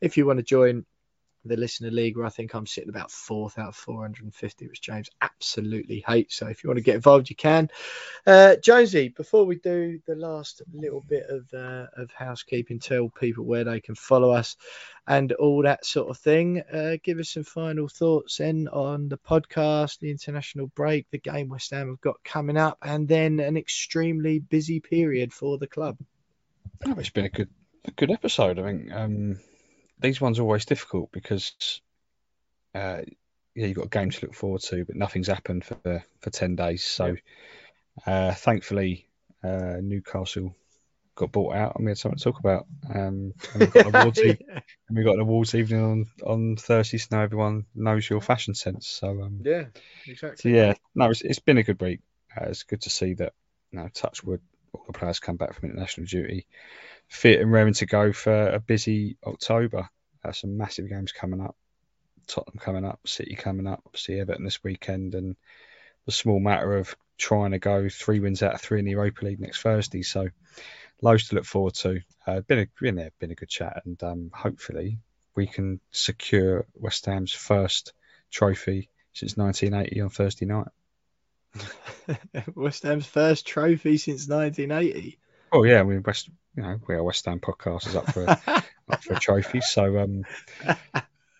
[0.00, 0.84] If you want to join
[1.44, 5.10] the listener league where I think I'm sitting about fourth out of 450, which James
[5.20, 6.36] absolutely hates.
[6.36, 7.70] So if you want to get involved, you can.
[8.26, 13.44] Uh, Jonesy, before we do the last little bit of uh, of housekeeping, tell people
[13.44, 14.56] where they can follow us
[15.06, 16.62] and all that sort of thing.
[16.72, 21.48] Uh, give us some final thoughts then on the podcast, the international break, the game
[21.48, 25.98] West Ham have got coming up, and then an extremely busy period for the club.
[26.86, 27.50] Oh, it's been a good
[27.84, 28.58] a good episode.
[28.58, 28.92] I think.
[28.92, 29.40] Um
[30.02, 31.80] these ones are always difficult because
[32.74, 33.02] uh,
[33.54, 36.56] yeah, you've got a game to look forward to, but nothing's happened for for ten
[36.56, 36.84] days.
[36.84, 37.16] So
[38.06, 39.08] uh, thankfully,
[39.44, 40.54] uh, Newcastle
[41.14, 42.66] got bought out, and we had something to talk about.
[42.88, 44.34] Um, and we got an awards, yeah.
[44.88, 48.54] and we got an awards evening on on Thursday, so now everyone knows your fashion
[48.54, 48.86] sense.
[48.86, 49.64] So um, yeah,
[50.06, 50.50] exactly.
[50.50, 52.00] So yeah, no, it's, it's been a good week.
[52.34, 53.34] Uh, it's good to see that.
[53.70, 54.42] You know, Touchwood,
[54.72, 56.46] all the players come back from international duty
[57.12, 59.88] fit and raring to go for a busy October.
[60.24, 61.56] Uh, some massive games coming up.
[62.26, 65.36] Tottenham coming up, City coming up, obviously Everton this weekend, and
[66.06, 69.24] the small matter of trying to go three wins out of three in the Europa
[69.24, 70.02] League next Thursday.
[70.02, 70.28] So
[71.02, 72.00] loads to look forward to.
[72.26, 74.98] Uh, been a been there, been a good chat, and um, hopefully
[75.34, 77.92] we can secure West Ham's first
[78.30, 80.68] trophy since 1980 on Thursday night.
[82.54, 85.18] West Ham's first trophy since 1980.
[85.52, 88.28] Oh yeah, I mean West, you know, we are West Ham podcast is up for
[88.88, 89.60] up for a trophy.
[89.60, 90.24] So um,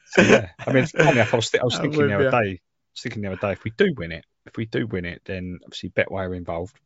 [0.07, 2.61] so yeah, I mean, funny enough, I was, I was thinking the other day, I
[2.95, 5.23] was thinking the other day, if we do win it, if we do win it,
[5.25, 6.79] then obviously Betway are involved.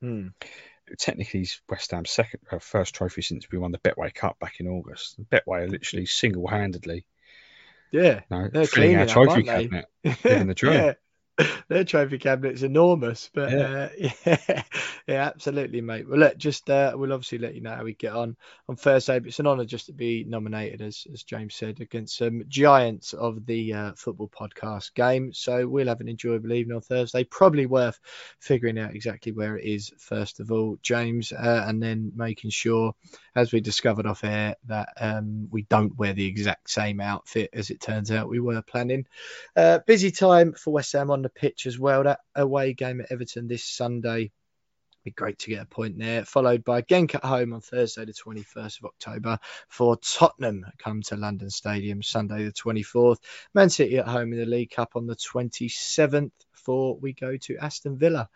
[0.00, 0.28] Hmm.
[0.98, 4.54] Technically, it's West Ham's second, uh, first trophy since we won the Betway Cup back
[4.58, 5.16] in August.
[5.30, 7.06] Betway are literally single-handedly,
[7.90, 9.86] yeah, you know, filling our trophy up, cabinet,
[10.22, 10.72] giving the dream.
[10.72, 10.92] yeah.
[11.68, 13.58] their trophy cabinet's enormous, but yeah.
[13.60, 13.88] Uh,
[14.26, 14.62] yeah,
[15.06, 16.08] yeah, absolutely, mate.
[16.08, 18.36] Well, look, just uh, we'll obviously let you know how we get on
[18.68, 19.18] on Thursday.
[19.18, 23.12] But it's an honour just to be nominated, as as James said, against some giants
[23.12, 25.32] of the uh, football podcast game.
[25.32, 27.24] So we'll have an enjoyable evening on Thursday.
[27.24, 27.98] Probably worth
[28.38, 32.94] figuring out exactly where it is first of all, James, uh, and then making sure,
[33.34, 37.70] as we discovered off air, that um, we don't wear the exact same outfit as
[37.70, 39.06] it turns out we were planning.
[39.56, 42.04] Uh, busy time for West Ham on the pitch as well.
[42.04, 44.32] That away game at Everton this Sunday.
[45.04, 46.24] Be great to get a point there.
[46.24, 49.38] Followed by Genk at home on Thursday, the 21st of October,
[49.68, 53.18] for Tottenham come to London Stadium Sunday, the 24th.
[53.52, 56.30] Man City at home in the League Cup on the 27th.
[56.52, 58.28] Before we go to Aston Villa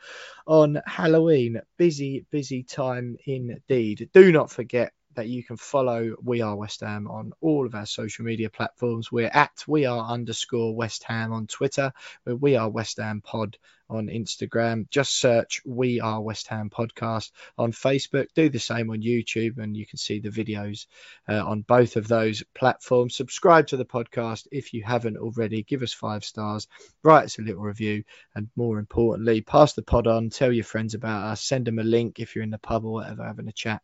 [0.44, 1.60] on Halloween.
[1.76, 4.10] Busy, busy time indeed.
[4.12, 7.86] Do not forget that you can follow We Are West Ham on all of our
[7.86, 9.10] social media platforms.
[9.10, 11.92] We're at We Are underscore West Ham on Twitter.
[12.24, 14.88] We're We Are West Ham Pod on Instagram.
[14.90, 18.26] Just search We Are West Ham Podcast on Facebook.
[18.34, 20.86] Do the same on YouTube, and you can see the videos
[21.28, 23.16] uh, on both of those platforms.
[23.16, 25.62] Subscribe to the podcast if you haven't already.
[25.62, 26.68] Give us five stars,
[27.02, 28.04] write us a little review,
[28.34, 30.30] and more importantly, pass the pod on.
[30.30, 31.42] Tell your friends about us.
[31.42, 33.82] Send them a link if you're in the pub or whatever, having a chat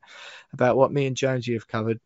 [0.53, 2.01] about what me and Jonesy have covered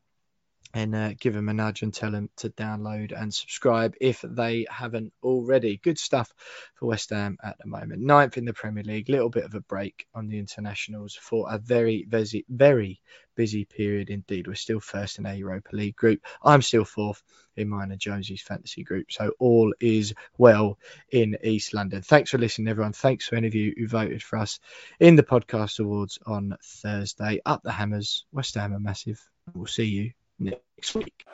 [0.77, 4.67] and uh, give them a nudge and tell them to download and subscribe if they
[4.69, 5.79] haven't already.
[5.79, 6.31] Good stuff
[6.75, 8.03] for West Ham at the moment.
[8.03, 11.57] Ninth in the Premier League, little bit of a break on the internationals for a
[11.57, 13.01] very, very, very
[13.35, 14.47] busy period indeed.
[14.47, 16.21] We're still first in our Europa League group.
[16.43, 17.23] I'm still fourth
[17.57, 19.11] in mine and Jonesy's fantasy group.
[19.11, 20.79] So all is well
[21.11, 22.03] in East London.
[22.03, 22.93] Thanks for listening, everyone.
[22.93, 24.61] Thanks for any of you who voted for us
[25.01, 27.41] in the podcast awards on Thursday.
[27.47, 28.27] Up the hammers.
[28.31, 29.27] West Ham are massive.
[29.55, 31.25] We'll see you next week.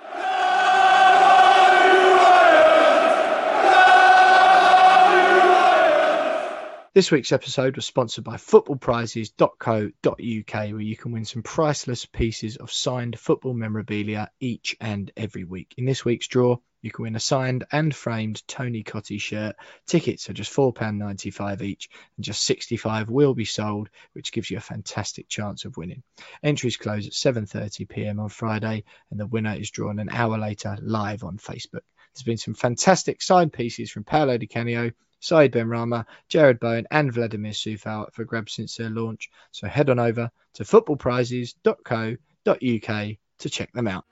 [6.94, 12.70] This week's episode was sponsored by footballprizes.co.uk, where you can win some priceless pieces of
[12.70, 15.72] signed football memorabilia each and every week.
[15.78, 19.56] In this week's draw, you can win a signed and framed Tony Cottee shirt.
[19.86, 24.60] Tickets are just £4.95 each, and just 65 will be sold, which gives you a
[24.60, 26.02] fantastic chance of winning.
[26.42, 28.20] Entries close at 7:30 p.m.
[28.20, 31.84] on Friday, and the winner is drawn an hour later live on Facebook.
[32.12, 34.90] There's been some fantastic signed pieces from Paolo Di Canio,
[35.20, 39.30] Said Benrahma, Jarrod Bowen, and Vladimir Coufal for grabs since their launch.
[39.52, 44.04] So head on over to footballprizes.co.uk to check them out.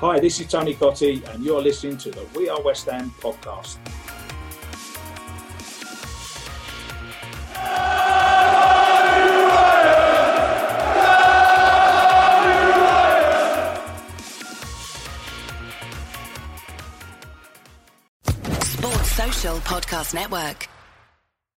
[0.00, 3.78] Hi, this is Tony Cottee, and you're listening to the We Are West Ham podcast.
[18.62, 20.68] Sports Social Podcast Network.